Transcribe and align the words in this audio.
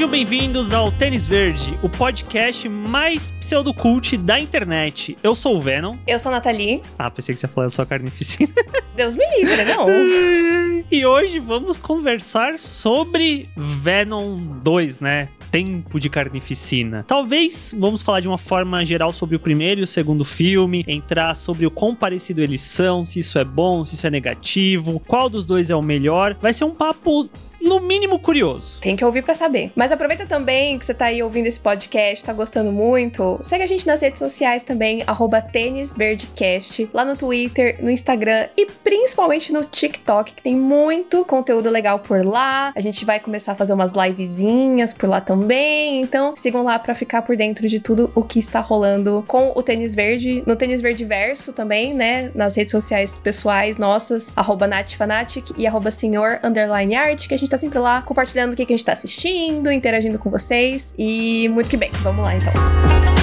Sejam 0.00 0.10
bem-vindos 0.10 0.72
ao 0.72 0.90
Tênis 0.90 1.26
Verde, 1.26 1.78
o 1.82 1.88
podcast 1.90 2.66
mais 2.70 3.30
pseudocult 3.32 4.16
da 4.16 4.40
internet. 4.40 5.14
Eu 5.22 5.34
sou 5.34 5.58
o 5.58 5.60
Venom. 5.60 5.98
Eu 6.06 6.18
sou 6.18 6.32
a 6.32 6.36
Nathalie. 6.36 6.80
Ah, 6.98 7.10
pensei 7.10 7.34
que 7.34 7.40
você 7.42 7.46
ia 7.46 7.52
falar 7.52 7.68
só 7.68 7.84
carnificina. 7.84 8.50
Deus 8.96 9.14
me 9.14 9.26
livre, 9.36 9.62
não. 9.66 9.88
e 10.90 11.04
hoje 11.04 11.38
vamos 11.38 11.76
conversar 11.76 12.56
sobre 12.56 13.50
Venom 13.54 14.38
2, 14.62 15.00
né? 15.00 15.28
Tempo 15.50 16.00
de 16.00 16.08
Carnificina. 16.08 17.04
Talvez 17.06 17.74
vamos 17.78 18.00
falar 18.00 18.20
de 18.20 18.28
uma 18.28 18.38
forma 18.38 18.82
geral 18.86 19.12
sobre 19.12 19.36
o 19.36 19.38
primeiro 19.38 19.82
e 19.82 19.84
o 19.84 19.86
segundo 19.86 20.24
filme, 20.24 20.82
entrar 20.88 21.34
sobre 21.36 21.66
o 21.66 21.70
quão 21.70 21.94
parecido 21.94 22.40
eles 22.40 22.62
são, 22.62 23.04
se 23.04 23.18
isso 23.18 23.38
é 23.38 23.44
bom, 23.44 23.84
se 23.84 23.96
isso 23.96 24.06
é 24.06 24.10
negativo, 24.10 24.98
qual 25.00 25.28
dos 25.28 25.44
dois 25.44 25.68
é 25.68 25.76
o 25.76 25.82
melhor. 25.82 26.38
Vai 26.40 26.54
ser 26.54 26.64
um 26.64 26.74
papo 26.74 27.28
no 27.70 27.78
mínimo 27.78 28.18
curioso. 28.18 28.80
Tem 28.80 28.96
que 28.96 29.04
ouvir 29.04 29.22
para 29.22 29.32
saber. 29.32 29.70
Mas 29.76 29.92
aproveita 29.92 30.26
também 30.26 30.76
que 30.76 30.84
você 30.84 30.92
tá 30.92 31.04
aí 31.06 31.22
ouvindo 31.22 31.46
esse 31.46 31.60
podcast, 31.60 32.24
tá 32.24 32.32
gostando 32.32 32.72
muito. 32.72 33.38
Segue 33.44 33.62
a 33.62 33.66
gente 33.66 33.86
nas 33.86 34.00
redes 34.00 34.18
sociais 34.18 34.64
também, 34.64 35.04
tênisverdecast, 35.52 36.90
lá 36.92 37.04
no 37.04 37.16
Twitter, 37.16 37.78
no 37.80 37.88
Instagram 37.88 38.48
e 38.56 38.66
principalmente 38.66 39.52
no 39.52 39.62
TikTok, 39.64 40.34
que 40.34 40.42
tem 40.42 40.56
muito 40.56 41.24
conteúdo 41.24 41.70
legal 41.70 42.00
por 42.00 42.26
lá. 42.26 42.72
A 42.74 42.80
gente 42.80 43.04
vai 43.04 43.20
começar 43.20 43.52
a 43.52 43.54
fazer 43.54 43.72
umas 43.72 43.92
livezinhas 43.92 44.92
por 44.92 45.08
lá 45.08 45.20
também. 45.20 46.00
Então, 46.00 46.34
sigam 46.34 46.64
lá 46.64 46.76
para 46.76 46.92
ficar 46.92 47.22
por 47.22 47.36
dentro 47.36 47.68
de 47.68 47.78
tudo 47.78 48.10
o 48.16 48.24
que 48.24 48.40
está 48.40 48.58
rolando 48.58 49.22
com 49.28 49.52
o 49.54 49.62
Tênis 49.62 49.94
Verde, 49.94 50.42
no 50.44 50.56
Tênis 50.56 50.80
Verde 50.80 51.04
Verso 51.04 51.52
também, 51.52 51.94
né? 51.94 52.32
Nas 52.34 52.56
redes 52.56 52.72
sociais 52.72 53.16
pessoais 53.16 53.78
nossas, 53.78 54.32
arroba 54.34 54.68
e 55.56 55.68
arroba 55.68 55.92
senhor 55.92 56.40
art, 56.98 57.28
que 57.28 57.34
a 57.34 57.38
gente 57.38 57.48
tá 57.48 57.59
sempre 57.60 57.78
lá 57.78 58.02
compartilhando 58.02 58.52
o 58.52 58.56
que, 58.56 58.64
que 58.64 58.72
a 58.72 58.76
gente 58.76 58.84
tá 58.84 58.92
assistindo, 58.92 59.70
interagindo 59.70 60.18
com 60.18 60.30
vocês. 60.30 60.94
E 60.98 61.48
muito 61.50 61.68
que 61.68 61.76
bem. 61.76 61.90
Vamos 62.02 62.24
lá 62.24 62.34
então. 62.34 63.19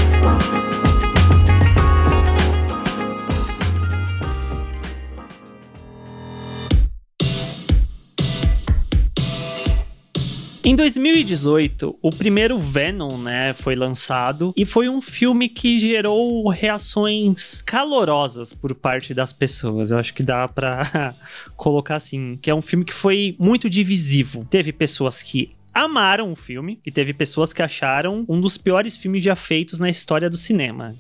Em 10.68 10.76
2018, 10.76 11.98
o 12.02 12.10
primeiro 12.10 12.60
Venom, 12.60 13.18
né, 13.20 13.54
foi 13.54 13.74
lançado 13.74 14.54
e 14.54 14.66
foi 14.66 14.90
um 14.90 15.00
filme 15.00 15.48
que 15.48 15.80
gerou 15.80 16.50
reações 16.50 17.62
calorosas 17.62 18.52
por 18.52 18.76
parte 18.76 19.14
das 19.14 19.32
pessoas. 19.32 19.92
Eu 19.92 19.98
acho 19.98 20.14
que 20.14 20.22
dá 20.22 20.46
para 20.46 21.16
colocar 21.56 21.96
assim, 21.96 22.38
que 22.42 22.50
é 22.50 22.54
um 22.54 22.62
filme 22.62 22.84
que 22.84 22.94
foi 22.94 23.34
muito 23.40 23.70
divisivo. 23.70 24.46
Teve 24.50 24.74
pessoas 24.74 25.24
que 25.24 25.56
amaram 25.84 26.32
o 26.32 26.36
filme 26.36 26.80
e 26.86 26.92
teve 26.92 27.14
pessoas 27.14 27.54
que 27.54 27.62
acharam 27.62 28.26
um 28.28 28.40
dos 28.40 28.58
piores 28.58 28.98
filmes 28.98 29.24
já 29.24 29.36
feitos 29.36 29.80
na 29.80 29.90
história 29.90 30.30
do 30.30 30.38
cinema. 30.38 30.96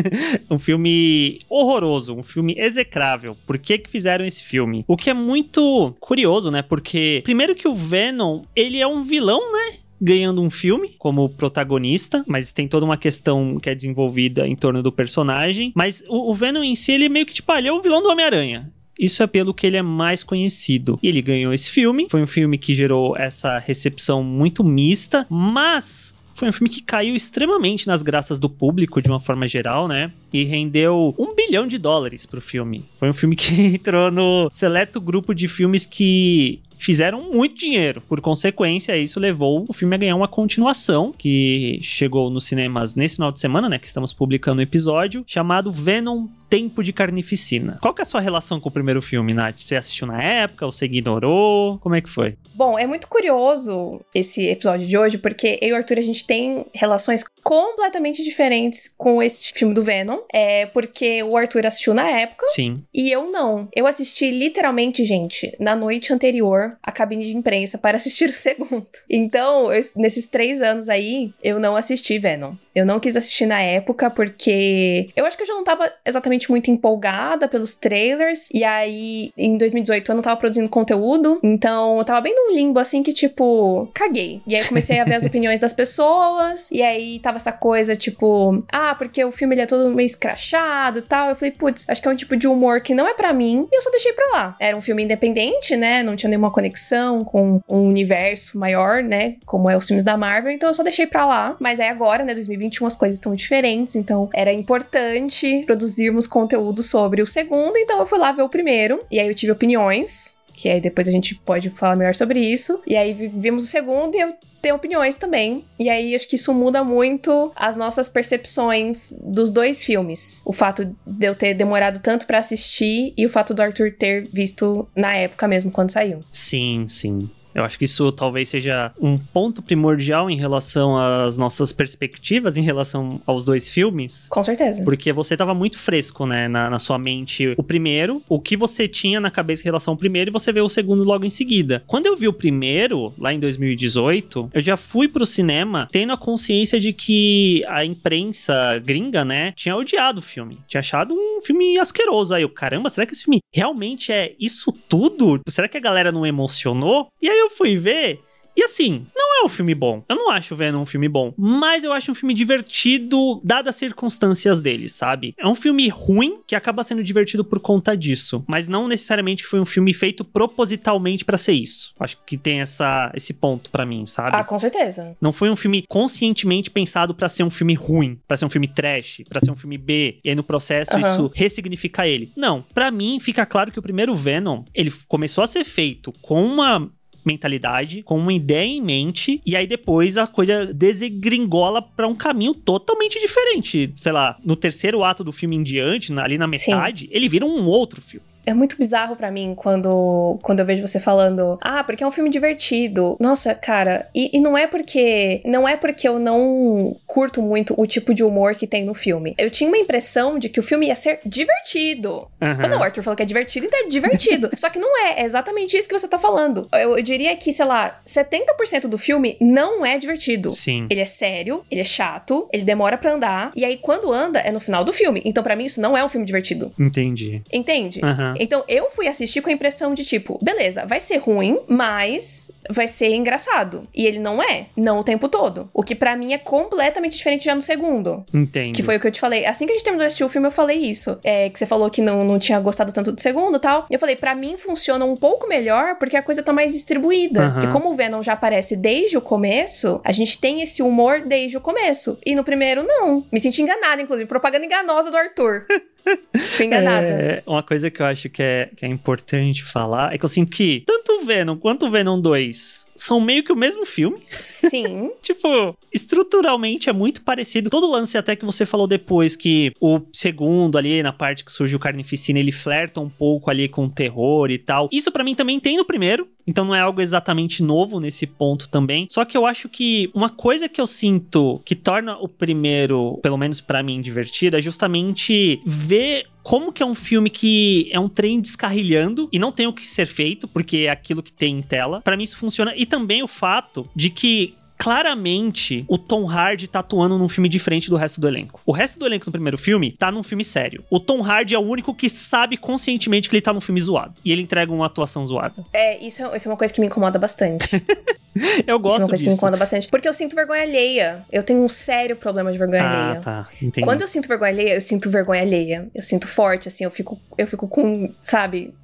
um 0.50 0.58
filme 0.58 1.40
horroroso, 1.48 2.14
um 2.14 2.22
filme 2.22 2.54
execrável. 2.56 3.36
Por 3.46 3.58
que 3.58 3.78
que 3.78 3.90
fizeram 3.90 4.24
esse 4.24 4.42
filme? 4.42 4.84
O 4.86 4.96
que 4.96 5.10
é 5.10 5.14
muito 5.14 5.94
curioso, 6.00 6.50
né? 6.50 6.62
Porque 6.62 7.20
primeiro 7.24 7.54
que 7.54 7.68
o 7.68 7.74
Venom, 7.74 8.42
ele 8.54 8.78
é 8.78 8.86
um 8.86 9.02
vilão, 9.02 9.52
né? 9.52 9.78
ganhando 10.02 10.40
um 10.40 10.48
filme 10.48 10.94
como 10.98 11.28
protagonista, 11.28 12.24
mas 12.26 12.52
tem 12.52 12.66
toda 12.66 12.86
uma 12.86 12.96
questão 12.96 13.58
que 13.58 13.68
é 13.68 13.74
desenvolvida 13.74 14.48
em 14.48 14.56
torno 14.56 14.82
do 14.82 14.90
personagem. 14.90 15.72
Mas 15.74 16.02
o, 16.08 16.30
o 16.30 16.34
Venom 16.34 16.62
em 16.62 16.74
si, 16.74 16.92
ele 16.92 17.08
meio 17.08 17.26
que 17.26 17.34
tipo, 17.34 17.52
ah, 17.52 17.58
ele 17.58 17.68
é 17.68 17.72
o 17.72 17.82
vilão 17.82 18.00
do 18.00 18.08
Homem-Aranha. 18.08 18.72
Isso 19.00 19.22
é 19.22 19.26
pelo 19.26 19.54
que 19.54 19.66
ele 19.66 19.78
é 19.78 19.82
mais 19.82 20.22
conhecido. 20.22 20.98
E 21.02 21.08
ele 21.08 21.22
ganhou 21.22 21.54
esse 21.54 21.70
filme. 21.70 22.06
Foi 22.10 22.22
um 22.22 22.26
filme 22.26 22.58
que 22.58 22.74
gerou 22.74 23.16
essa 23.16 23.58
recepção 23.58 24.22
muito 24.22 24.62
mista, 24.62 25.26
mas 25.30 26.14
foi 26.34 26.48
um 26.48 26.52
filme 26.52 26.70
que 26.70 26.82
caiu 26.82 27.14
extremamente 27.14 27.86
nas 27.86 28.02
graças 28.02 28.38
do 28.38 28.48
público, 28.48 29.02
de 29.02 29.08
uma 29.08 29.20
forma 29.20 29.46
geral, 29.46 29.86
né? 29.86 30.10
E 30.32 30.42
rendeu 30.44 31.14
um 31.18 31.34
bilhão 31.34 31.66
de 31.66 31.76
dólares 31.76 32.24
pro 32.24 32.40
filme. 32.40 32.84
Foi 32.98 33.10
um 33.10 33.12
filme 33.12 33.36
que 33.36 33.52
entrou 33.60 34.10
no 34.10 34.48
seleto 34.50 35.00
grupo 35.00 35.34
de 35.34 35.48
filmes 35.48 35.84
que 35.84 36.60
fizeram 36.78 37.30
muito 37.30 37.54
dinheiro. 37.54 38.00
Por 38.08 38.22
consequência, 38.22 38.96
isso 38.96 39.20
levou 39.20 39.66
o 39.68 39.72
filme 39.74 39.94
a 39.94 39.98
ganhar 39.98 40.16
uma 40.16 40.26
continuação, 40.26 41.12
que 41.16 41.78
chegou 41.82 42.30
nos 42.30 42.46
cinemas 42.46 42.94
nesse 42.94 43.16
final 43.16 43.30
de 43.30 43.38
semana, 43.38 43.68
né? 43.68 43.78
Que 43.78 43.86
estamos 43.86 44.14
publicando 44.14 44.60
o 44.60 44.62
episódio, 44.62 45.22
chamado 45.26 45.70
Venom 45.70 46.26
Tempo 46.50 46.82
de 46.82 46.92
Carnificina. 46.92 47.78
Qual 47.80 47.94
que 47.94 48.00
é 48.00 48.04
a 48.04 48.06
sua 48.06 48.20
relação 48.20 48.60
com 48.60 48.68
o 48.68 48.72
primeiro 48.72 49.00
filme, 49.00 49.32
Nath? 49.32 49.58
Você 49.58 49.76
assistiu 49.76 50.06
na 50.06 50.22
época 50.22 50.66
ou 50.66 50.72
você 50.72 50.84
ignorou? 50.84 51.78
Como 51.78 51.94
é 51.94 52.00
que 52.00 52.10
foi? 52.10 52.36
Bom, 52.54 52.78
é 52.78 52.86
muito 52.86 53.06
curioso 53.06 54.00
esse 54.14 54.46
episódio 54.48 54.86
de 54.86 54.98
hoje, 54.98 55.16
porque 55.16 55.58
eu 55.62 55.68
e 55.68 55.72
o 55.72 55.76
Arthur, 55.76 55.98
a 55.98 56.02
gente 56.02 56.26
tem 56.26 56.66
relações 56.74 57.24
completamente 57.42 58.22
diferentes 58.22 58.92
com 58.98 59.22
esse 59.22 59.52
filme 59.52 59.72
do 59.72 59.82
Venom. 59.82 60.18
É 60.32 60.66
porque 60.66 61.22
o 61.22 61.36
Arthur 61.36 61.66
assistiu 61.66 61.94
na 61.94 62.08
época. 62.08 62.46
Sim. 62.48 62.82
E 62.92 63.10
eu 63.10 63.30
não. 63.30 63.68
Eu 63.74 63.86
assisti 63.86 64.30
literalmente, 64.30 65.04
gente, 65.04 65.54
na 65.58 65.76
noite 65.76 66.12
anterior 66.12 66.76
à 66.82 66.90
cabine 66.90 67.24
de 67.24 67.36
imprensa 67.36 67.78
para 67.78 67.96
assistir 67.96 68.28
o 68.28 68.32
segundo. 68.34 68.86
Então, 69.08 69.72
eu, 69.72 69.80
nesses 69.96 70.26
três 70.26 70.60
anos 70.60 70.88
aí, 70.88 71.32
eu 71.42 71.60
não 71.60 71.76
assisti 71.76 72.18
Venom. 72.18 72.54
Eu 72.74 72.86
não 72.86 73.00
quis 73.00 73.16
assistir 73.16 73.46
na 73.46 73.60
época 73.60 74.10
porque 74.10 75.10
eu 75.16 75.26
acho 75.26 75.36
que 75.36 75.42
eu 75.42 75.46
já 75.46 75.54
não 75.54 75.64
tava 75.64 75.92
exatamente 76.06 76.39
muito 76.48 76.70
empolgada 76.70 77.48
pelos 77.48 77.74
trailers. 77.74 78.48
E 78.52 78.64
aí, 78.64 79.32
em 79.36 79.58
2018, 79.58 80.10
eu 80.10 80.14
não 80.14 80.22
tava 80.22 80.38
produzindo 80.38 80.68
conteúdo. 80.68 81.38
Então, 81.42 81.98
eu 81.98 82.04
tava 82.04 82.20
bem 82.20 82.34
num 82.34 82.54
limbo 82.54 82.78
assim 82.78 83.02
que, 83.02 83.12
tipo, 83.12 83.88
caguei. 83.92 84.40
E 84.46 84.54
aí, 84.54 84.62
eu 84.62 84.68
comecei 84.68 84.98
a 85.00 85.04
ver 85.04 85.14
as 85.14 85.24
opiniões 85.26 85.60
das 85.60 85.72
pessoas. 85.72 86.70
E 86.70 86.82
aí, 86.82 87.18
tava 87.18 87.36
essa 87.36 87.52
coisa, 87.52 87.96
tipo, 87.96 88.62
ah, 88.72 88.94
porque 88.94 89.24
o 89.24 89.32
filme 89.32 89.54
ele 89.54 89.62
é 89.62 89.66
todo 89.66 89.90
meio 89.90 90.06
escrachado 90.06 91.00
e 91.00 91.02
tal. 91.02 91.28
Eu 91.28 91.36
falei, 91.36 91.52
putz, 91.52 91.88
acho 91.88 92.00
que 92.00 92.08
é 92.08 92.10
um 92.10 92.16
tipo 92.16 92.36
de 92.36 92.46
humor 92.46 92.80
que 92.80 92.94
não 92.94 93.06
é 93.06 93.14
para 93.14 93.32
mim. 93.32 93.66
E 93.70 93.76
eu 93.76 93.82
só 93.82 93.90
deixei 93.90 94.12
pra 94.12 94.26
lá. 94.32 94.56
Era 94.60 94.76
um 94.76 94.80
filme 94.80 95.02
independente, 95.02 95.76
né? 95.76 96.02
Não 96.02 96.16
tinha 96.16 96.30
nenhuma 96.30 96.50
conexão 96.50 97.24
com 97.24 97.60
um 97.68 97.88
universo 97.88 98.58
maior, 98.58 99.02
né? 99.02 99.36
Como 99.44 99.68
é 99.68 99.76
os 99.76 99.86
filmes 99.86 100.04
da 100.04 100.16
Marvel. 100.16 100.52
Então, 100.52 100.70
eu 100.70 100.74
só 100.74 100.82
deixei 100.82 101.06
pra 101.06 101.26
lá. 101.26 101.56
Mas 101.58 101.80
aí 101.80 101.88
agora, 101.88 102.24
né, 102.24 102.34
2020 102.34 102.60
2021 102.70 102.86
as 102.86 102.96
coisas 102.96 103.16
estão 103.16 103.34
diferentes, 103.34 103.96
então 103.96 104.28
era 104.32 104.52
importante 104.52 105.62
produzirmos 105.66 106.26
conteúdo 106.30 106.82
sobre 106.82 107.20
o 107.20 107.26
segundo, 107.26 107.76
então 107.76 108.00
eu 108.00 108.06
fui 108.06 108.18
lá 108.18 108.32
ver 108.32 108.42
o 108.42 108.48
primeiro, 108.48 109.00
e 109.10 109.20
aí 109.20 109.28
eu 109.28 109.34
tive 109.34 109.52
opiniões, 109.52 110.38
que 110.60 110.68
aí 110.68 110.78
depois 110.78 111.08
a 111.08 111.10
gente 111.10 111.34
pode 111.34 111.70
falar 111.70 111.96
melhor 111.96 112.14
sobre 112.14 112.38
isso. 112.38 112.82
E 112.86 112.94
aí 112.94 113.14
vimos 113.14 113.64
o 113.64 113.66
segundo 113.66 114.14
e 114.14 114.20
eu 114.20 114.34
tenho 114.60 114.74
opiniões 114.74 115.16
também. 115.16 115.64
E 115.78 115.88
aí 115.88 116.14
acho 116.14 116.28
que 116.28 116.36
isso 116.36 116.52
muda 116.52 116.84
muito 116.84 117.50
as 117.56 117.76
nossas 117.78 118.10
percepções 118.10 119.16
dos 119.22 119.50
dois 119.50 119.82
filmes. 119.82 120.42
O 120.44 120.52
fato 120.52 120.94
de 121.06 121.26
eu 121.26 121.34
ter 121.34 121.54
demorado 121.54 121.98
tanto 122.00 122.26
para 122.26 122.36
assistir 122.36 123.14
e 123.16 123.24
o 123.24 123.30
fato 123.30 123.54
do 123.54 123.62
Arthur 123.62 123.90
ter 123.98 124.28
visto 124.28 124.86
na 124.94 125.16
época 125.16 125.48
mesmo 125.48 125.70
quando 125.70 125.92
saiu. 125.92 126.20
Sim, 126.30 126.84
sim. 126.86 127.30
Eu 127.54 127.64
acho 127.64 127.78
que 127.78 127.84
isso 127.84 128.10
talvez 128.12 128.48
seja 128.48 128.92
um 129.00 129.16
ponto 129.16 129.62
primordial 129.62 130.30
em 130.30 130.36
relação 130.36 130.96
às 130.96 131.36
nossas 131.36 131.72
perspectivas 131.72 132.56
em 132.56 132.62
relação 132.62 133.20
aos 133.26 133.44
dois 133.44 133.70
filmes. 133.70 134.28
Com 134.28 134.42
certeza. 134.42 134.82
Porque 134.84 135.12
você 135.12 135.36
tava 135.36 135.54
muito 135.54 135.78
fresco, 135.78 136.26
né, 136.26 136.48
na, 136.48 136.70
na, 136.70 136.78
sua 136.78 136.98
mente 136.98 137.54
o 137.56 137.62
primeiro, 137.62 138.22
o 138.28 138.40
que 138.40 138.56
você 138.56 138.88
tinha 138.88 139.20
na 139.20 139.30
cabeça 139.30 139.62
em 139.62 139.64
relação 139.64 139.92
ao 139.92 139.98
primeiro, 139.98 140.30
e 140.30 140.32
você 140.32 140.52
vê 140.52 140.60
o 140.60 140.68
segundo 140.68 141.04
logo 141.04 141.24
em 141.24 141.30
seguida. 141.30 141.82
Quando 141.86 142.06
eu 142.06 142.16
vi 142.16 142.28
o 142.28 142.32
primeiro, 142.32 143.12
lá 143.18 143.32
em 143.32 143.40
2018, 143.40 144.50
eu 144.54 144.60
já 144.60 144.76
fui 144.76 145.08
pro 145.08 145.26
cinema 145.26 145.88
tendo 145.90 146.12
a 146.12 146.16
consciência 146.16 146.78
de 146.78 146.92
que 146.92 147.64
a 147.68 147.84
imprensa 147.84 148.78
gringa, 148.84 149.24
né, 149.24 149.52
tinha 149.52 149.76
odiado 149.76 150.20
o 150.20 150.22
filme. 150.22 150.58
Tinha 150.66 150.80
achado 150.80 151.14
um 151.14 151.40
filme 151.42 151.78
asqueroso. 151.78 152.34
Aí 152.34 152.42
eu, 152.42 152.48
caramba, 152.48 152.88
será 152.90 153.06
que 153.06 153.12
esse 153.12 153.24
filme 153.24 153.40
realmente 153.52 154.12
é 154.12 154.34
isso 154.38 154.72
tudo? 154.88 155.40
Será 155.48 155.68
que 155.68 155.76
a 155.76 155.80
galera 155.80 156.12
não 156.12 156.26
emocionou? 156.26 157.08
E 157.20 157.28
aí 157.28 157.39
eu 157.40 157.50
fui 157.50 157.76
ver. 157.76 158.20
E 158.56 158.64
assim, 158.64 159.06
não 159.16 159.42
é 159.42 159.46
um 159.46 159.48
filme 159.48 159.74
bom. 159.74 160.04
Eu 160.08 160.16
não 160.16 160.30
acho 160.30 160.54
o 160.54 160.56
Venom 160.56 160.82
um 160.82 160.86
filme 160.86 161.08
bom. 161.08 161.32
Mas 161.36 161.84
eu 161.84 161.92
acho 161.92 162.10
um 162.10 162.14
filme 162.14 162.34
divertido, 162.34 163.40
dadas 163.44 163.70
as 163.70 163.76
circunstâncias 163.76 164.60
dele, 164.60 164.88
sabe? 164.88 165.32
É 165.38 165.46
um 165.46 165.54
filme 165.54 165.88
ruim 165.88 166.40
que 166.46 166.54
acaba 166.54 166.82
sendo 166.82 167.02
divertido 167.02 167.44
por 167.44 167.60
conta 167.60 167.96
disso. 167.96 168.44
Mas 168.48 168.66
não 168.66 168.88
necessariamente 168.88 169.44
foi 169.44 169.60
um 169.60 169.64
filme 169.64 169.94
feito 169.94 170.24
propositalmente 170.24 171.24
para 171.24 171.38
ser 171.38 171.52
isso. 171.52 171.94
Acho 171.98 172.18
que 172.26 172.36
tem 172.36 172.60
essa, 172.60 173.10
esse 173.14 173.32
ponto 173.32 173.70
para 173.70 173.86
mim, 173.86 174.04
sabe? 174.04 174.36
Ah, 174.36 174.44
com 174.44 174.58
certeza. 174.58 175.16
Não 175.20 175.32
foi 175.32 175.48
um 175.48 175.56
filme 175.56 175.84
conscientemente 175.88 176.70
pensado 176.70 177.14
para 177.14 177.28
ser 177.28 177.44
um 177.44 177.50
filme 177.50 177.74
ruim, 177.74 178.20
para 178.26 178.36
ser 178.36 178.44
um 178.44 178.50
filme 178.50 178.68
trash, 178.68 179.22
para 179.28 179.40
ser 179.40 179.50
um 179.50 179.56
filme 179.56 179.78
B. 179.78 180.18
E 180.24 180.28
aí 180.28 180.34
no 180.34 180.42
processo 180.42 180.94
uhum. 180.94 181.00
isso 181.00 181.32
ressignifica 181.34 182.06
ele. 182.06 182.32
Não. 182.36 182.62
para 182.74 182.90
mim 182.90 183.18
fica 183.20 183.46
claro 183.46 183.70
que 183.70 183.78
o 183.78 183.82
primeiro 183.82 184.14
Venom, 184.16 184.64
ele 184.74 184.92
começou 185.06 185.44
a 185.44 185.46
ser 185.46 185.64
feito 185.64 186.12
com 186.20 186.44
uma 186.44 186.90
mentalidade, 187.24 188.02
com 188.02 188.18
uma 188.18 188.32
ideia 188.32 188.66
em 188.66 188.82
mente, 188.82 189.40
e 189.44 189.56
aí 189.56 189.66
depois 189.66 190.16
a 190.16 190.26
coisa 190.26 190.72
desegringola 190.72 191.82
para 191.82 192.06
um 192.06 192.14
caminho 192.14 192.54
totalmente 192.54 193.18
diferente. 193.18 193.92
Sei 193.96 194.12
lá, 194.12 194.38
no 194.44 194.56
terceiro 194.56 195.04
ato 195.04 195.24
do 195.24 195.32
filme 195.32 195.56
em 195.56 195.62
diante, 195.62 196.12
ali 196.18 196.38
na 196.38 196.46
metade, 196.46 197.06
Sim. 197.06 197.10
ele 197.12 197.28
vira 197.28 197.44
um 197.44 197.66
outro 197.66 198.00
filme. 198.00 198.29
É 198.50 198.54
muito 198.54 198.76
bizarro 198.76 199.16
para 199.16 199.30
mim 199.30 199.54
quando, 199.56 200.38
quando 200.42 200.60
eu 200.60 200.66
vejo 200.66 200.86
você 200.86 200.98
falando, 200.98 201.58
ah, 201.60 201.84
porque 201.84 202.02
é 202.02 202.06
um 202.06 202.10
filme 202.10 202.30
divertido. 202.30 203.16
Nossa, 203.20 203.54
cara, 203.54 204.08
e, 204.14 204.36
e 204.36 204.40
não 204.40 204.56
é 204.56 204.66
porque. 204.66 205.40
Não 205.44 205.68
é 205.68 205.76
porque 205.76 206.06
eu 206.06 206.18
não 206.18 206.96
curto 207.06 207.42
muito 207.42 207.74
o 207.76 207.86
tipo 207.86 208.12
de 208.12 208.22
humor 208.22 208.54
que 208.54 208.66
tem 208.66 208.84
no 208.84 208.94
filme. 208.94 209.34
Eu 209.38 209.50
tinha 209.50 209.68
uma 209.68 209.78
impressão 209.78 210.38
de 210.38 210.48
que 210.48 210.60
o 210.60 210.62
filme 210.62 210.88
ia 210.88 210.96
ser 210.96 211.20
divertido. 211.24 212.28
Uhum. 212.40 212.56
Quando 212.58 212.72
o 212.76 212.82
Arthur 212.82 213.02
falou 213.02 213.16
que 213.16 213.22
é 213.22 213.26
divertido, 213.26 213.66
então 213.66 213.80
é 213.80 213.88
divertido. 213.88 214.50
Só 214.56 214.68
que 214.68 214.78
não 214.78 215.06
é, 215.06 215.20
é 215.20 215.24
exatamente 215.24 215.76
isso 215.76 215.88
que 215.88 215.98
você 215.98 216.08
tá 216.08 216.18
falando. 216.18 216.68
Eu, 216.72 216.96
eu 216.96 217.02
diria 217.02 217.34
que, 217.36 217.52
sei 217.52 217.64
lá, 217.64 218.00
70% 218.06 218.86
do 218.86 218.98
filme 218.98 219.36
não 219.40 219.84
é 219.84 219.98
divertido. 219.98 220.52
Sim. 220.52 220.86
Ele 220.90 221.00
é 221.00 221.06
sério, 221.06 221.64
ele 221.70 221.80
é 221.80 221.84
chato, 221.84 222.48
ele 222.52 222.64
demora 222.64 222.98
para 222.98 223.12
andar, 223.12 223.52
e 223.54 223.64
aí 223.64 223.76
quando 223.76 224.12
anda 224.12 224.40
é 224.40 224.50
no 224.50 224.60
final 224.60 224.84
do 224.84 224.92
filme. 224.92 225.22
Então, 225.24 225.42
para 225.42 225.54
mim, 225.54 225.66
isso 225.66 225.80
não 225.80 225.96
é 225.96 226.04
um 226.04 226.08
filme 226.08 226.26
divertido. 226.26 226.72
Entendi. 226.78 227.42
Entende? 227.52 228.00
Uhum. 228.02 228.34
Então, 228.40 228.64
eu 228.66 228.90
fui 228.90 229.06
assistir 229.06 229.42
com 229.42 229.50
a 229.50 229.52
impressão 229.52 229.92
de 229.92 230.02
tipo, 230.02 230.38
beleza, 230.42 230.86
vai 230.86 230.98
ser 230.98 231.18
ruim, 231.18 231.60
mas 231.68 232.50
vai 232.70 232.88
ser 232.88 233.14
engraçado. 233.14 233.82
E 233.94 234.06
ele 234.06 234.18
não 234.18 234.42
é, 234.42 234.66
não 234.74 235.00
o 235.00 235.04
tempo 235.04 235.28
todo. 235.28 235.68
O 235.74 235.82
que 235.82 235.94
para 235.94 236.16
mim 236.16 236.32
é 236.32 236.38
completamente 236.38 237.16
diferente 237.16 237.44
já 237.44 237.54
no 237.54 237.60
segundo. 237.60 238.24
Entendo. 238.32 238.74
Que 238.74 238.82
foi 238.82 238.96
o 238.96 239.00
que 239.00 239.06
eu 239.06 239.10
te 239.10 239.20
falei. 239.20 239.44
Assim 239.44 239.66
que 239.66 239.72
a 239.72 239.74
gente 239.74 239.84
terminou 239.84 240.04
de 240.04 240.06
assistir 240.06 240.24
o 240.24 240.28
filme, 240.28 240.48
eu 240.48 240.52
falei 240.52 240.78
isso. 240.78 241.18
É, 241.22 241.50
que 241.50 241.58
você 241.58 241.66
falou 241.66 241.90
que 241.90 242.00
não, 242.00 242.24
não 242.24 242.38
tinha 242.38 242.58
gostado 242.60 242.92
tanto 242.92 243.12
do 243.12 243.20
segundo 243.20 243.56
e 243.56 243.60
tal. 243.60 243.86
E 243.90 243.94
eu 243.94 244.00
falei, 244.00 244.16
para 244.16 244.34
mim 244.34 244.56
funciona 244.56 245.04
um 245.04 245.16
pouco 245.16 245.46
melhor 245.46 245.96
porque 245.96 246.16
a 246.16 246.22
coisa 246.22 246.42
tá 246.42 246.52
mais 246.52 246.72
distribuída. 246.72 247.54
Uhum. 247.56 247.64
E 247.64 247.68
como 247.68 247.90
o 247.90 247.94
Venom 247.94 248.22
já 248.22 248.32
aparece 248.32 248.76
desde 248.76 249.18
o 249.18 249.20
começo, 249.20 250.00
a 250.02 250.12
gente 250.12 250.38
tem 250.38 250.62
esse 250.62 250.82
humor 250.82 251.20
desde 251.20 251.56
o 251.56 251.60
começo. 251.60 252.18
E 252.24 252.34
no 252.34 252.44
primeiro, 252.44 252.82
não. 252.86 253.24
Me 253.30 253.38
senti 253.38 253.60
enganada, 253.60 254.00
inclusive. 254.00 254.26
Propaganda 254.26 254.64
enganosa 254.64 255.10
do 255.10 255.16
Arthur. 255.16 255.66
Fui 256.56 256.66
enganada. 256.66 257.06
É, 257.06 257.42
uma 257.46 257.62
coisa 257.62 257.90
que 257.90 258.00
eu 258.00 258.06
acho 258.06 258.28
que 258.28 258.42
é, 258.42 258.70
que 258.76 258.84
é 258.84 258.88
importante 258.88 259.62
falar 259.62 260.14
é 260.14 260.18
que 260.18 260.24
eu 260.24 260.28
sinto 260.28 260.50
que 260.50 260.82
tanto 260.86 261.12
o 261.12 261.24
Venom 261.24 261.56
quanto 261.56 261.86
o 261.86 261.90
Venom 261.90 262.20
2 262.20 262.88
são 262.94 263.20
meio 263.20 263.42
que 263.42 263.52
o 263.52 263.56
mesmo 263.56 263.86
filme. 263.86 264.18
Sim. 264.32 265.10
tipo, 265.22 265.76
estruturalmente 265.92 266.90
é 266.90 266.92
muito 266.92 267.22
parecido. 267.22 267.70
Todo 267.70 267.90
lance 267.90 268.18
até 268.18 268.36
que 268.36 268.44
você 268.44 268.66
falou 268.66 268.86
depois 268.86 269.36
que 269.36 269.72
o 269.80 270.00
segundo 270.12 270.76
ali, 270.76 271.02
na 271.02 271.12
parte 271.12 271.44
que 271.44 271.52
surge 271.52 271.74
o 271.74 271.78
Carnificina, 271.78 272.38
ele 272.38 272.52
flerta 272.52 273.00
um 273.00 273.08
pouco 273.08 273.50
ali 273.50 273.68
com 273.68 273.86
o 273.86 273.90
terror 273.90 274.50
e 274.50 274.58
tal. 274.58 274.88
Isso 274.92 275.10
para 275.10 275.24
mim 275.24 275.34
também 275.34 275.58
tem 275.58 275.76
no 275.76 275.84
primeiro. 275.84 276.28
Então 276.46 276.64
não 276.64 276.74
é 276.74 276.80
algo 276.80 277.00
exatamente 277.00 277.62
novo 277.62 278.00
nesse 278.00 278.26
ponto 278.26 278.68
também. 278.68 279.06
Só 279.10 279.24
que 279.24 279.36
eu 279.36 279.46
acho 279.46 279.68
que 279.68 280.10
uma 280.14 280.28
coisa 280.28 280.68
que 280.68 280.80
eu 280.80 280.86
sinto 280.86 281.60
que 281.64 281.74
torna 281.74 282.16
o 282.18 282.28
primeiro, 282.28 283.18
pelo 283.22 283.36
menos 283.36 283.60
para 283.60 283.82
mim, 283.82 284.00
divertido, 284.00 284.56
é 284.56 284.60
justamente 284.60 285.60
ver 285.66 286.26
como 286.42 286.72
que 286.72 286.82
é 286.82 286.86
um 286.86 286.94
filme 286.94 287.28
que 287.28 287.88
é 287.92 288.00
um 288.00 288.08
trem 288.08 288.40
descarrilhando 288.40 289.28
e 289.30 289.38
não 289.38 289.52
tem 289.52 289.66
o 289.66 289.72
que 289.72 289.86
ser 289.86 290.06
feito, 290.06 290.48
porque 290.48 290.78
é 290.78 290.90
aquilo 290.90 291.22
que 291.22 291.32
tem 291.32 291.58
em 291.58 291.62
tela. 291.62 292.00
Para 292.00 292.16
mim 292.16 292.24
isso 292.24 292.36
funciona. 292.36 292.74
E 292.76 292.86
também 292.86 293.22
o 293.22 293.28
fato 293.28 293.88
de 293.94 294.10
que 294.10 294.54
claramente 294.80 295.84
o 295.86 295.98
Tom 295.98 296.26
Hardy 296.26 296.66
tá 296.66 296.78
atuando 296.78 297.18
num 297.18 297.28
filme 297.28 297.50
diferente 297.50 297.90
do 297.90 297.96
resto 297.96 298.18
do 298.18 298.26
elenco. 298.26 298.62
O 298.64 298.72
resto 298.72 298.98
do 298.98 299.04
elenco 299.04 299.26
no 299.26 299.32
primeiro 299.32 299.58
filme 299.58 299.92
tá 299.92 300.10
num 300.10 300.22
filme 300.22 300.42
sério. 300.42 300.82
O 300.88 300.98
Tom 300.98 301.22
Hardy 301.22 301.54
é 301.54 301.58
o 301.58 301.62
único 301.62 301.94
que 301.94 302.08
sabe 302.08 302.56
conscientemente 302.56 303.28
que 303.28 303.36
ele 303.36 303.42
tá 303.42 303.52
num 303.52 303.60
filme 303.60 303.78
zoado. 303.78 304.14
E 304.24 304.32
ele 304.32 304.40
entrega 304.40 304.72
uma 304.72 304.86
atuação 304.86 305.26
zoada. 305.26 305.66
É, 305.70 306.02
isso 306.02 306.22
é, 306.22 306.34
isso 306.34 306.48
é 306.48 306.50
uma 306.50 306.56
coisa 306.56 306.72
que 306.72 306.80
me 306.80 306.86
incomoda 306.86 307.18
bastante. 307.18 307.68
eu 308.66 308.78
gosto 308.78 308.94
Isso 308.94 309.00
é 309.00 309.04
uma 309.04 309.08
coisa 309.08 309.08
disso. 309.08 309.24
que 309.24 309.28
me 309.28 309.34
incomoda 309.34 309.56
bastante. 309.56 309.88
Porque 309.88 310.08
eu 310.08 310.12
sinto 310.12 310.34
vergonha 310.34 310.62
alheia. 310.62 311.24
Eu 311.30 311.42
tenho 311.42 311.62
um 311.62 311.68
sério 311.68 312.16
problema 312.16 312.52
de 312.52 312.58
vergonha 312.58 312.82
ah, 312.82 313.04
alheia. 313.08 313.20
tá. 313.20 313.48
Entendi. 313.60 313.84
Quando 313.84 314.02
eu 314.02 314.08
sinto 314.08 314.28
vergonha 314.28 314.50
alheia, 314.50 314.74
eu 314.74 314.80
sinto 314.80 315.10
vergonha 315.10 315.42
alheia. 315.42 315.88
Eu 315.94 316.02
sinto 316.02 316.28
forte, 316.28 316.68
assim, 316.68 316.84
eu 316.84 316.90
fico, 316.90 317.20
eu 317.36 317.46
fico 317.46 317.66
com, 317.68 318.12
sabe? 318.20 318.74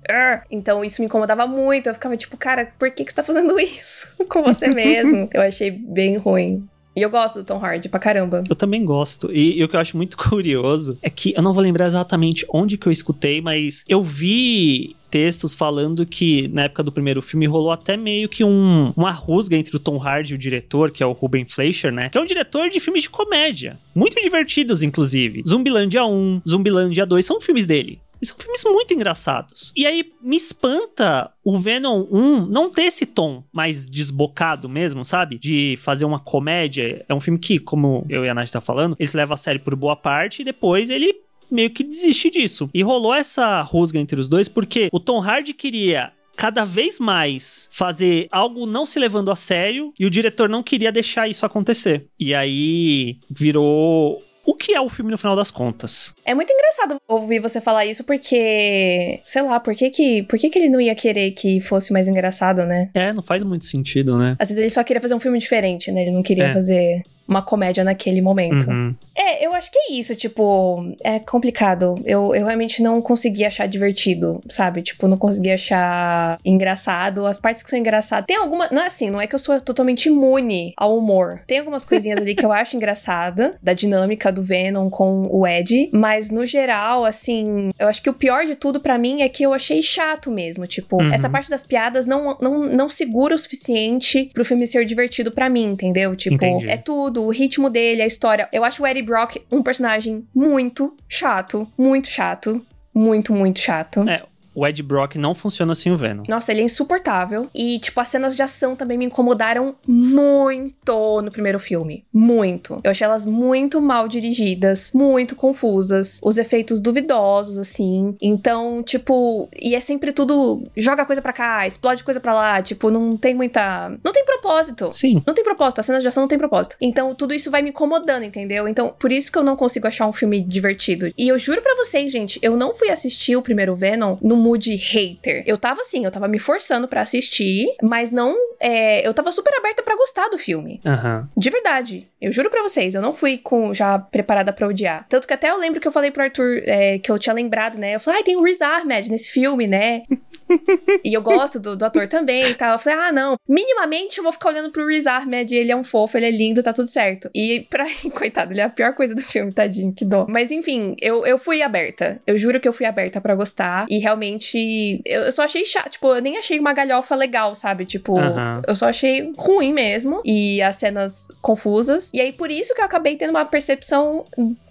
Então 0.51 0.85
isso 0.85 1.01
me 1.01 1.07
incomodava 1.07 1.47
muito. 1.47 1.89
Eu 1.89 1.95
ficava 1.95 2.17
tipo, 2.17 2.37
cara, 2.37 2.73
por 2.79 2.91
que, 2.91 3.05
que 3.05 3.11
você 3.11 3.17
tá 3.17 3.23
fazendo 3.23 3.59
isso 3.61 4.15
com 4.29 4.43
você 4.43 4.69
mesmo? 4.69 5.29
eu 5.33 5.43
achei 5.43 5.71
bem 5.71 6.17
ruim. 6.17 6.67
E 6.97 7.03
eu 7.03 7.11
gosto 7.11 7.41
do 7.41 7.45
Tom 7.45 7.59
Hardy 7.59 7.91
pra 7.91 8.01
caramba. 8.01 8.43
Eu 8.49 8.57
também 8.57 8.83
gosto. 8.83 9.31
E, 9.31 9.59
e, 9.59 9.63
o 9.63 9.69
que 9.69 9.77
eu 9.77 9.81
acho 9.81 9.97
muito 9.99 10.17
curioso 10.19 10.99
é 11.03 11.11
que 11.11 11.35
eu 11.37 11.43
não 11.43 11.53
vou 11.53 11.63
lembrar 11.63 11.87
exatamente 11.87 12.47
onde 12.49 12.79
que 12.79 12.87
eu 12.87 12.93
escutei, 12.93 13.43
mas 13.43 13.85
eu 13.87 14.03
vi 14.03 14.97
textos 15.11 15.55
falando 15.55 16.05
que 16.05 16.49
na 16.49 16.65
época 16.65 16.83
do 16.83 16.91
primeiro 16.91 17.23
filme 17.23 17.47
rolou 17.47 17.71
até 17.71 17.97
meio 17.97 18.29
que 18.29 18.43
um, 18.43 18.93
uma 18.97 19.11
rusga 19.11 19.57
entre 19.57 19.77
o 19.77 19.79
Tom 19.79 20.03
Hardy 20.03 20.33
e 20.33 20.35
o 20.35 20.39
diretor, 20.39 20.91
que 20.91 21.03
é 21.03 21.07
o 21.07 21.13
Ruben 21.13 21.47
Fleischer, 21.47 21.93
né? 21.93 22.09
Que 22.09 22.19
é 22.19 22.21
um 22.21 22.27
diretor 22.27 22.69
de 22.69 22.81
filmes 22.81 23.03
de 23.03 23.11
comédia. 23.11 23.79
Muito 23.95 24.21
divertidos, 24.21 24.83
inclusive. 24.83 25.43
Zumbilândia 25.47 26.05
1, 26.05 26.43
Zumbilândia 26.49 27.07
2 27.07 27.25
são 27.25 27.41
filmes 27.41 27.67
dele. 27.67 28.01
São 28.23 28.37
filmes 28.39 28.65
muito 28.65 28.95
engraçados. 28.95 29.73
E 29.77 29.87
aí 29.87 30.13
me 30.23 30.37
espanta 30.37 31.31
o 31.45 31.59
Venom 31.59 32.07
1 32.11 32.47
não 32.47 32.71
ter 32.71 32.85
esse 32.85 33.07
tom 33.07 33.45
mais 33.53 33.87
desbocado 33.87 34.69
mesmo, 34.69 35.05
sabe? 35.05 35.39
De 35.39 35.77
fazer 35.79 36.05
uma 36.05 36.19
comédia. 36.19 37.05
É 37.09 37.15
um 37.15 37.21
filme 37.21 37.39
que, 37.39 37.59
como 37.59 38.05
eu 38.09 38.25
e 38.25 38.29
a 38.29 38.35
Nath 38.35 38.51
tá 38.51 38.61
falando, 38.61 38.97
ele 38.99 39.09
se 39.09 39.17
leva 39.17 39.35
a 39.35 39.37
sério 39.37 39.61
por 39.61 39.77
boa 39.77 39.97
parte 39.97 40.43
e 40.43 40.45
depois 40.45 40.91
ele 40.91 41.15
meio 41.51 41.71
que 41.71 41.85
desiste 41.85 42.31
disso. 42.31 42.69
E 42.75 42.83
rolou 42.83 43.15
essa 43.15 43.61
rusga 43.61 43.99
entre 43.99 44.21
os 44.21 44.29
dois 44.29 44.49
porque 44.49 44.89
o 44.93 44.99
Tom 44.99 45.21
Hardy 45.21 45.55
queria 45.55 46.13
cada 46.37 46.65
vez 46.65 46.99
mais 46.99 47.69
fazer 47.73 48.29
algo 48.31 48.67
não 48.67 48.85
se 48.85 48.99
levando 48.99 49.31
a 49.31 49.37
sério 49.37 49.93
e 49.99 50.05
o 50.05 50.11
diretor 50.11 50.49
não 50.49 50.63
queria 50.63 50.93
deixar 50.93 51.27
isso 51.27 51.47
acontecer. 51.47 52.07
E 52.21 52.35
aí 52.35 53.19
virou 53.31 54.23
o 54.47 54.55
que 54.55 54.73
é 54.73 54.81
o 54.81 54.89
filme 54.89 55.11
no 55.11 55.19
final 55.19 55.35
das 55.35 55.51
contas. 55.51 56.15
É 56.25 56.33
muito 56.33 56.53
engraçado 56.53 56.97
ouvir 57.09 57.41
você 57.41 57.61
falar 57.61 57.85
isso 57.85 58.05
porque, 58.05 59.19
sei 59.23 59.43
lá, 59.43 59.59
por 59.59 59.75
que 59.75 59.91
que, 59.91 60.23
por 60.23 60.39
que 60.39 60.49
que 60.49 60.59
ele 60.59 60.69
não 60.69 60.81
ia 60.81 60.95
querer 60.95 61.33
que 61.33 61.61
fosse 61.61 61.93
mais 61.93 62.07
engraçado, 62.07 62.65
né? 62.65 62.91
É, 62.95 63.13
não 63.13 63.23
faz 63.23 63.43
muito 63.43 63.65
sentido, 63.65 64.17
né? 64.17 64.37
Às 64.39 64.49
vezes 64.49 64.63
ele 64.63 64.71
só 64.71 64.85
queria 64.85 65.01
fazer 65.01 65.15
um 65.15 65.21
filme 65.21 65.39
diferente, 65.39 65.91
né? 65.91 66.03
Ele 66.03 66.13
não 66.13 66.23
queria 66.23 66.47
é. 66.47 66.53
fazer 66.53 67.03
uma 67.27 67.43
comédia 67.43 67.83
naquele 67.83 68.21
momento. 68.21 68.71
Uhum. 68.71 68.95
É, 69.15 69.45
eu 69.45 69.53
acho 69.55 69.71
que 69.71 69.79
é 69.79 69.93
isso, 69.93 70.15
tipo, 70.15 70.95
é 71.03 71.19
complicado. 71.19 71.95
Eu, 72.05 72.35
eu 72.35 72.47
realmente 72.47 72.83
não 72.83 73.01
consegui 73.01 73.45
achar 73.45 73.67
divertido, 73.67 74.41
sabe? 74.49 74.83
Tipo, 74.83 75.09
não 75.09 75.17
consegui 75.17 75.51
achar 75.51 76.39
engraçado. 76.45 77.27
As 77.27 77.39
partes 77.39 77.63
que 77.63 77.71
são 77.71 77.79
engraçadas. 77.79 78.27
Tem 78.27 78.37
alguma. 78.37 78.69
Não 78.71 78.83
é 78.83 78.87
assim, 78.87 79.11
não 79.11 79.21
é 79.21 79.27
que 79.27 79.35
eu 79.35 79.39
sou 79.39 79.61
totalmente 79.61 80.07
imune 80.07 80.73
ao 80.77 80.97
humor. 80.97 81.41
Tem 81.47 81.59
algumas 81.59 81.85
coisinhas 81.85 82.21
ali 82.21 82.35
que 82.35 82.45
eu 82.45 82.53
acho 82.53 82.77
engraçada, 82.77 83.57
da 83.63 83.73
dinâmica 83.73 84.31
do 84.31 84.43
Venom 84.43 84.89
com 84.91 85.27
o 85.31 85.47
Ed. 85.47 85.91
Mas 85.93 86.31
no 86.31 86.45
geral, 86.45 87.05
assim, 87.05 87.71
eu 87.79 87.89
acho 87.89 88.03
que 88.03 88.11
o 88.11 88.15
pior 88.15 88.45
de 88.45 88.55
tudo 88.55 88.81
para 88.81 88.99
mim 88.99 89.23
é 89.23 89.29
que 89.29 89.43
eu 89.43 89.53
achei 89.53 89.83
chato 89.83 90.31
mesmo. 90.31 90.67
Tipo, 90.67 91.03
uhum. 91.03 91.13
essa 91.13 91.29
parte 91.29 91.51
das 91.51 91.63
piadas 91.63 92.07
não, 92.07 92.37
não, 92.41 92.61
não 92.61 92.89
segura 92.89 93.35
o 93.35 93.39
suficiente 93.39 94.31
pro 94.33 94.45
filme 94.45 94.67
ser 94.67 94.85
divertido 94.85 95.33
para 95.33 95.49
mim, 95.49 95.65
entendeu? 95.73 96.15
Tipo, 96.15 96.37
Entendi. 96.37 96.69
é 96.69 96.77
tudo 96.77 97.16
o 97.23 97.31
ritmo 97.31 97.71
dele, 97.71 98.03
a 98.03 98.07
história. 98.07 98.49
Eu 98.53 98.65
acho 98.65 98.83
o 98.83 98.87
Eddie 98.87 99.03
Brock 99.03 99.37
um 99.51 99.63
personagem 99.63 100.27
muito 100.35 100.97
chato, 101.09 101.67
muito 101.77 102.09
chato, 102.09 102.65
muito, 102.95 103.33
muito 103.33 103.59
chato. 103.59 104.09
É, 104.09 104.23
o 104.57 104.67
Ed 104.67 104.83
Brock 104.83 105.17
não 105.17 105.35
funciona 105.35 105.75
sem 105.75 105.93
o 105.93 105.99
Venom. 105.99 106.23
Nossa, 106.27 106.51
ele 106.51 106.63
é 106.63 106.65
insuportável. 106.65 107.47
E, 107.55 107.79
tipo, 107.79 108.01
as 108.01 108.09
cenas 108.09 108.35
de 108.35 108.43
ação 108.43 108.75
também 108.75 108.97
me 108.97 109.05
incomodaram 109.05 109.75
muito 109.87 111.21
no 111.23 111.31
primeiro 111.31 111.61
filme. 111.61 112.05
Muito. 112.11 112.81
Eu 112.83 112.91
achei 112.91 113.05
elas 113.05 113.27
muito 113.27 113.83
mal 113.83 114.09
dirigidas, 114.09 114.91
muito 114.95 115.37
confusas, 115.37 116.19
os 116.23 116.39
efeitos 116.39 116.81
duvidosos, 116.81 117.59
assim. 117.59 118.17
Então, 118.21 118.83
tipo, 118.83 119.49
e 119.61 119.75
é 119.75 119.81
sempre 119.81 120.11
tudo. 120.11 120.65
Joga 120.75 121.05
coisa 121.05 121.21
pra 121.21 121.35
cá, 121.35 121.67
explode 121.67 122.03
coisa 122.03 122.19
pra 122.19 122.33
lá. 122.33 122.63
Tipo, 122.63 122.91
não 122.91 123.15
tem 123.15 123.35
muita. 123.35 123.93
Não 124.03 124.13
tem 124.13 124.25
propósito. 124.25 124.91
Sim. 124.91 125.23
Não 125.27 125.35
tem 125.35 125.45
propósito. 125.45 125.81
As 125.81 125.87
cenas 125.87 126.01
de 126.01 126.09
ação 126.09 126.23
não 126.23 126.29
tem 126.29 126.39
propósito. 126.39 126.77
Então, 126.81 127.15
tudo 127.15 127.35
isso 127.35 127.51
vai 127.51 127.61
me 127.61 127.69
incomodando, 127.69 128.25
entendeu? 128.25 128.67
Então, 128.67 128.95
por 128.99 129.13
isso 129.13 129.31
que 129.31 129.37
eu 129.37 129.45
não 129.45 129.55
consigo 129.55 129.87
achar 129.87 130.07
um 130.07 130.13
filme 130.15 130.41
divertido. 130.41 131.13
E 131.19 131.29
eu 131.29 131.37
juro 131.37 131.61
para 131.61 131.77
vocês, 131.77 132.11
gente, 132.11 132.39
eu 132.41 132.57
não 132.57 132.75
fui 132.75 132.89
assistir 132.89 133.37
o 133.37 133.43
primeiro 133.43 133.77
Venom 133.77 134.17
no 134.23 134.46
mood 134.47 134.75
hater. 134.77 135.43
Eu 135.47 135.59
tava 135.59 135.81
assim, 135.81 136.05
eu 136.05 136.11
tava 136.11 136.29
me 136.29 136.39
forçando 136.39 136.87
para 136.87 137.01
assistir, 137.01 137.67
mas 137.83 138.11
não. 138.11 138.37
É, 138.61 139.07
eu 139.07 139.13
tava 139.15 139.31
super 139.33 139.55
aberta 139.59 139.83
para 139.83 139.97
gostar 139.97 140.29
do 140.29 140.39
filme. 140.39 140.81
Uhum. 140.85 141.27
De 141.37 141.51
verdade. 141.51 142.09
Eu 142.21 142.33
juro 142.33 142.51
para 142.51 142.63
vocês, 142.63 142.95
eu 142.95 143.03
não 143.03 143.13
fui 143.13 143.39
com 143.39 143.73
já 143.73 143.99
preparada 143.99 144.53
para 144.53 144.67
odiar. 144.67 145.07
Tanto 145.09 145.27
que 145.27 145.35
até 145.35 145.51
eu 145.51 145.59
lembro 145.59 145.81
que 145.81 145.87
eu 145.87 145.93
falei 145.93 146.11
pro 146.11 146.23
Arthur 146.23 146.63
é, 146.65 146.99
que 146.99 147.11
eu 147.11 147.19
tinha 147.19 147.35
lembrado, 147.35 147.79
né? 147.79 147.95
Eu 147.95 148.01
falei, 148.01 148.21
ah, 148.21 148.25
tem 148.25 148.37
o 148.37 148.43
Riz 148.43 148.61
Ahmed 148.63 149.11
nesse 149.11 149.31
filme, 149.31 149.67
né? 149.67 150.03
e 151.05 151.13
eu 151.13 151.23
gosto 151.23 151.59
do, 151.61 151.77
do, 151.77 151.85
ator 151.85 152.09
também 152.09 152.51
e 152.51 152.55
tal. 152.55 152.73
Eu 152.73 152.79
falei, 152.79 152.99
ah, 152.99 153.13
não, 153.13 153.37
minimamente 153.49 154.19
eu 154.19 154.25
vou 154.25 154.33
ficar 154.33 154.51
olhando 154.51 154.71
pro 154.71 154.87
Riz 154.87 155.07
Ahmed, 155.07 155.55
ele 155.55 155.71
é 155.71 155.77
um 155.77 155.85
fofo, 155.85 156.17
ele 156.17 156.27
é 156.27 156.31
lindo, 156.31 156.63
tá 156.63 156.73
tudo 156.73 156.89
certo. 156.89 157.31
E 157.35 157.67
pra. 157.69 157.87
Coitado, 158.15 158.53
ele 158.53 158.61
é 158.61 158.65
a 158.65 158.71
pior 158.71 158.95
coisa 158.95 159.15
do 159.15 159.21
filme, 159.21 159.53
tadinho, 159.53 159.93
que 159.93 160.05
dó. 160.05 160.27
Mas 160.29 160.51
enfim, 160.51 160.97
eu, 161.01 161.27
eu 161.27 161.39
fui 161.39 161.63
aberta. 161.63 162.21
Eu 162.27 162.39
juro 162.39 162.61
que 162.61 162.69
eu 162.69 162.73
fui 162.73 162.87
aberta 162.87 163.21
para 163.21 163.35
gostar. 163.35 163.87
E 163.89 163.99
realmente, 163.99 165.01
eu, 165.05 165.23
eu, 165.23 165.33
só 165.33 165.43
achei 165.43 165.65
chato. 165.65 165.91
Tipo, 165.91 166.15
eu 166.15 166.23
nem 166.23 166.39
achei 166.39 166.59
uma 166.59 166.73
galhofa 166.73 167.15
legal, 167.15 167.55
sabe? 167.55 167.85
Tipo, 167.85 168.15
uhum. 168.15 168.46
Eu 168.67 168.75
só 168.75 168.89
achei 168.89 169.33
ruim 169.37 169.73
mesmo. 169.73 170.21
E 170.25 170.61
as 170.63 170.77
cenas 170.77 171.29
confusas. 171.41 172.11
E 172.13 172.21
aí, 172.21 172.33
por 172.33 172.51
isso 172.51 172.75
que 172.75 172.81
eu 172.81 172.85
acabei 172.85 173.17
tendo 173.17 173.31
uma 173.31 173.45
percepção 173.45 174.25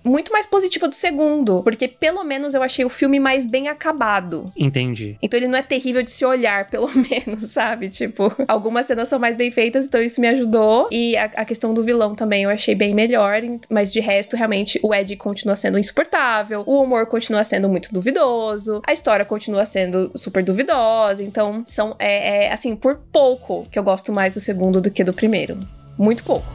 muito 0.06 0.32
mais 0.32 0.46
positiva 0.46 0.88
do 0.88 0.96
segundo, 0.96 1.64
porque 1.64 1.88
pelo 1.88 2.24
menos 2.24 2.54
eu 2.54 2.62
achei 2.62 2.86
o 2.86 2.90
filme 2.90 3.20
mais 3.20 3.46
bem 3.46 3.68
acabado. 3.68 4.46
Entendi. 4.56 5.18
Então 5.22 5.38
ele 5.38 5.48
não 5.48 5.58
é 5.58 5.64
terrível 5.64 6.04
de 6.04 6.12
se 6.12 6.24
olhar, 6.24 6.68
pelo 6.70 6.90
menos, 6.96 7.52
sabe? 7.52 7.90
Tipo, 7.90 8.34
algumas 8.48 8.86
cenas 8.86 9.10
são 9.10 9.20
mais 9.20 9.36
bem 9.36 9.52
feitas, 9.52 9.86
então 9.86 10.02
isso 10.02 10.22
me 10.22 10.28
ajudou. 10.28 10.88
E 10.92 11.18
a, 11.18 11.26
a 11.26 11.46
questão 11.46 11.74
do 11.74 11.84
vilão 11.84 12.16
também 12.16 12.44
eu 12.44 12.50
achei 12.50 12.76
bem 12.76 12.94
melhor, 12.94 13.42
mas 13.70 13.92
de 13.92 14.00
resto, 14.00 14.36
realmente, 14.36 14.80
o 14.84 14.94
Ed 14.94 15.16
continua 15.18 15.56
sendo 15.56 15.80
insuportável, 15.80 16.64
o 16.66 16.82
humor 16.82 17.08
continua 17.08 17.44
sendo 17.44 17.68
muito 17.68 17.92
duvidoso, 17.92 18.82
a 18.86 18.94
história 18.94 19.26
continua 19.26 19.66
sendo 19.66 20.12
super 20.16 20.44
duvidosa. 20.44 21.24
Então, 21.24 21.64
são, 21.66 21.96
é, 21.98 22.46
é 22.46 22.52
assim, 22.52 22.76
por 22.76 22.96
pouco 23.12 23.68
que 23.72 23.80
eu 23.80 23.84
gosto 23.84 24.12
mais 24.12 24.34
do 24.34 24.40
segundo 24.40 24.80
do 24.80 24.92
que 24.92 25.04
do 25.04 25.14
primeiro. 25.14 25.58
Muito 25.98 26.24
pouco. 26.24 26.46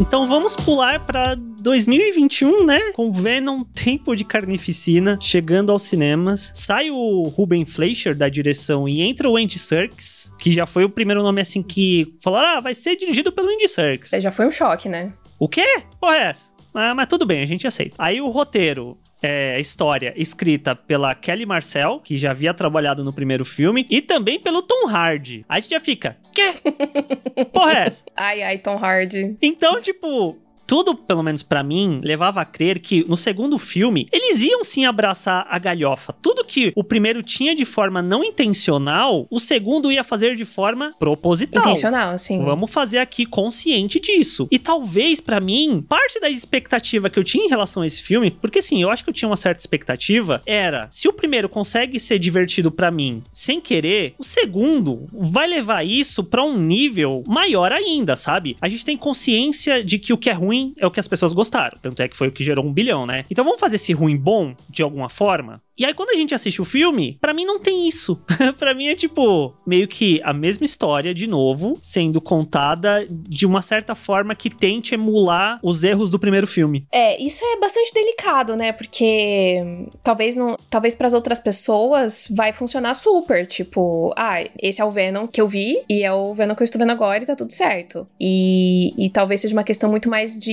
Então 0.00 0.24
vamos 0.26 0.54
pular 0.54 1.04
para 1.04 1.34
2021, 1.34 2.64
né? 2.64 2.92
Com 2.92 3.12
Venom 3.12 3.64
Tempo 3.64 4.14
de 4.14 4.24
Carnificina 4.24 5.18
chegando 5.20 5.72
aos 5.72 5.82
cinemas. 5.82 6.52
Sai 6.54 6.88
o 6.90 7.22
Ruben 7.24 7.66
Fleischer 7.66 8.14
da 8.14 8.28
direção 8.28 8.88
e 8.88 9.02
entra 9.02 9.28
o 9.28 9.36
Andy 9.36 9.58
Serkis, 9.58 10.32
que 10.38 10.52
já 10.52 10.66
foi 10.66 10.84
o 10.84 10.88
primeiro 10.88 11.22
nome 11.22 11.40
assim 11.40 11.62
que 11.62 12.16
falaram, 12.22 12.58
ah, 12.58 12.60
vai 12.60 12.74
ser 12.74 12.96
dirigido 12.96 13.32
pelo 13.32 13.48
Andy 13.48 13.68
Serkis. 13.68 14.12
É, 14.12 14.20
já 14.20 14.30
foi 14.30 14.46
um 14.46 14.52
choque, 14.52 14.88
né? 14.88 15.12
O 15.38 15.48
quê? 15.48 15.82
Porra 16.00 16.16
é 16.16 16.22
essa? 16.28 16.48
Ah, 16.72 16.94
mas 16.94 17.08
tudo 17.08 17.26
bem, 17.26 17.42
a 17.42 17.46
gente 17.46 17.66
aceita. 17.66 17.96
Aí 17.98 18.20
o 18.20 18.28
roteiro 18.28 18.96
é, 19.22 19.58
história 19.60 20.12
escrita 20.16 20.74
pela 20.74 21.14
Kelly 21.14 21.46
Marcel, 21.46 22.00
que 22.02 22.16
já 22.16 22.30
havia 22.30 22.54
trabalhado 22.54 23.04
no 23.04 23.12
primeiro 23.12 23.44
filme, 23.44 23.86
e 23.90 24.00
também 24.00 24.38
pelo 24.38 24.62
Tom 24.62 24.86
Hardy. 24.86 25.44
Aí 25.48 25.58
a 25.58 25.60
gente 25.60 25.70
já 25.70 25.80
fica, 25.80 26.16
quê? 26.32 26.54
Porra 27.52 27.72
é 27.72 27.86
essa? 27.86 28.04
Ai, 28.16 28.42
ai, 28.42 28.58
Tom 28.58 28.76
Hardy. 28.76 29.36
Então, 29.42 29.80
tipo, 29.80 30.36
tudo, 30.68 30.94
pelo 30.94 31.22
menos 31.22 31.42
para 31.42 31.62
mim, 31.62 31.98
levava 32.04 32.42
a 32.42 32.44
crer 32.44 32.78
que 32.78 33.02
no 33.08 33.16
segundo 33.16 33.56
filme 33.56 34.06
eles 34.12 34.42
iam 34.42 34.62
sim 34.62 34.84
abraçar 34.84 35.46
a 35.48 35.58
galhofa. 35.58 36.14
Tudo 36.20 36.44
que 36.44 36.74
o 36.76 36.84
primeiro 36.84 37.22
tinha 37.22 37.56
de 37.56 37.64
forma 37.64 38.02
não 38.02 38.22
intencional, 38.22 39.26
o 39.30 39.40
segundo 39.40 39.90
ia 39.90 40.04
fazer 40.04 40.36
de 40.36 40.44
forma 40.44 40.94
proposital. 40.98 41.62
Intencional, 41.62 42.18
sim. 42.18 42.44
Vamos 42.44 42.70
fazer 42.70 42.98
aqui 42.98 43.24
consciente 43.24 43.98
disso. 43.98 44.46
E 44.50 44.58
talvez 44.58 45.22
para 45.22 45.40
mim, 45.40 45.82
parte 45.88 46.20
da 46.20 46.28
expectativa 46.28 47.08
que 47.08 47.18
eu 47.18 47.24
tinha 47.24 47.46
em 47.46 47.48
relação 47.48 47.82
a 47.82 47.86
esse 47.86 48.02
filme, 48.02 48.30
porque 48.30 48.60
sim, 48.60 48.82
eu 48.82 48.90
acho 48.90 49.02
que 49.02 49.08
eu 49.08 49.14
tinha 49.14 49.28
uma 49.28 49.36
certa 49.36 49.60
expectativa, 49.60 50.42
era 50.44 50.86
se 50.90 51.08
o 51.08 51.14
primeiro 51.14 51.48
consegue 51.48 51.98
ser 51.98 52.18
divertido 52.18 52.70
para 52.70 52.90
mim 52.90 53.22
sem 53.32 53.58
querer, 53.58 54.14
o 54.18 54.24
segundo 54.24 55.06
vai 55.14 55.46
levar 55.46 55.82
isso 55.82 56.22
para 56.22 56.44
um 56.44 56.58
nível 56.58 57.24
maior 57.26 57.72
ainda, 57.72 58.16
sabe? 58.16 58.54
A 58.60 58.68
gente 58.68 58.84
tem 58.84 58.98
consciência 58.98 59.82
de 59.82 59.98
que 59.98 60.12
o 60.12 60.18
que 60.18 60.28
é 60.28 60.34
ruim 60.34 60.57
ruim 60.58 60.74
é 60.78 60.86
o 60.86 60.90
que 60.90 61.00
as 61.00 61.08
pessoas 61.08 61.32
gostaram. 61.32 61.78
Tanto 61.80 62.02
é 62.02 62.08
que 62.08 62.16
foi 62.16 62.28
o 62.28 62.32
que 62.32 62.44
gerou 62.44 62.64
um 62.64 62.72
bilhão, 62.72 63.06
né? 63.06 63.24
Então 63.30 63.44
vamos 63.44 63.60
fazer 63.60 63.76
esse 63.76 63.92
ruim 63.92 64.16
bom 64.16 64.54
de 64.68 64.82
alguma 64.82 65.08
forma? 65.08 65.60
E 65.78 65.84
aí, 65.84 65.94
quando 65.94 66.10
a 66.10 66.14
gente 66.14 66.34
assiste 66.34 66.60
o 66.60 66.64
filme, 66.64 67.16
para 67.20 67.32
mim 67.32 67.44
não 67.44 67.60
tem 67.60 67.86
isso. 67.86 68.20
para 68.58 68.74
mim 68.74 68.88
é 68.88 68.96
tipo, 68.96 69.54
meio 69.64 69.86
que 69.86 70.20
a 70.24 70.32
mesma 70.32 70.64
história 70.64 71.14
de 71.14 71.28
novo, 71.28 71.78
sendo 71.80 72.20
contada 72.20 73.06
de 73.08 73.46
uma 73.46 73.62
certa 73.62 73.94
forma 73.94 74.34
que 74.34 74.50
tente 74.50 74.94
emular 74.94 75.60
os 75.62 75.84
erros 75.84 76.10
do 76.10 76.18
primeiro 76.18 76.48
filme. 76.48 76.84
É, 76.92 77.20
isso 77.22 77.44
é 77.44 77.60
bastante 77.60 77.94
delicado, 77.94 78.56
né? 78.56 78.72
Porque 78.72 79.86
talvez 80.02 80.34
não, 80.34 80.56
talvez 80.68 80.96
para 80.96 81.06
as 81.06 81.14
outras 81.14 81.38
pessoas 81.38 82.26
vai 82.28 82.52
funcionar 82.52 82.94
super, 82.94 83.46
tipo, 83.46 84.12
ah, 84.16 84.44
esse 84.60 84.80
é 84.80 84.84
o 84.84 84.90
Venom 84.90 85.28
que 85.28 85.40
eu 85.40 85.46
vi 85.46 85.80
e 85.88 86.02
é 86.02 86.12
o 86.12 86.34
Venom 86.34 86.56
que 86.56 86.62
eu 86.62 86.64
estou 86.64 86.80
vendo 86.80 86.90
agora 86.90 87.22
e 87.22 87.26
tá 87.26 87.36
tudo 87.36 87.52
certo. 87.52 88.04
E, 88.20 88.92
e 88.98 89.08
talvez 89.10 89.42
seja 89.42 89.54
uma 89.54 89.62
questão 89.62 89.88
muito 89.88 90.10
mais 90.10 90.36
de 90.36 90.47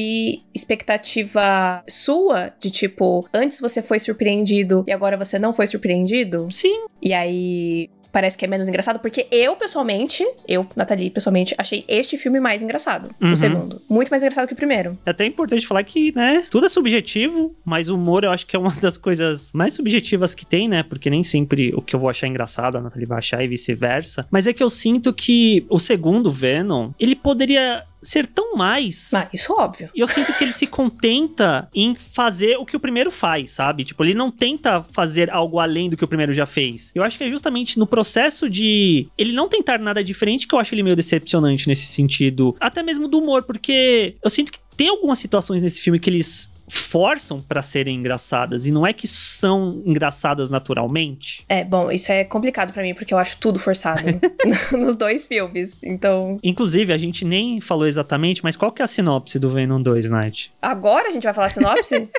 expectativa 0.54 1.84
sua, 1.88 2.54
de 2.60 2.72
tipo, 2.72 3.28
antes 3.34 3.60
você 3.60 3.82
foi 3.82 4.00
surpreendido 4.00 4.84
e 4.88 4.92
agora 4.92 5.18
você 5.18 5.38
não 5.40 5.54
foi 5.54 5.68
surpreendido? 5.68 6.48
Sim. 6.52 6.86
E 7.02 7.14
aí 7.14 7.90
parece 8.16 8.38
que 8.38 8.46
é 8.46 8.48
menos 8.48 8.70
engraçado, 8.70 8.98
porque 9.00 9.28
eu, 9.30 9.58
pessoalmente, 9.58 10.26
eu, 10.48 10.66
Nathalie, 10.74 11.10
pessoalmente, 11.10 11.54
achei 11.58 11.84
este 11.86 12.18
filme 12.18 12.40
mais 12.40 12.64
engraçado. 12.64 13.14
Uhum. 13.22 13.34
O 13.34 13.36
segundo. 13.36 13.82
Muito 13.90 14.08
mais 14.08 14.24
engraçado 14.24 14.48
que 14.48 14.54
o 14.54 14.56
primeiro. 14.56 14.98
É 15.06 15.10
até 15.10 15.26
importante 15.26 15.68
falar 15.68 15.84
que, 15.84 16.16
né, 16.16 16.46
tudo 16.50 16.66
é 16.66 16.70
subjetivo, 16.70 17.54
mas 17.66 17.90
o 17.90 17.96
humor 17.96 18.24
eu 18.24 18.32
acho 18.32 18.48
que 18.48 18.56
é 18.56 18.60
uma 18.60 18.72
das 18.80 18.98
coisas 18.98 19.52
mais 19.54 19.74
subjetivas 19.74 20.34
que 20.34 20.46
tem, 20.46 20.70
né? 20.70 20.82
Porque 20.82 21.10
nem 21.10 21.24
sempre 21.24 21.74
o 21.76 21.82
que 21.82 21.94
eu 21.94 22.00
vou 22.00 22.10
achar 22.10 22.28
engraçado 22.28 22.78
a 22.78 22.82
Nathalie 22.82 23.06
vai 23.06 23.18
achar 23.18 23.44
e 23.44 23.50
vice-versa. 23.50 24.26
Mas 24.32 24.48
é 24.48 24.54
que 24.54 24.64
eu 24.64 24.70
sinto 24.70 25.12
que 25.12 25.66
o 25.70 25.78
segundo 25.78 26.32
Venom, 26.32 26.92
ele 26.98 27.18
poderia 27.18 27.84
ser 28.06 28.26
tão 28.26 28.56
mais. 28.56 29.14
Ah, 29.14 29.28
isso 29.34 29.52
é 29.52 29.56
óbvio. 29.56 29.90
E 29.94 30.00
eu 30.00 30.08
sinto 30.08 30.34
que 30.34 30.44
ele 30.44 30.54
se 30.54 30.68
contenta 30.68 31.68
em 31.74 31.96
fazer 31.96 32.58
o 32.58 32.66
que 32.66 32.76
o 32.76 32.80
primeiro 32.80 33.12
faz, 33.12 33.52
sabe? 33.52 33.84
Tipo, 33.84 34.04
ele 34.04 34.14
não 34.14 34.32
tenta 34.32 34.84
fazer 34.84 35.30
algo 35.30 35.60
além 35.60 35.90
do 35.90 35.98
que 35.98 36.04
o 36.04 36.08
primeiro 36.08 36.34
já 36.34 36.46
fez. 36.46 36.92
Eu 36.96 37.04
acho 37.04 37.18
que 37.18 37.24
é 37.24 37.30
justamente 37.30 37.78
no 37.80 37.88
processo 37.88 38.50
de 38.50 39.08
ele 39.18 39.34
não 39.34 39.50
tentar 39.50 39.80
nada 39.80 40.04
diferente 40.04 40.48
que 40.48 40.56
eu 40.56 40.60
acho 40.60 40.74
ele 40.74 40.84
meio 40.84 40.96
decepcionante 40.96 41.68
nesse 41.68 41.88
sentido. 41.88 42.56
Até 42.60 42.84
mesmo 42.84 43.08
do 43.08 43.20
humor, 43.20 43.44
porque 43.44 44.16
eu 44.24 44.30
sinto 44.30 44.52
que 44.52 44.60
tem 44.78 44.90
algumas 44.90 45.20
situações 45.20 45.64
nesse 45.64 45.82
filme 45.82 46.00
que 46.00 46.10
eles 46.10 46.55
forçam 46.68 47.40
para 47.40 47.62
serem 47.62 47.98
engraçadas 47.98 48.66
e 48.66 48.72
não 48.72 48.86
é 48.86 48.94
que 48.94 49.08
são 49.08 49.82
engraçadas 49.86 50.50
naturalmente. 50.50 51.46
É, 51.48 51.64
bom, 51.64 51.92
isso 51.92 52.12
é 52.12 52.24
complicado 52.24 52.74
para 52.74 52.82
mim 52.82 52.94
porque 52.94 53.14
eu 53.14 53.18
acho 53.18 53.38
tudo 53.38 53.60
forçado 53.60 54.02
nos 54.72 54.96
dois 54.96 55.28
filmes. 55.28 55.84
Então, 55.84 56.38
inclusive 56.44 56.92
a 56.92 56.98
gente 56.98 57.24
nem 57.24 57.62
falou 57.62 57.88
exatamente, 57.88 58.44
mas 58.44 58.56
qual 58.56 58.72
que 58.72 58.82
é 58.82 58.86
a 58.86 58.88
sinopse 58.88 59.38
do 59.38 59.50
Venom 59.50 59.82
2, 59.82 60.10
Night? 60.10 60.54
Agora 60.62 61.10
a 61.10 61.12
gente 61.12 61.24
vai 61.24 61.34
falar 61.34 61.48
a 61.48 61.52
sinopse? 61.52 62.10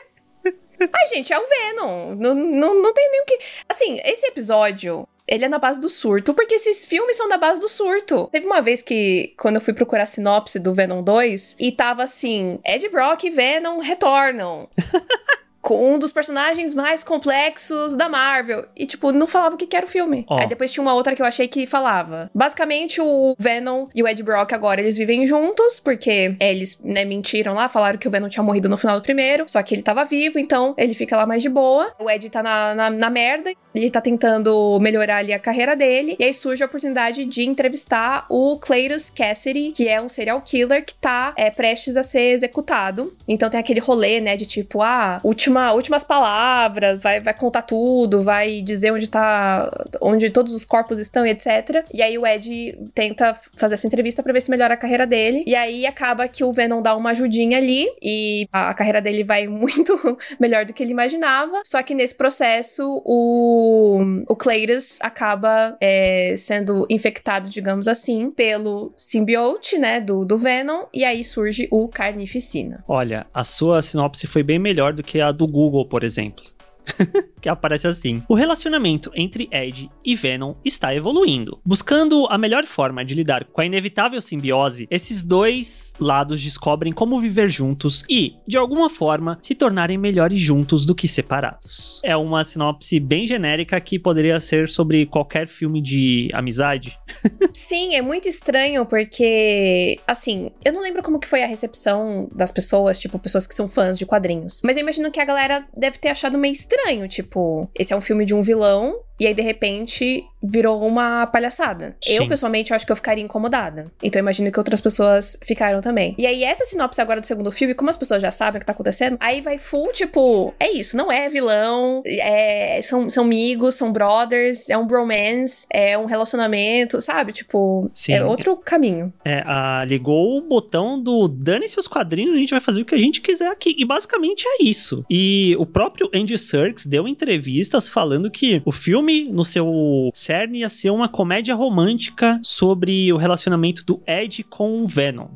Ai, 0.79 1.07
gente, 1.09 1.33
é 1.33 1.39
o 1.39 1.49
Venom. 1.49 2.15
Não, 2.17 2.35
não, 2.35 2.83
não 2.83 2.93
tem 2.93 3.11
nem 3.11 3.23
o 3.23 3.25
que. 3.25 3.39
Assim, 3.69 3.99
esse 4.05 4.27
episódio 4.27 5.09
ele 5.29 5.45
é 5.45 5.49
na 5.49 5.59
base 5.59 5.81
do 5.81 5.89
surto, 5.89 6.33
porque 6.35 6.55
esses 6.55 6.85
filmes 6.85 7.17
são 7.17 7.29
da 7.29 7.37
base 7.37 7.61
do 7.61 7.69
surto. 7.69 8.29
Teve 8.31 8.47
uma 8.47 8.61
vez 8.61 8.83
que, 8.83 9.35
quando 9.37 9.57
eu 9.57 9.61
fui 9.61 9.75
procurar 9.75 10.05
a 10.05 10.07
sinopse 10.07 10.59
do 10.59 10.73
Venom 10.73 11.03
2, 11.03 11.57
e 11.59 11.73
tava 11.73 12.03
assim: 12.03 12.59
Ed 12.65 12.89
Brock 12.89 13.25
e 13.25 13.31
Venom 13.31 13.79
retornam. 13.79 14.69
com 15.67 15.95
um 15.95 15.99
dos 15.99 16.13
personagens 16.13 16.73
mais 16.73 17.03
complexos 17.03 17.97
da 17.97 18.09
Marvel. 18.09 18.67
E, 18.77 18.87
tipo, 18.87 19.11
não 19.11 19.27
falava 19.27 19.57
o 19.57 19.59
que 19.59 19.75
era 19.75 19.85
o 19.85 19.89
filme. 19.89 20.25
Oh. 20.31 20.35
Aí 20.35 20.47
depois 20.47 20.73
tinha 20.73 20.81
uma 20.81 20.95
outra 20.95 21.13
que 21.17 21.21
eu 21.21 21.27
achei 21.27 21.49
que 21.49 21.67
falava. 21.67 22.31
Basicamente, 22.33 23.01
o 23.01 23.35
Venom 23.37 23.89
e 23.93 24.01
o 24.01 24.07
Ed 24.07 24.23
Brock 24.23 24.53
agora, 24.53 24.81
eles 24.81 24.97
vivem 24.97 25.27
juntos, 25.27 25.81
porque 25.81 26.37
eles, 26.39 26.81
né, 26.85 27.05
mentiram 27.05 27.53
lá, 27.53 27.69
falaram 27.69 27.99
que 27.99 28.07
o 28.07 28.11
Venom 28.13 28.29
tinha 28.29 28.45
morrido 28.45 28.69
no 28.69 28.79
final 28.79 29.01
do 29.01 29.03
primeiro, 29.03 29.45
só 29.49 29.61
que 29.61 29.75
ele 29.75 29.83
tava 29.83 30.05
vivo, 30.05 30.39
então 30.39 30.73
ele 30.79 30.95
fica 30.95 31.17
lá 31.17 31.27
mais 31.27 31.43
de 31.43 31.49
boa. 31.49 31.93
O 31.99 32.09
Ed 32.09 32.31
tá 32.31 32.45
na, 32.45 32.73
na, 32.73 32.89
na 32.89 33.11
merda, 33.11 33.53
ele 33.75 33.91
tá 33.91 34.01
tentando 34.01 34.79
melhorar 34.79 35.17
ali 35.17 35.33
a 35.33 35.39
carreira 35.41 35.75
dele, 35.75 36.15
e 36.17 36.23
aí 36.23 36.33
surge 36.33 36.63
a 36.63 36.67
oportunidade 36.67 37.25
de 37.25 37.45
entrevistar 37.45 38.25
o 38.29 38.57
Cletus 38.61 39.11
Cassidy, 39.11 39.73
que 39.73 39.89
é 39.89 40.01
um 40.01 40.09
serial 40.09 40.41
killer 40.43 40.85
que 40.85 40.95
tá 40.95 41.35
é, 41.37 41.51
prestes 41.51 41.97
a 41.97 42.05
ser 42.05 42.31
executado. 42.31 43.13
Então 43.27 43.51
tem 43.51 43.59
aquele 43.59 43.81
rolê, 43.81 44.21
né, 44.21 44.37
de 44.37 44.47
tipo, 44.47 44.81
ah, 44.81 45.19
última 45.25 45.56
última, 45.57 45.73
últimas 45.73 46.05
palavras, 46.05 47.01
vai, 47.01 47.21
vai 47.21 47.35
contar 47.35 47.63
tudo, 47.63 48.23
vai 48.23 48.61
dizer 48.61 48.93
onde 48.93 49.09
tá. 49.09 49.71
onde 50.01 50.29
todos 50.31 50.55
os 50.55 50.65
corpos 50.65 50.99
estão 50.99 51.27
e 51.27 51.31
etc. 51.31 51.85
E 51.93 52.03
aí 52.03 52.19
o 52.19 52.27
Ed 52.27 52.79
tenta 52.95 53.37
fazer 53.57 53.75
essa 53.75 53.87
entrevista 53.87 54.23
para 54.23 54.33
ver 54.33 54.43
se 54.43 54.51
melhora 54.51 54.75
a 54.75 54.77
carreira 54.77 55.07
dele. 55.07 55.43
E 55.47 55.55
aí 55.55 55.87
acaba 55.87 56.29
que 56.29 56.45
o 56.45 56.53
Venom 56.53 56.83
dá 56.83 56.95
uma 56.95 57.11
ajudinha 57.11 57.59
ali 57.59 57.87
e 58.03 58.47
a 58.53 58.75
carreira 58.75 59.01
dele 59.01 59.25
vai 59.25 59.47
muito 59.49 59.97
melhor 60.39 60.65
do 60.65 60.73
que 60.73 60.83
ele 60.83 60.93
imaginava. 60.93 61.63
Só 61.65 61.83
que 61.83 61.95
nesse 61.95 62.15
processo, 62.15 63.03
o, 63.05 64.25
o 64.29 64.37
Cleitus 64.37 64.99
acaba 65.01 65.77
é, 65.81 66.35
sendo 66.37 66.87
infectado, 66.91 67.49
digamos 67.49 67.89
assim, 67.89 68.31
pelo 68.31 68.93
simbiote, 68.97 69.79
né, 69.79 70.01
do, 70.01 70.25
do 70.25 70.37
Venom. 70.37 70.85
E 70.93 71.05
aí 71.05 71.25
surge 71.25 71.69
o 71.71 71.89
Carnificina. 71.89 72.85
Olha, 72.87 73.27
a 73.33 73.45
sua 73.45 73.81
sinopse 73.81 74.27
foi 74.27 74.43
bem 74.43 74.59
melhor 74.59 74.93
do 74.93 75.03
que 75.03 75.21
a 75.21 75.33
do 75.33 75.46
Google, 75.47 75.89
por 75.89 76.05
exemplo. 76.05 76.56
que 77.41 77.49
aparece 77.49 77.87
assim. 77.87 78.23
O 78.29 78.35
relacionamento 78.35 79.11
entre 79.15 79.49
Ed 79.51 79.91
e 80.05 80.15
Venom 80.15 80.55
está 80.65 80.95
evoluindo. 80.95 81.61
Buscando 81.65 82.27
a 82.27 82.39
melhor 82.39 82.65
forma 82.65 83.05
de 83.05 83.15
lidar 83.15 83.45
com 83.45 83.61
a 83.61 83.67
inevitável 83.67 84.21
simbiose, 84.21 84.87
esses 84.91 85.23
dois 85.23 85.93
lados 86.01 86.43
descobrem 86.43 86.93
como 86.93 87.21
viver 87.21 87.49
juntos 87.49 88.05
e, 88.09 88.35
de 88.47 88.57
alguma 88.57 88.89
forma, 88.89 89.39
se 89.43 89.55
tornarem 89.55 89.99
melhores 89.99 90.39
juntos 90.39 90.85
do 90.85 90.95
que 90.95 91.09
separados. 91.09 92.01
É 92.05 92.17
uma 92.17 92.45
sinopse 92.45 92.99
bem 93.01 93.27
genérica 93.27 93.81
que 93.81 93.99
poderia 93.99 94.41
ser 94.41 94.69
sobre 94.69 95.07
qualquer 95.07 95.49
filme 95.49 95.81
de 95.81 96.29
amizade. 96.33 96.99
Sim, 97.53 97.95
é 97.95 98.03
muito 98.03 98.29
estranho 98.29 98.87
porque, 98.87 99.99
assim, 100.07 100.51
eu 100.65 100.73
não 100.73 100.83
lembro 100.83 101.03
como 101.03 101.19
que 101.19 101.27
foi 101.27 101.43
a 101.43 101.47
recepção 101.47 102.29
das 102.33 102.53
pessoas, 102.53 102.99
tipo, 102.99 103.19
pessoas 103.19 103.47
que 103.47 103.55
são 103.55 103.69
fãs 103.69 103.99
de 103.99 104.07
quadrinhos. 104.07 104.61
Mas 104.65 104.77
eu 104.77 104.83
imagino 104.83 105.11
que 105.11 105.21
a 105.21 105.25
galera 105.25 105.67
deve 105.77 105.99
ter 105.99 106.09
achado 106.09 106.39
meio 106.39 106.53
estranho, 106.53 106.76
tipo, 107.09 107.71
esse 107.75 107.93
é 107.93 107.97
um 107.97 108.01
filme 108.01 108.25
de 108.25 108.35
um 108.35 108.43
vilão 108.43 109.06
e 109.19 109.27
aí 109.27 109.35
de 109.35 109.43
repente 109.43 110.25
virou 110.43 110.87
uma 110.87 111.27
palhaçada. 111.27 111.97
Sim. 112.01 112.17
Eu, 112.17 112.29
pessoalmente, 112.29 112.73
acho 112.73 112.87
que 112.87 112.93
eu 112.93 112.97
ficaria 112.97 113.23
incomodada. 113.23 113.91
Então 114.03 114.21
eu 114.21 114.23
imagino 114.23 114.51
que 114.51 114.59
outras 114.59 114.81
pessoas 114.81 115.39
ficaram 115.43 115.81
também. 115.81 116.15
E 116.17 116.27
aí, 116.27 116.45
essa 116.45 116.65
sinopse 116.65 117.01
agora 117.01 117.21
do 117.21 117.27
segundo 117.27 117.51
filme, 117.51 117.75
como 117.75 117.91
as 117.91 117.97
pessoas 117.97 118.23
já 118.23 118.31
sabem 118.31 118.59
o 118.59 118.61
que 118.61 118.67
tá 118.67 118.73
acontecendo, 118.73 119.17
aí 119.21 119.41
vai 119.41 119.59
full, 119.59 119.93
tipo, 119.93 120.55
é 120.59 120.71
isso, 120.71 120.97
não 120.97 121.11
é 121.11 121.29
vilão, 121.29 122.03
é, 122.07 122.81
são, 122.83 123.11
são 123.11 123.25
amigos, 123.25 123.75
são 123.75 123.93
brothers, 123.93 124.71
é 124.71 124.79
um 124.79 124.87
bromance, 124.87 125.67
é 125.73 125.99
um 125.99 126.07
relacionamento, 126.07 127.01
sabe? 127.01 127.33
Tipo, 127.33 127.91
Sim. 127.93 128.15
é 128.15 128.25
outro 128.25 128.57
caminho. 128.57 129.13
É, 129.25 129.43
a, 129.45 129.85
ligou 129.85 130.39
o 130.39 130.41
botão 130.41 131.01
do 131.01 131.29
dane-se 131.29 131.79
os 131.79 131.89
quadrinhos, 131.89 132.35
a 132.35 132.39
gente 132.39 132.51
vai 132.51 132.61
fazer 132.61 132.83
o 132.83 132.85
que 132.85 132.95
a 132.95 132.99
gente 132.99 133.21
quiser 133.21 133.49
aqui. 133.49 133.75
E 133.77 133.85
basicamente 133.85 134.45
é 134.47 134.63
isso. 134.63 135.05
E 135.11 135.57
o 135.59 135.67
próprio 135.67 136.09
Andy 136.15 136.39
Serkis 136.39 136.87
deu 136.87 137.09
entrevistas 137.09 137.89
falando 137.89 138.31
que 138.31 138.63
o 138.65 138.73
filme, 138.73 139.06
no 139.31 139.45
seu 139.45 140.11
cerne, 140.15 140.61
ia 140.61 140.69
ser 140.69 140.91
uma 140.91 141.09
comédia 141.09 141.55
romântica 141.55 142.39
sobre 142.43 143.13
o 143.13 143.17
relacionamento 143.17 143.85
do 143.85 144.03
Ed 144.07 144.45
com 144.45 144.83
o 144.83 144.89
Venom. 144.89 145.29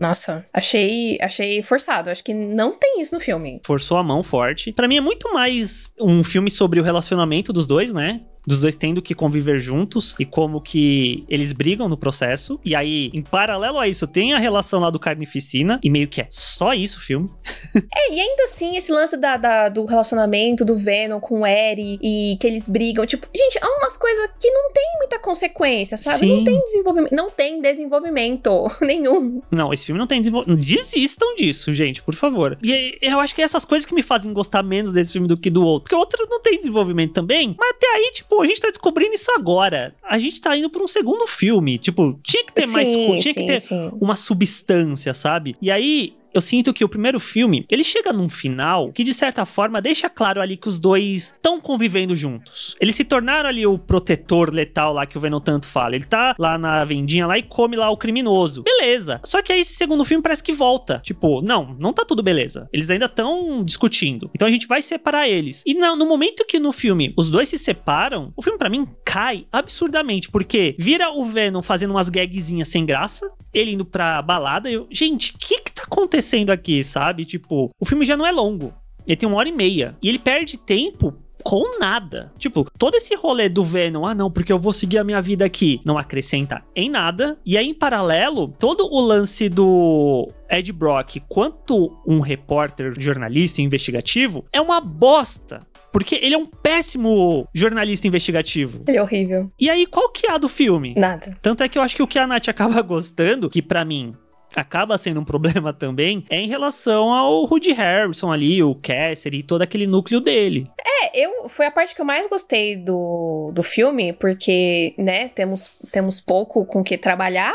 Nossa, 0.00 0.44
achei, 0.52 1.18
achei 1.20 1.62
forçado. 1.62 2.10
Acho 2.10 2.24
que 2.24 2.34
não 2.34 2.78
tem 2.78 3.00
isso 3.00 3.14
no 3.14 3.20
filme. 3.20 3.60
Forçou 3.64 3.96
a 3.96 4.02
mão 4.02 4.22
forte. 4.22 4.72
Pra 4.72 4.88
mim 4.88 4.96
é 4.96 5.00
muito 5.00 5.32
mais 5.32 5.92
um 6.00 6.24
filme 6.24 6.50
sobre 6.50 6.80
o 6.80 6.82
relacionamento 6.82 7.52
dos 7.52 7.66
dois, 7.66 7.92
né? 7.92 8.22
Dos 8.46 8.60
dois 8.60 8.76
tendo 8.76 9.00
que 9.02 9.14
conviver 9.14 9.58
juntos 9.58 10.14
e 10.18 10.24
como 10.24 10.60
que 10.60 11.24
eles 11.28 11.52
brigam 11.52 11.88
no 11.88 11.96
processo. 11.96 12.58
E 12.64 12.74
aí, 12.74 13.10
em 13.12 13.22
paralelo 13.22 13.78
a 13.78 13.86
isso, 13.88 14.06
tem 14.06 14.32
a 14.34 14.38
relação 14.38 14.80
lá 14.80 14.90
do 14.90 14.98
Carnificina, 14.98 15.78
e 15.82 15.88
meio 15.90 16.08
que 16.08 16.20
é 16.20 16.26
só 16.30 16.72
isso 16.74 16.98
o 16.98 17.00
filme. 17.02 17.30
É, 17.94 18.12
e 18.14 18.20
ainda 18.20 18.44
assim, 18.44 18.76
esse 18.76 18.92
lance 18.92 19.16
da, 19.16 19.36
da- 19.36 19.68
do 19.68 19.84
relacionamento 19.84 20.64
do 20.64 20.76
Venom 20.76 21.20
com 21.20 21.40
o 21.40 21.46
Eri 21.46 21.98
e 22.02 22.36
que 22.40 22.46
eles 22.46 22.68
brigam, 22.68 23.04
tipo, 23.06 23.26
gente, 23.34 23.58
há 23.62 23.66
umas 23.78 23.96
coisas 23.96 24.28
que 24.38 24.50
não 24.50 24.72
tem 24.72 24.84
muita 24.98 25.18
consequência, 25.18 25.96
sabe? 25.96 26.18
Sim. 26.18 26.36
Não 26.36 26.44
tem 26.44 26.60
desenvolvimento, 26.64 27.12
não 27.14 27.30
tem 27.30 27.60
desenvolvimento 27.62 28.66
nenhum. 28.80 29.42
Não, 29.50 29.72
esse 29.72 29.86
filme 29.86 29.98
não 29.98 30.06
tem 30.06 30.20
desenvolvimento. 30.20 30.60
Desistam 30.60 31.34
disso, 31.34 31.72
gente, 31.72 32.02
por 32.02 32.14
favor. 32.14 32.58
E 32.62 32.98
eu 33.00 33.20
acho 33.20 33.34
que 33.34 33.40
é 33.42 33.44
essas 33.44 33.64
coisas 33.64 33.86
que 33.86 33.94
me 33.94 34.02
fazem 34.02 34.32
gostar 34.32 34.62
menos 34.62 34.92
desse 34.92 35.12
filme 35.12 35.28
do 35.28 35.36
que 35.36 35.50
do 35.50 35.62
outro. 35.62 35.84
Porque 35.84 35.94
o 35.94 35.98
outro 35.98 36.26
não 36.28 36.40
tem 36.40 36.58
desenvolvimento 36.58 37.12
também. 37.12 37.54
Mas 37.58 37.70
até 37.70 37.86
aí, 37.94 38.10
tipo, 38.12 38.31
a 38.40 38.46
gente 38.46 38.60
tá 38.60 38.68
descobrindo 38.68 39.14
isso 39.14 39.30
agora. 39.32 39.94
A 40.02 40.18
gente 40.18 40.40
tá 40.40 40.56
indo 40.56 40.70
pra 40.70 40.82
um 40.82 40.88
segundo 40.88 41.26
filme. 41.26 41.76
Tipo, 41.78 42.18
tinha 42.22 42.44
que 42.44 42.52
ter 42.52 42.66
mais. 42.66 42.88
sim, 42.88 43.18
Tinha 43.18 43.34
sim, 43.34 43.40
que 43.40 43.46
ter 43.46 43.60
sim. 43.60 43.90
uma 44.00 44.16
substância, 44.16 45.12
sabe? 45.12 45.56
E 45.60 45.70
aí. 45.70 46.14
Eu 46.34 46.40
sinto 46.40 46.72
que 46.72 46.84
o 46.84 46.88
primeiro 46.88 47.20
filme, 47.20 47.66
ele 47.70 47.84
chega 47.84 48.12
num 48.12 48.28
final 48.28 48.90
que, 48.92 49.04
de 49.04 49.12
certa 49.12 49.44
forma, 49.44 49.82
deixa 49.82 50.08
claro 50.08 50.40
ali 50.40 50.56
que 50.56 50.68
os 50.68 50.78
dois 50.78 51.32
estão 51.32 51.60
convivendo 51.60 52.16
juntos. 52.16 52.74
Eles 52.80 52.94
se 52.94 53.04
tornaram 53.04 53.48
ali 53.48 53.66
o 53.66 53.78
protetor 53.78 54.52
letal 54.52 54.92
lá 54.94 55.04
que 55.04 55.18
o 55.18 55.20
Venom 55.20 55.40
tanto 55.40 55.68
fala. 55.68 55.94
Ele 55.94 56.04
tá 56.04 56.34
lá 56.38 56.56
na 56.56 56.84
vendinha 56.84 57.26
lá 57.26 57.36
e 57.36 57.42
come 57.42 57.76
lá 57.76 57.90
o 57.90 57.96
criminoso. 57.96 58.62
Beleza. 58.62 59.20
Só 59.24 59.42
que 59.42 59.52
aí 59.52 59.60
esse 59.60 59.74
segundo 59.74 60.04
filme 60.04 60.22
parece 60.22 60.42
que 60.42 60.52
volta. 60.52 61.00
Tipo, 61.04 61.42
não, 61.42 61.76
não 61.78 61.92
tá 61.92 62.04
tudo 62.04 62.22
beleza. 62.22 62.68
Eles 62.72 62.88
ainda 62.88 63.06
estão 63.06 63.62
discutindo. 63.62 64.30
Então 64.34 64.48
a 64.48 64.50
gente 64.50 64.66
vai 64.66 64.80
separar 64.80 65.28
eles. 65.28 65.62
E 65.66 65.74
no 65.74 66.06
momento 66.06 66.46
que 66.46 66.58
no 66.58 66.72
filme 66.72 67.12
os 67.16 67.28
dois 67.28 67.48
se 67.48 67.58
separam, 67.58 68.32
o 68.36 68.42
filme 68.42 68.58
pra 68.58 68.70
mim 68.70 68.88
cai 69.04 69.46
absurdamente. 69.52 70.30
Porque 70.30 70.74
vira 70.78 71.10
o 71.10 71.24
Venom 71.24 71.60
fazendo 71.60 71.90
umas 71.90 72.08
gagzinhas 72.08 72.68
sem 72.68 72.86
graça, 72.86 73.30
ele 73.52 73.72
indo 73.72 73.84
pra 73.84 74.22
balada. 74.22 74.70
Eu, 74.70 74.86
gente, 74.90 75.34
o 75.34 75.38
que 75.38 75.60
que 75.60 75.72
tá 75.72 75.82
acontecendo 75.82 76.21
aqui, 76.52 76.82
sabe? 76.84 77.24
Tipo, 77.24 77.70
o 77.80 77.84
filme 77.84 78.04
já 78.04 78.16
não 78.16 78.26
é 78.26 78.30
longo. 78.30 78.72
Ele 79.06 79.16
tem 79.16 79.28
uma 79.28 79.38
hora 79.38 79.48
e 79.48 79.52
meia. 79.52 79.96
E 80.02 80.08
ele 80.08 80.18
perde 80.18 80.56
tempo 80.56 81.14
com 81.42 81.78
nada. 81.78 82.32
Tipo, 82.38 82.66
todo 82.78 82.94
esse 82.94 83.14
rolê 83.14 83.48
do 83.48 83.64
Venom, 83.64 84.06
ah 84.06 84.14
não, 84.14 84.30
porque 84.30 84.52
eu 84.52 84.58
vou 84.58 84.72
seguir 84.72 84.98
a 84.98 85.04
minha 85.04 85.20
vida 85.20 85.44
aqui, 85.44 85.80
não 85.84 85.98
acrescenta 85.98 86.62
em 86.74 86.88
nada. 86.88 87.36
E 87.44 87.58
aí, 87.58 87.68
em 87.68 87.74
paralelo, 87.74 88.48
todo 88.58 88.86
o 88.86 89.00
lance 89.00 89.48
do 89.48 90.30
Ed 90.48 90.72
Brock 90.72 91.20
quanto 91.28 91.96
um 92.06 92.20
repórter, 92.20 92.94
jornalista 92.98 93.60
investigativo, 93.60 94.44
é 94.52 94.60
uma 94.60 94.80
bosta. 94.80 95.60
Porque 95.92 96.14
ele 96.14 96.34
é 96.34 96.38
um 96.38 96.46
péssimo 96.46 97.46
jornalista 97.52 98.06
investigativo. 98.06 98.82
Ele 98.88 98.96
é 98.96 99.02
horrível. 99.02 99.52
E 99.60 99.68
aí, 99.68 99.86
qual 99.86 100.08
que 100.08 100.26
é 100.26 100.32
a 100.32 100.38
do 100.38 100.48
filme? 100.48 100.94
Nada. 100.96 101.36
Tanto 101.42 101.62
é 101.62 101.68
que 101.68 101.76
eu 101.76 101.82
acho 101.82 101.94
que 101.94 102.02
o 102.02 102.06
que 102.06 102.18
a 102.18 102.26
Nath 102.26 102.48
acaba 102.48 102.80
gostando, 102.80 103.50
que 103.50 103.60
pra 103.60 103.84
mim 103.84 104.14
acaba 104.54 104.98
sendo 104.98 105.20
um 105.20 105.24
problema 105.26 105.72
também, 105.72 106.24
é 106.28 106.40
em 106.40 106.48
relação 106.48 107.12
ao 107.12 107.44
Rudy 107.44 107.72
Harrison 107.72 108.30
ali, 108.30 108.62
o 108.62 108.74
Cassidy 108.74 109.38
e 109.38 109.42
todo 109.42 109.62
aquele 109.62 109.86
núcleo 109.86 110.20
dele. 110.20 110.70
É, 110.84 111.24
eu 111.24 111.48
foi 111.48 111.66
a 111.66 111.70
parte 111.70 111.94
que 111.94 112.00
eu 112.00 112.04
mais 112.04 112.26
gostei 112.26 112.76
do, 112.76 113.50
do 113.52 113.62
filme, 113.62 114.12
porque, 114.12 114.94
né, 114.96 115.28
temos, 115.28 115.70
temos 115.90 116.20
pouco 116.20 116.64
com 116.64 116.82
que 116.82 116.96
trabalhar. 116.96 117.54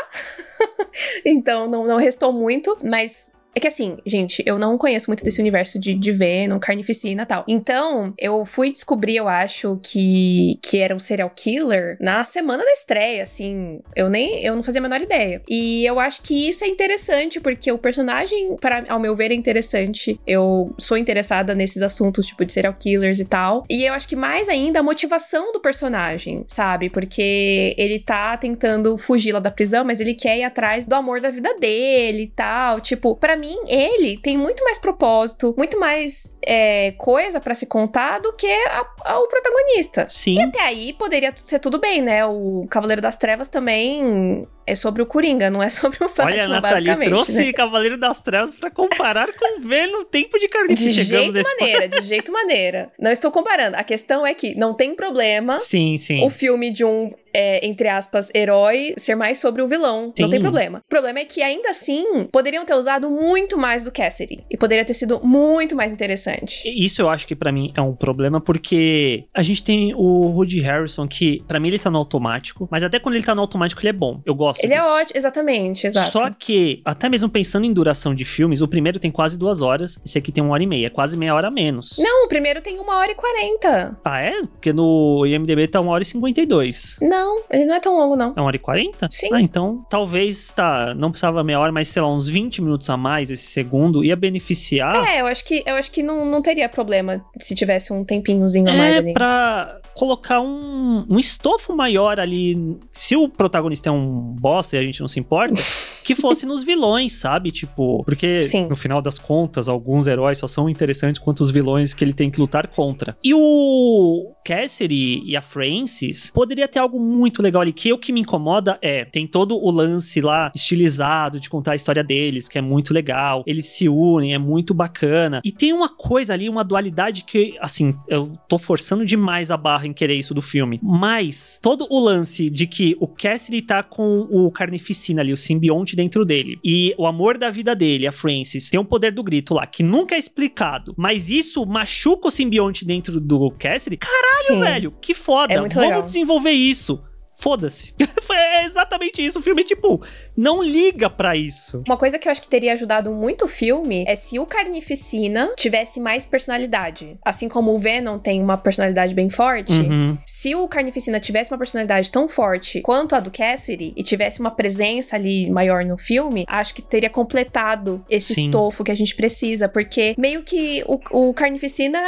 então 1.25 1.67
não, 1.69 1.85
não 1.85 1.97
restou 1.97 2.31
muito, 2.31 2.77
mas. 2.83 3.31
É 3.55 3.59
que 3.59 3.67
assim, 3.67 3.97
gente, 4.05 4.43
eu 4.45 4.59
não 4.59 4.77
conheço 4.77 5.09
muito 5.09 5.23
desse 5.23 5.41
universo 5.41 5.79
de, 5.79 5.95
de 5.95 6.11
Venom, 6.11 6.59
Carnificina 6.59 7.23
e 7.23 7.25
tal. 7.25 7.43
Então, 7.47 8.13
eu 8.17 8.45
fui 8.45 8.71
descobrir, 8.71 9.15
eu 9.15 9.27
acho, 9.27 9.79
que, 9.81 10.59
que 10.61 10.77
era 10.77 10.95
um 10.95 10.99
serial 10.99 11.31
killer 11.35 11.97
na 11.99 12.23
semana 12.23 12.63
da 12.63 12.71
estreia, 12.71 13.23
assim. 13.23 13.79
Eu 13.95 14.09
nem. 14.09 14.43
Eu 14.43 14.55
não 14.55 14.61
fazia 14.61 14.79
a 14.79 14.83
menor 14.83 15.01
ideia. 15.01 15.41
E 15.49 15.83
eu 15.85 15.99
acho 15.99 16.21
que 16.21 16.47
isso 16.47 16.63
é 16.63 16.67
interessante, 16.67 17.39
porque 17.39 17.71
o 17.71 17.77
personagem, 17.77 18.55
para 18.57 18.85
ao 18.89 18.99
meu 18.99 19.15
ver, 19.15 19.31
é 19.31 19.35
interessante. 19.35 20.19
Eu 20.27 20.73
sou 20.77 20.97
interessada 20.97 21.55
nesses 21.55 21.81
assuntos, 21.81 22.27
tipo, 22.27 22.45
de 22.45 22.53
serial 22.53 22.75
killers 22.79 23.19
e 23.19 23.25
tal. 23.25 23.63
E 23.69 23.85
eu 23.85 23.93
acho 23.93 24.07
que 24.07 24.15
mais 24.15 24.49
ainda 24.49 24.81
a 24.81 24.83
motivação 24.83 25.51
do 25.51 25.59
personagem, 25.59 26.45
sabe? 26.47 26.89
Porque 26.89 27.73
ele 27.77 27.99
tá 27.99 28.37
tentando 28.37 28.97
fugir 28.97 29.31
lá 29.31 29.39
da 29.39 29.49
prisão, 29.49 29.83
mas 29.83 29.99
ele 29.99 30.13
quer 30.13 30.37
ir 30.37 30.43
atrás 30.43 30.85
do 30.85 30.93
amor 30.93 31.21
da 31.21 31.31
vida 31.31 31.55
dele 31.55 32.23
e 32.23 32.27
tal. 32.27 32.79
Tipo, 32.79 33.15
pra 33.15 33.35
mim, 33.35 33.46
ele 33.67 34.17
tem 34.17 34.37
muito 34.37 34.63
mais 34.63 34.77
propósito, 34.79 35.53
muito 35.57 35.79
mais 35.79 36.37
é, 36.45 36.93
coisa 36.97 37.39
pra 37.39 37.53
se 37.53 37.65
contar 37.65 38.19
do 38.19 38.33
que 38.33 38.47
a- 38.47 38.85
a- 39.05 39.19
o 39.19 39.27
protagonista. 39.27 40.05
Sim. 40.07 40.41
Até 40.43 40.61
aí 40.61 40.93
poderia 40.93 41.33
ser 41.45 41.59
tudo 41.59 41.77
bem, 41.79 42.01
né? 42.01 42.25
O 42.25 42.65
Cavaleiro 42.69 43.01
das 43.01 43.17
Trevas 43.17 43.47
também 43.47 44.47
é 44.65 44.75
sobre 44.75 45.01
o 45.01 45.05
Coringa, 45.05 45.49
não 45.49 45.61
é 45.63 45.69
sobre 45.69 45.97
o 46.03 46.07
Batman, 46.07 46.25
Olha, 46.25 46.43
a 46.45 46.47
Nathalie 46.47 46.73
basicamente. 46.87 47.09
trouxe 47.09 47.45
né? 47.45 47.53
Cavaleiro 47.53 47.97
das 47.97 48.21
Trevas 48.21 48.55
pra 48.55 48.69
comparar 48.71 49.27
com 49.33 49.61
Venom 49.61 50.03
Tempo 50.05 50.37
de 50.39 50.47
Carnificina. 50.47 50.91
De 50.91 51.03
Chegamos 51.05 51.33
jeito 51.33 51.49
maneira, 51.59 51.87
de 51.87 52.01
jeito 52.07 52.31
maneira. 52.31 52.91
Não 52.99 53.11
estou 53.11 53.31
comparando. 53.31 53.75
A 53.77 53.83
questão 53.83 54.25
é 54.25 54.33
que 54.33 54.55
não 54.55 54.73
tem 54.73 54.95
problema 54.95 55.59
Sim, 55.59 55.97
sim. 55.97 56.23
o 56.25 56.29
filme 56.29 56.71
de 56.71 56.83
um, 56.85 57.13
é, 57.33 57.65
entre 57.65 57.87
aspas, 57.87 58.29
herói 58.33 58.93
ser 58.97 59.15
mais 59.15 59.39
sobre 59.39 59.61
o 59.61 59.67
vilão. 59.67 60.11
Sim. 60.15 60.23
Não 60.23 60.29
tem 60.29 60.39
problema. 60.41 60.79
O 60.85 60.89
problema 60.89 61.19
é 61.19 61.25
que, 61.25 61.41
ainda 61.41 61.69
assim, 61.69 62.27
poderiam 62.31 62.65
ter 62.65 62.75
usado 62.75 63.09
muito 63.09 63.57
mais 63.57 63.83
do 63.83 63.91
Cassidy. 63.91 64.43
E 64.49 64.57
poderia 64.57 64.85
ter 64.85 64.93
sido 64.93 65.19
muito 65.23 65.75
mais 65.75 65.91
interessante. 65.91 66.67
Isso 66.67 67.01
eu 67.01 67.09
acho 67.09 67.25
que 67.27 67.35
pra 67.35 67.51
mim 67.51 67.71
é 67.75 67.81
um 67.81 67.95
problema, 67.95 68.39
porque 68.41 69.25
a 69.33 69.43
gente 69.43 69.63
tem 69.63 69.93
o 69.95 70.27
Rudy 70.29 70.59
Harrison, 70.61 71.07
que 71.07 71.43
pra 71.47 71.59
mim 71.59 71.67
ele 71.69 71.79
tá 71.79 71.89
no 71.89 71.97
automático, 71.97 72.67
mas 72.71 72.83
até 72.83 72.99
quando 72.99 73.15
ele 73.15 73.25
tá 73.25 73.35
no 73.35 73.41
automático 73.41 73.81
ele 73.81 73.89
é 73.89 73.93
bom. 73.93 74.21
Eu 74.25 74.35
gosto 74.35 74.63
Ele 74.63 74.73
é 74.73 74.79
disso. 74.79 74.89
ótimo, 74.89 75.17
exatamente, 75.17 75.87
exato. 75.87 76.11
Só 76.11 76.29
que, 76.29 76.81
até 76.85 77.09
mesmo 77.09 77.29
pensando 77.29 77.65
em 77.65 77.73
duração 77.73 78.13
de 78.15 78.25
filmes, 78.25 78.61
o 78.61 78.67
primeiro 78.67 78.99
tem 78.99 79.11
quase 79.11 79.37
duas 79.37 79.61
horas, 79.61 79.99
esse 80.05 80.17
aqui 80.17 80.31
tem 80.31 80.43
uma 80.43 80.53
hora 80.53 80.63
e 80.63 80.67
meia, 80.67 80.89
quase 80.89 81.17
meia 81.17 81.33
hora 81.35 81.47
a 81.47 81.51
menos. 81.51 81.95
Não, 81.99 82.25
o 82.25 82.27
primeiro 82.27 82.61
tem 82.61 82.79
uma 82.79 82.97
hora 82.97 83.11
e 83.11 83.15
quarenta. 83.15 83.97
Ah, 84.03 84.21
é? 84.21 84.41
Porque 84.43 84.73
no 84.73 85.25
IMDB 85.25 85.67
tá 85.67 85.79
uma 85.81 85.91
hora 85.91 86.03
e 86.03 86.05
cinquenta 86.05 86.41
e 86.41 86.45
dois. 86.45 86.97
Não, 87.01 87.16
ele 87.49 87.65
não 87.65 87.75
é 87.75 87.79
tão 87.79 87.95
longo, 87.97 88.15
não. 88.15 88.33
É 88.35 88.39
uma 88.39 88.47
hora 88.47 88.55
e 88.55 88.59
quarenta? 88.59 89.07
Sim. 89.11 89.29
Ah, 89.33 89.41
então 89.41 89.85
talvez, 89.89 90.51
tá, 90.51 90.93
não 90.95 91.09
precisava 91.11 91.43
meia 91.43 91.59
hora, 91.59 91.71
mas 91.71 91.87
sei 91.87 92.01
lá, 92.01 92.11
uns 92.11 92.27
20 92.27 92.61
minutos 92.61 92.89
a 92.89 92.97
mais 92.97 93.29
esse 93.31 93.47
segundo 93.47 94.03
ia 94.03 94.15
beneficiar. 94.15 94.95
É, 95.07 95.21
eu 95.21 95.25
acho 95.27 95.43
que, 95.43 95.63
eu 95.65 95.75
acho 95.75 95.91
que 95.91 96.03
não, 96.03 96.25
não 96.25 96.41
teria 96.41 96.67
problema 96.69 97.23
se 97.39 97.55
tivesse 97.55 97.91
um 97.93 98.03
tempinhozinho 98.03 98.69
a 98.69 98.73
mais 98.73 98.95
É 98.95 98.97
ali. 98.97 99.13
pra 99.13 99.79
colocar 99.93 100.39
um, 100.41 101.05
um 101.09 101.17
estofo 101.19 101.75
maior 101.75 102.19
ali. 102.19 102.77
Se 102.91 103.15
o 103.15 103.27
protagonista 103.27 103.89
é 103.89 103.91
um 103.91 104.35
bosta 104.39 104.75
e 104.75 104.79
a 104.79 104.83
gente 104.83 105.01
não 105.01 105.07
se 105.07 105.19
importa, 105.19 105.55
que 106.03 106.13
fosse 106.15 106.45
nos 106.45 106.63
vilões, 106.63 107.13
sabe? 107.13 107.51
Tipo, 107.51 108.03
porque 108.03 108.43
Sim. 108.43 108.67
no 108.67 108.75
final 108.75 109.01
das 109.01 109.17
contas, 109.19 109.67
alguns 109.67 110.07
heróis 110.07 110.37
só 110.37 110.47
são 110.47 110.69
interessantes 110.69 111.19
quanto 111.19 111.41
os 111.41 111.51
vilões 111.51 111.93
que 111.93 112.03
ele 112.03 112.13
tem 112.13 112.29
que 112.29 112.39
lutar 112.39 112.67
contra. 112.67 113.17
E 113.23 113.33
o 113.33 114.31
Cassidy 114.45 115.21
e 115.25 115.35
a 115.35 115.41
Francis 115.41 116.31
poderia 116.31 116.67
ter 116.67 116.79
algo 116.79 116.99
muito 117.07 117.41
legal 117.41 117.61
ali, 117.61 117.71
que 117.71 117.91
o 117.93 117.97
que 117.97 118.11
me 118.11 118.21
incomoda 118.21 118.77
é, 118.81 119.05
tem 119.05 119.25
todo 119.25 119.57
o 119.57 119.71
lance 119.71 120.21
lá 120.21 120.51
estilizado 120.55 121.39
de 121.39 121.49
contar 121.49 121.71
a 121.71 121.75
história 121.75 122.03
deles, 122.03 122.47
que 122.47 122.57
é 122.57 122.61
muito 122.61 122.93
legal. 122.93 123.43
Eles 123.45 123.67
se 123.67 123.87
unem, 123.87 124.33
é 124.33 124.37
muito 124.37 124.73
bacana. 124.73 125.41
E 125.43 125.51
tem 125.51 125.73
uma 125.73 125.89
coisa 125.89 126.33
ali, 126.33 126.49
uma 126.49 126.63
dualidade 126.63 127.23
que, 127.23 127.55
assim, 127.59 127.95
eu 128.07 128.33
tô 128.47 128.57
forçando 128.57 129.05
demais 129.05 129.51
a 129.51 129.57
barra 129.57 129.87
em 129.87 129.93
querer 129.93 130.15
isso 130.15 130.33
do 130.33 130.41
filme. 130.41 130.79
Mas 130.83 131.59
todo 131.61 131.87
o 131.89 131.99
lance 131.99 132.49
de 132.49 132.67
que 132.67 132.95
o 132.99 133.07
Cassidy 133.07 133.61
tá 133.61 133.81
com 133.83 134.27
o 134.29 134.51
Carnificina 134.51 135.21
ali, 135.21 135.33
o 135.33 135.37
simbionte 135.37 135.95
dentro 135.95 136.25
dele. 136.25 136.59
E 136.63 136.93
o 136.97 137.07
amor 137.07 137.37
da 137.37 137.49
vida 137.49 137.75
dele, 137.75 138.07
a 138.07 138.11
Francis, 138.11 138.69
tem 138.69 138.79
um 138.79 138.85
poder 138.85 139.11
do 139.11 139.23
grito 139.23 139.53
lá, 139.53 139.65
que 139.65 139.83
nunca 139.83 140.15
é 140.15 140.17
explicado. 140.17 140.93
Mas 140.97 141.29
isso 141.29 141.65
machuca 141.65 142.27
o 142.27 142.31
simbionte 142.31 142.85
dentro 142.85 143.19
do 143.19 143.51
Cassidy. 143.51 143.97
Caralho, 143.97 144.47
Sim. 144.47 144.59
velho, 144.59 144.93
que 145.01 145.13
foda. 145.13 145.53
É 145.53 145.57
Vamos 145.57 145.75
legal. 145.75 146.01
desenvolver 146.01 146.51
isso. 146.51 146.96
Foda-se. 147.37 147.93
é 148.33 148.65
exatamente 148.65 149.23
isso. 149.23 149.39
O 149.39 149.41
filme, 149.41 149.63
tipo, 149.63 150.01
não 150.35 150.61
liga 150.61 151.09
pra 151.09 151.35
isso. 151.35 151.83
Uma 151.87 151.97
coisa 151.97 152.17
que 152.17 152.27
eu 152.27 152.31
acho 152.31 152.41
que 152.41 152.47
teria 152.47 152.73
ajudado 152.73 153.11
muito 153.11 153.45
o 153.45 153.47
filme 153.47 154.03
é 154.07 154.15
se 154.15 154.39
o 154.39 154.45
Carnificina 154.45 155.51
tivesse 155.55 155.99
mais 155.99 156.25
personalidade. 156.25 157.17
Assim 157.23 157.47
como 157.47 157.73
o 157.73 157.77
Venom 157.77 158.17
tem 158.17 158.41
uma 158.41 158.57
personalidade 158.57 159.13
bem 159.13 159.29
forte. 159.29 159.73
Uhum. 159.73 160.17
Se 160.25 160.55
o 160.55 160.67
Carnificina 160.67 161.19
tivesse 161.19 161.51
uma 161.51 161.57
personalidade 161.57 162.09
tão 162.09 162.27
forte 162.27 162.81
quanto 162.81 163.15
a 163.15 163.19
do 163.19 163.29
Cassidy 163.29 163.93
e 163.95 164.03
tivesse 164.03 164.39
uma 164.39 164.51
presença 164.51 165.15
ali 165.15 165.49
maior 165.49 165.85
no 165.85 165.97
filme, 165.97 166.43
acho 166.47 166.73
que 166.73 166.81
teria 166.81 167.09
completado 167.09 168.03
esse 168.09 168.33
Sim. 168.33 168.45
estofo 168.45 168.83
que 168.83 168.91
a 168.91 168.95
gente 168.95 169.15
precisa. 169.15 169.69
Porque 169.69 170.15
meio 170.17 170.43
que 170.43 170.83
o, 170.87 171.29
o 171.29 171.33
Carnificina. 171.33 171.99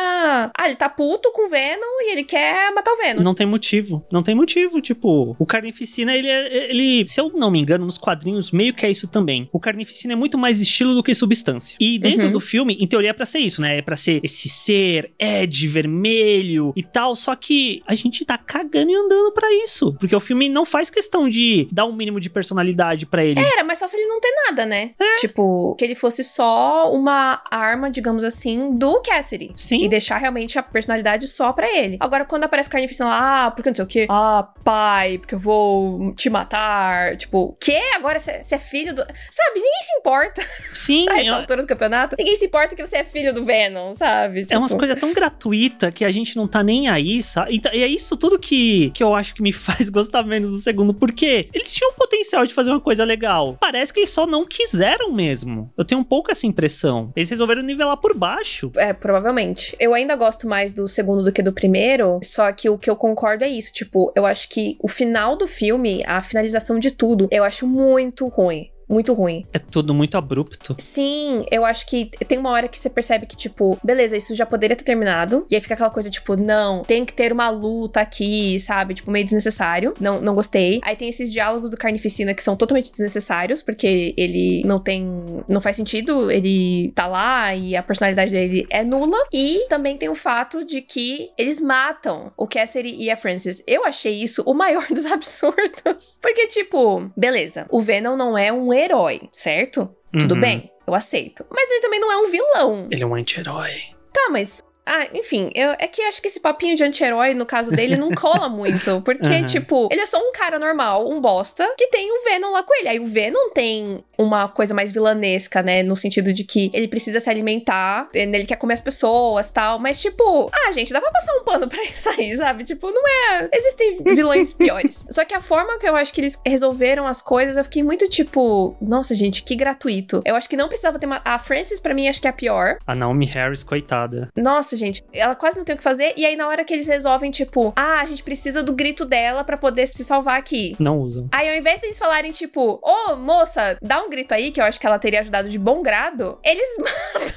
Ah, 0.58 0.65
ele 0.65 0.76
tá 0.76 0.89
puto 0.89 1.32
com 1.32 1.46
o 1.46 1.50
Venom 1.50 2.02
e 2.02 2.13
ele 2.13 2.24
quer 2.24 2.74
matar 2.74 2.92
o 2.92 2.98
Venom. 2.98 3.22
Não 3.22 3.36
tem 3.36 3.46
motivo. 3.46 4.04
Não 4.12 4.24
tem 4.24 4.34
motivo. 4.34 4.82
Tipo, 4.82 5.18
o 5.38 5.45
Carnificina, 5.45 6.15
ele, 6.15 6.27
é- 6.27 6.69
ele. 6.71 7.08
Se 7.08 7.19
eu 7.19 7.29
não 7.34 7.49
me 7.51 7.60
engano, 7.60 7.86
nos 7.86 7.97
quadrinhos, 7.97 8.51
meio 8.51 8.73
que 8.73 8.86
é 8.86 8.91
isso 8.91 9.08
também. 9.08 9.49
O 9.51 9.60
Carnificina 9.60 10.13
é 10.13 10.15
muito 10.15 10.38
mais 10.38 10.60
estilo 10.60 10.93
do 10.93 11.03
que 11.03 11.13
substância. 11.13 11.75
E 11.79 11.97
dentro 11.99 12.27
Uhum. 12.27 12.32
do 12.34 12.39
filme, 12.39 12.77
em 12.79 12.88
teoria, 12.88 13.10
é 13.10 13.13
pra 13.13 13.25
ser 13.25 13.39
isso, 13.39 13.62
né? 13.62 13.77
É 13.77 13.82
pra 13.82 13.95
ser 13.95 14.19
esse 14.23 14.49
ser, 14.49 15.12
Ed, 15.19 15.67
vermelho 15.67 16.73
e 16.75 16.84
tal. 16.84 17.15
Só 17.15 17.36
que 17.36 17.82
a 17.88 17.95
gente 17.95 18.23
tá 18.25 18.38
cagando 18.38 18.91
e 18.91 18.95
andando 18.95 19.32
pra 19.34 19.51
isso. 19.63 19.93
Porque 19.99 20.15
o 20.15 20.19
filme 20.19 20.49
não 20.49 20.65
faz 20.65 20.89
questão 20.89 21.29
de 21.29 21.67
dar 21.71 21.86
um 21.86 21.93
mínimo 21.93 22.19
de 22.19 22.29
personalidade 22.29 23.05
pra 23.05 23.23
ele. 23.23 23.39
Era, 23.39 23.63
mas 23.63 23.79
só 23.79 23.88
se 23.88 23.97
ele 23.97 24.08
não 24.08 24.19
tem 24.19 24.34
nada, 24.47 24.65
né? 24.65 24.91
Tipo, 25.19 25.75
que 25.75 25.84
ele 25.86 25.95
fosse 25.95 26.23
só 26.23 26.91
uma 26.93 27.41
arma, 27.49 27.89
digamos 27.89 28.23
assim, 28.23 28.75
do 28.77 29.01
Cassidy. 29.01 29.51
Sim. 29.55 29.84
E 29.84 29.89
deixar 29.89 30.17
realmente 30.17 30.58
a 30.58 30.63
personalidade 30.63 31.27
só 31.27 31.51
pra 31.51 31.67
ele. 31.75 31.97
Agora, 31.99 32.25
quando 32.25 32.43
aparece 32.43 32.69
o 32.69 32.71
Carnificina 32.71 33.10
lá, 33.10 33.45
ah, 33.45 33.51
porque 33.51 33.69
não 33.69 33.75
sei 33.75 33.86
o 33.86 33.88
quê. 33.88 34.05
Ah, 34.10 34.47
pai, 34.63 35.09
porque 35.17 35.36
eu 35.36 35.39
vou 35.39 36.13
te 36.13 36.30
matar. 36.30 37.15
Tipo, 37.17 37.58
que? 37.60 37.76
Agora 37.95 38.19
você 38.19 38.41
é 38.52 38.58
filho 38.58 38.93
do. 38.93 39.02
Sabe? 39.02 39.56
Ninguém 39.56 39.82
se 39.84 39.98
importa 40.00 40.41
Sim, 40.74 41.08
a 41.10 41.13
essa 41.19 41.30
é- 41.30 41.34
altura 41.34 41.62
do 41.62 41.67
campeonato. 41.67 42.15
Ninguém 42.17 42.36
se 42.36 42.45
importa 42.45 42.76
que 42.76 42.86
você 42.86 42.98
é 42.98 43.04
filho 43.04 43.34
do 43.34 43.43
Venom, 43.45 43.93
sabe? 43.93 44.45
É 44.50 44.58
umas 44.58 44.72
Tipo, 44.72 44.80
coisas 44.80 45.00
tão 45.00 45.13
gratuitas 45.13 45.93
que 45.93 46.06
a 46.06 46.12
gente 46.12 46.36
não 46.36 46.48
tá 46.48 46.62
nem 46.63 46.88
aí, 46.88 47.22
sabe? 47.24 47.56
E, 47.56 47.60
tá- 47.60 47.74
e 47.74 47.84
é 47.84 47.88
isso 47.88 48.15
tudo 48.17 48.38
que, 48.39 48.91
que 48.91 49.04
eu 49.04 49.15
acho 49.15 49.34
que 49.34 49.41
me 49.41 49.52
faz 49.54 49.89
gostar 49.89 50.24
menos 50.24 50.52
do 50.52 50.60
segundo, 50.60 50.93
porque 50.93 51.50
eles 51.54 51.74
tinham 51.74 51.91
o 51.91 51.95
potencial 51.95 52.45
de 52.45 52.54
fazer 52.54 52.69
uma 52.72 52.82
coisa 52.82 53.04
legal. 53.04 53.58
Parece 53.60 53.93
que 53.93 54.02
eles 54.02 54.10
só 54.12 54.26
não 54.28 54.45
quiseram 54.45 55.12
mesmo. 55.12 55.72
Eu 55.78 55.86
tenho 55.86 56.02
um 56.02 56.04
pouco 56.04 56.32
essa 56.32 56.45
impressão. 56.45 57.12
Eles 57.15 57.30
resolveram 57.30 57.62
nivelar 57.63 57.98
por 57.98 58.15
baixo. 58.15 58.72
É, 58.76 58.93
provavelmente. 58.93 59.76
Eu 59.80 59.93
ainda 59.93 60.15
gosto 60.15 60.48
mais 60.48 60.72
do 60.72 60.88
segundo 60.88 61.24
do 61.24 61.32
que 61.32 61.41
do 61.41 61.54
primeiro, 61.54 62.19
só 62.24 62.52
que 62.52 62.69
o 62.69 62.78
que 62.78 62.89
eu 62.89 62.95
concordo 62.95 63.43
é 63.43 63.50
isso. 63.50 63.72
Tipo, 63.74 64.12
eu 64.15 64.26
acho 64.26 64.50
que 64.50 64.78
o 64.82 64.88
final 64.99 65.38
do 65.38 65.47
filme, 65.47 66.03
a 66.05 66.21
finalização 66.21 66.77
de 66.77 66.91
tudo, 66.91 67.29
eu 67.31 67.45
acho 67.45 67.65
muito 67.65 68.27
ruim. 68.27 68.69
Muito 68.89 69.13
ruim. 69.13 69.45
É 69.54 69.60
tudo 69.60 69.93
muito 69.93 70.17
abrupto. 70.17 70.75
Sim, 70.80 71.45
eu 71.52 71.63
acho 71.63 71.86
que 71.86 72.10
tem 72.28 72.39
uma 72.39 72.49
hora 72.49 72.67
que 72.67 72.78
você 72.78 72.89
percebe 72.89 73.28
que, 73.28 73.38
tipo, 73.38 73.78
beleza, 73.84 74.17
isso 74.17 74.34
já 74.34 74.45
poderia 74.45 74.75
ter 74.75 74.84
terminado. 74.84 75.45
E 75.49 75.56
aí 75.56 75.62
fica 75.62 75.75
aquela 75.75 75.91
coisa, 75.91 76.10
tipo, 76.10 76.36
não, 76.36 76.82
tem 76.82 77.06
que 77.06 77.13
ter 77.13 77.32
uma 77.32 77.49
luta 77.49 78.02
aqui, 78.02 78.60
sabe? 78.60 78.95
Tipo, 78.95 79.12
meio 79.12 79.23
desnecessário. 79.23 79.93
Não, 79.99 80.19
não 80.19 80.34
gostei. 80.34 80.80
Aí 80.84 80.95
tem 80.95 81.08
esses 81.08 81.32
diálogos 81.32 81.69
do 81.69 81.78
Carnificina 81.78 82.34
que 82.34 82.41
são 82.41 82.56
totalmente 82.56 82.91
desnecessários, 82.91 83.62
porque 83.62 84.13
ele 84.17 84.63
não 84.65 84.80
tem. 84.80 85.08
Não 85.47 85.62
faz 85.62 85.75
sentido. 85.75 86.32
Ele 86.32 86.91
tá 86.95 87.06
lá 87.06 87.54
e 87.54 87.75
a 87.75 87.84
personalidade 87.84 88.32
dele 88.32 88.65
é 88.69 88.84
nula. 88.84 89.17
E 89.32 89.67
também 89.69 89.97
tem 89.97 90.10
o 90.10 90.15
fato 90.15 90.65
de 90.65 90.82
que 90.82 91.30
eles 91.38 91.62
matam 91.62 92.32
o 92.36 92.47
Cassidy 92.47 92.95
e 92.95 93.12
a 93.12 93.15
Frances. 93.15 93.63
Eu 93.67 93.86
achei 93.86 94.23
isso 94.23 94.41
o 94.45 94.54
maior 94.54 94.88
dos 94.89 95.06
absurdos. 95.06 96.17
Porque, 96.21 96.47
tipo, 96.47 97.10
beleza, 97.15 97.67
o 97.69 97.80
Venom 97.80 98.15
não 98.15 98.38
é 98.38 98.52
um 98.52 98.73
herói, 98.80 99.22
certo? 99.32 99.96
Tudo 100.18 100.36
Uhum. 100.36 100.42
bem, 100.42 100.72
eu 100.88 100.96
aceito. 100.96 101.46
Mas 101.52 101.70
ele 101.70 101.82
também 101.82 102.00
não 102.00 102.12
é 102.12 102.18
um 102.18 102.30
vilão. 102.32 102.88
Ele 102.89 103.04
é 103.04 103.06
um 103.06 103.13
anti-herói. 103.15 103.74
Tá, 104.12 104.30
mas. 104.32 104.63
Ah, 104.91 105.08
enfim, 105.13 105.52
eu, 105.54 105.69
é 105.78 105.88
que 105.88 106.02
eu 106.02 106.08
acho 106.08 106.19
que 106.19 106.28
esse 106.28 106.39
papinho 106.39 106.75
de 106.75 106.84
anti-herói, 106.84 107.36
no 107.36 107.45
caso 107.45 107.69
dele, 107.69 107.95
não 107.95 108.10
cola 108.12 108.49
muito. 108.49 109.02
Porque, 109.02 109.28
Aham. 109.28 109.45
tipo, 109.45 109.88
ele 109.91 110.02
é 110.02 110.06
só 110.08 110.17
um 110.17 110.32
cara 110.32 110.58
normal, 110.58 111.08
um 111.08 111.21
bosta, 111.21 111.71
que 111.78 111.88
tem 111.88 112.12
o 112.12 112.23
Venom 112.23 112.52
lá 112.52 112.63
com 112.63 112.73
ele. 112.80 112.89
Aí 112.89 112.99
o 112.99 113.06
Venom 113.06 113.52
tem 113.54 114.04
uma 114.17 114.47
coisa 114.47 114.73
mais 114.73 114.91
vilanesca, 114.91 115.62
né? 115.62 115.84
No 115.84 115.95
sentido 115.95 116.34
de 116.34 116.43
que 116.43 116.71
ele 116.73 116.88
precisa 116.88 117.19
se 117.19 117.30
alimentar, 117.30 118.10
ele 118.15 118.45
quer 118.45 118.56
comer 118.56 118.73
as 118.73 118.82
pessoas 118.82 119.52
tal. 119.52 119.78
Mas, 119.78 120.02
tipo, 120.02 120.49
ah, 120.52 120.71
gente, 120.71 120.91
dá 120.91 120.99
pra 120.99 121.12
passar 121.12 121.34
um 121.38 121.43
pano 121.43 121.67
pra 121.69 121.84
isso 121.84 122.10
aí, 122.10 122.36
sabe? 122.36 122.63
Tipo, 122.63 122.89
não 122.91 123.08
é. 123.08 123.49
Existem 123.54 123.99
vilões 124.04 124.54
piores. 124.54 125.06
Só 125.12 125.23
que 125.23 125.36
a 125.36 125.41
forma 125.41 125.78
que 125.78 125.88
eu 125.88 125.95
acho 125.95 126.12
que 126.12 126.19
eles 126.19 126.39
resolveram 126.43 127.06
as 127.06 127.21
coisas, 127.21 127.58
eu 127.58 127.63
fiquei 127.63 127.84
muito 127.84 128.10
tipo, 128.10 128.75
nossa, 128.82 129.13
gente, 129.13 129.43
que 129.43 129.56
gratuito. 129.56 130.21
Eu 130.25 130.36
acho 130.36 130.49
que 130.49 130.58
não 130.58 130.67
precisava 130.67 130.97
ter 130.97 131.06
uma. 131.06 131.21
A 131.23 131.38
Frances, 131.38 131.80
pra 131.80 131.93
mim, 131.93 132.08
acho 132.08 132.19
que 132.19 132.28
é 132.28 132.32
a 132.32 132.34
pior. 132.34 132.78
A 132.88 132.95
Naomi 132.95 133.28
Harris, 133.28 133.62
coitada. 133.62 134.30
Nossa, 134.36 134.75
gente, 134.80 135.04
ela 135.13 135.36
quase 135.36 135.58
não 135.58 135.65
tem 135.65 135.76
o 135.76 135.78
que 135.78 135.84
fazer. 135.84 136.13
E 136.15 136.26
aí, 136.26 136.36
na 136.36 136.48
hora 136.48 136.63
que 136.63 136.74
eles 136.74 136.88
resolvem, 136.88 137.30
tipo, 137.32 137.74
ah, 137.76 138.00
a 138.00 138.06
gente 138.06 138.24
precisa 138.24 138.63
do 138.63 138.74
grito 138.74 139.06
dela 139.06 139.44
pra 139.44 139.58
poder 139.58 139.88
se 139.88 140.04
salvar 140.04 140.38
aqui. 140.39 140.76
Não 140.80 141.00
usam. 141.00 141.28
Aí, 141.32 141.50
ao 141.50 141.56
invés 141.56 141.80
deles 141.80 142.00
falarem, 142.00 142.32
tipo, 142.32 142.80
ô, 142.84 143.15
moça, 143.15 143.78
dá 143.82 144.02
um 144.02 144.10
grito 144.10 144.34
aí, 144.34 144.52
que 144.52 144.60
eu 144.60 144.65
acho 144.65 144.80
que 144.80 144.88
ela 144.88 145.00
teria 145.00 145.20
ajudado 145.22 145.50
de 145.50 145.60
bom 145.60 145.82
grado, 145.82 146.39
eles 146.44 146.70
matam 146.80 147.34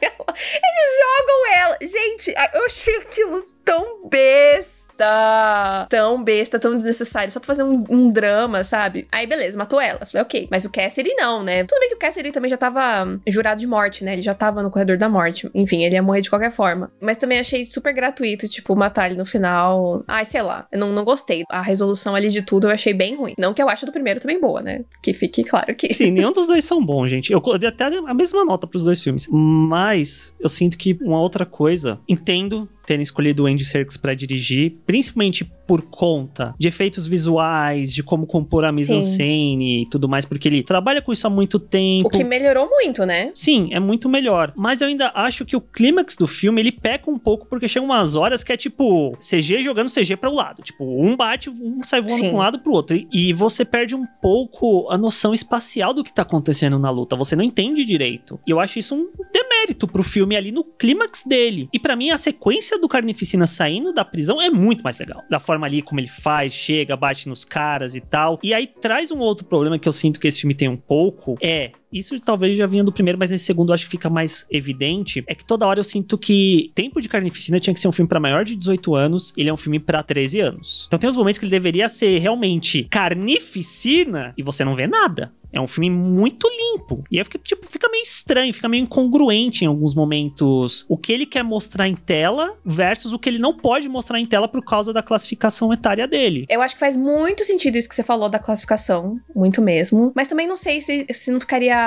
ela. 0.00 0.26
Eles 0.28 0.98
jogam 1.00 1.52
ela. 1.54 1.78
Gente, 1.82 2.34
eu 2.54 2.64
achei 2.66 2.96
aquilo 2.98 3.42
tão 3.64 4.08
besta. 4.08 4.93
Tão 4.96 6.22
besta, 6.22 6.58
tão 6.58 6.76
desnecessário. 6.76 7.32
Só 7.32 7.40
pra 7.40 7.46
fazer 7.46 7.62
um, 7.62 7.84
um 7.88 8.10
drama, 8.10 8.62
sabe? 8.64 9.06
Aí, 9.10 9.26
beleza, 9.26 9.58
matou 9.58 9.80
ela. 9.80 10.06
Falei, 10.06 10.22
ok. 10.22 10.48
Mas 10.50 10.64
o 10.64 10.70
Cassidy 10.70 11.14
não, 11.14 11.42
né? 11.42 11.64
Tudo 11.64 11.80
bem 11.80 11.88
que 11.88 11.96
o 11.96 11.98
Cassidy 11.98 12.32
também 12.32 12.50
já 12.50 12.56
tava 12.56 13.04
hum, 13.04 13.20
jurado 13.26 13.60
de 13.60 13.66
morte, 13.66 14.04
né? 14.04 14.12
Ele 14.12 14.22
já 14.22 14.34
tava 14.34 14.62
no 14.62 14.70
corredor 14.70 14.96
da 14.96 15.08
morte. 15.08 15.48
Enfim, 15.54 15.84
ele 15.84 15.94
ia 15.94 16.02
morrer 16.02 16.20
de 16.20 16.30
qualquer 16.30 16.52
forma. 16.52 16.90
Mas 17.00 17.18
também 17.18 17.38
achei 17.38 17.64
super 17.64 17.92
gratuito, 17.92 18.48
tipo, 18.48 18.74
matar 18.76 19.10
ele 19.10 19.18
no 19.18 19.26
final. 19.26 20.04
Ai, 20.06 20.24
sei 20.24 20.42
lá. 20.42 20.66
Eu 20.70 20.78
não, 20.78 20.92
não 20.92 21.04
gostei. 21.04 21.44
A 21.50 21.60
resolução 21.60 22.14
ali 22.14 22.30
de 22.30 22.42
tudo 22.42 22.68
eu 22.68 22.70
achei 22.70 22.92
bem 22.92 23.16
ruim. 23.16 23.34
Não 23.38 23.52
que 23.52 23.62
eu 23.62 23.68
acho 23.68 23.86
do 23.86 23.92
primeiro 23.92 24.20
também 24.20 24.40
boa, 24.40 24.60
né? 24.60 24.84
Que 25.02 25.12
fique 25.12 25.42
claro 25.44 25.74
que. 25.74 25.92
Sim, 25.92 26.10
nenhum 26.10 26.32
dos 26.32 26.46
dois 26.46 26.64
são 26.64 26.84
bons, 26.84 27.08
gente. 27.08 27.32
Eu 27.32 27.40
dei 27.58 27.68
até 27.68 27.84
a 27.84 28.14
mesma 28.14 28.44
nota 28.44 28.66
pros 28.66 28.84
dois 28.84 29.00
filmes. 29.00 29.28
Mas 29.30 30.34
eu 30.40 30.48
sinto 30.48 30.78
que 30.78 30.96
uma 31.02 31.20
outra 31.20 31.44
coisa. 31.44 31.98
Entendo 32.08 32.68
terem 32.84 33.02
escolhido 33.02 33.44
o 33.44 33.46
Andy 33.46 33.64
Serkis 33.64 33.96
pra 33.96 34.14
dirigir, 34.14 34.74
principalmente 34.86 35.44
por 35.66 35.80
conta 35.82 36.54
de 36.58 36.68
efeitos 36.68 37.06
visuais, 37.06 37.92
de 37.94 38.02
como 38.02 38.26
compor 38.26 38.64
a 38.64 38.70
mise-en-scène 38.70 39.82
e 39.82 39.86
tudo 39.88 40.08
mais, 40.08 40.24
porque 40.24 40.48
ele 40.48 40.62
trabalha 40.62 41.00
com 41.00 41.12
isso 41.12 41.26
há 41.26 41.30
muito 41.30 41.58
tempo. 41.58 42.08
O 42.08 42.10
que 42.10 42.22
melhorou 42.24 42.68
muito, 42.68 43.04
né? 43.06 43.30
Sim, 43.34 43.68
é 43.72 43.80
muito 43.80 44.08
melhor. 44.08 44.52
Mas 44.56 44.80
eu 44.80 44.88
ainda 44.88 45.10
acho 45.14 45.44
que 45.44 45.56
o 45.56 45.60
clímax 45.60 46.16
do 46.16 46.26
filme, 46.26 46.60
ele 46.60 46.72
peca 46.72 47.10
um 47.10 47.18
pouco, 47.18 47.46
porque 47.46 47.66
chega 47.68 47.84
umas 47.84 48.14
horas 48.14 48.44
que 48.44 48.52
é 48.52 48.56
tipo 48.56 49.16
CG 49.20 49.62
jogando 49.62 49.90
CG 49.90 50.16
para 50.16 50.28
o 50.30 50.34
lado. 50.34 50.62
Tipo, 50.62 50.84
um 50.84 51.16
bate, 51.16 51.48
um 51.50 51.82
sai 51.82 52.00
voando 52.00 52.14
Sim. 52.16 52.28
pra 52.28 52.34
um 52.34 52.38
lado 52.38 52.58
pro 52.58 52.72
outro. 52.72 52.96
E- 52.96 53.08
E 53.12 53.32
você 53.32 53.64
perde 53.64 53.94
um 53.94 54.04
pouco 54.20 54.86
a 54.90 54.98
noção 54.98 55.32
espacial 55.32 55.94
do 55.94 56.04
que 56.04 56.12
tá 56.12 56.22
acontecendo 56.22 56.78
na 56.78 56.90
luta. 56.90 57.16
Você 57.16 57.34
não 57.34 57.42
entende 57.44 57.84
direito. 57.84 58.38
E 58.46 58.50
eu 58.50 58.60
acho 58.60 58.78
isso 58.78 58.94
um 58.94 59.08
demérito 59.32 59.86
pro 59.86 60.02
filme 60.02 60.36
ali 60.36 60.52
no 60.52 60.62
clímax 60.64 61.22
dele. 61.24 61.68
E 61.72 61.78
pra 61.78 61.96
mim, 61.96 62.10
a 62.10 62.16
sequência 62.18 62.78
do 62.78 62.88
Carnificina 62.88 63.46
saindo 63.46 63.92
da 63.92 64.04
prisão 64.04 64.42
é 64.42 64.50
muito 64.50 64.73
mais 64.82 64.98
legal. 64.98 65.22
Da 65.30 65.38
forma 65.38 65.66
ali 65.66 65.82
como 65.82 66.00
ele 66.00 66.08
faz, 66.08 66.52
chega, 66.52 66.96
bate 66.96 67.28
nos 67.28 67.44
caras 67.44 67.94
e 67.94 68.00
tal. 68.00 68.38
E 68.42 68.52
aí 68.52 68.66
traz 68.66 69.10
um 69.10 69.18
outro 69.18 69.44
problema 69.44 69.78
que 69.78 69.88
eu 69.88 69.92
sinto 69.92 70.18
que 70.18 70.26
esse 70.26 70.40
filme 70.40 70.54
tem 70.54 70.68
um 70.68 70.76
pouco, 70.76 71.36
é 71.40 71.70
isso 71.94 72.18
talvez 72.20 72.58
já 72.58 72.66
vinha 72.66 72.82
do 72.82 72.92
primeiro, 72.92 73.18
mas 73.18 73.30
nesse 73.30 73.44
segundo 73.44 73.70
eu 73.70 73.74
acho 73.74 73.84
que 73.84 73.90
fica 73.90 74.10
mais 74.10 74.46
evidente. 74.50 75.22
É 75.26 75.34
que 75.34 75.44
toda 75.44 75.66
hora 75.66 75.78
eu 75.78 75.84
sinto 75.84 76.18
que 76.18 76.72
Tempo 76.74 77.00
de 77.00 77.08
Carnificina 77.08 77.60
tinha 77.60 77.72
que 77.72 77.80
ser 77.80 77.88
um 77.88 77.92
filme 77.92 78.08
pra 78.08 78.18
maior 78.18 78.44
de 78.44 78.56
18 78.56 78.94
anos, 78.94 79.32
ele 79.36 79.48
é 79.48 79.52
um 79.52 79.56
filme 79.56 79.78
pra 79.78 80.02
13 80.02 80.40
anos. 80.40 80.84
Então 80.88 80.98
tem 80.98 81.08
os 81.08 81.16
momentos 81.16 81.38
que 81.38 81.44
ele 81.44 81.50
deveria 81.50 81.88
ser 81.88 82.18
realmente 82.18 82.84
carnificina 82.90 84.34
e 84.36 84.42
você 84.42 84.64
não 84.64 84.74
vê 84.74 84.86
nada. 84.86 85.32
É 85.54 85.60
um 85.60 85.68
filme 85.68 85.88
muito 85.88 86.48
limpo. 86.48 87.04
E 87.08 87.16
aí 87.16 87.24
fica, 87.24 87.38
tipo, 87.38 87.64
fica 87.64 87.88
meio 87.88 88.02
estranho, 88.02 88.52
fica 88.52 88.68
meio 88.68 88.82
incongruente 88.82 89.64
em 89.64 89.68
alguns 89.68 89.94
momentos. 89.94 90.84
O 90.88 90.98
que 90.98 91.12
ele 91.12 91.24
quer 91.24 91.44
mostrar 91.44 91.86
em 91.86 91.94
tela 91.94 92.56
versus 92.64 93.12
o 93.12 93.18
que 93.20 93.28
ele 93.28 93.38
não 93.38 93.56
pode 93.56 93.88
mostrar 93.88 94.18
em 94.18 94.26
tela 94.26 94.48
por 94.48 94.64
causa 94.64 94.92
da 94.92 95.00
classificação 95.00 95.72
etária 95.72 96.08
dele. 96.08 96.44
Eu 96.48 96.60
acho 96.60 96.74
que 96.74 96.80
faz 96.80 96.96
muito 96.96 97.44
sentido 97.44 97.76
isso 97.76 97.88
que 97.88 97.94
você 97.94 98.02
falou 98.02 98.28
da 98.28 98.40
classificação, 98.40 99.20
muito 99.32 99.62
mesmo. 99.62 100.12
Mas 100.16 100.26
também 100.26 100.48
não 100.48 100.56
sei 100.56 100.80
se, 100.80 101.06
se 101.10 101.30
não 101.30 101.38
ficaria 101.38 101.83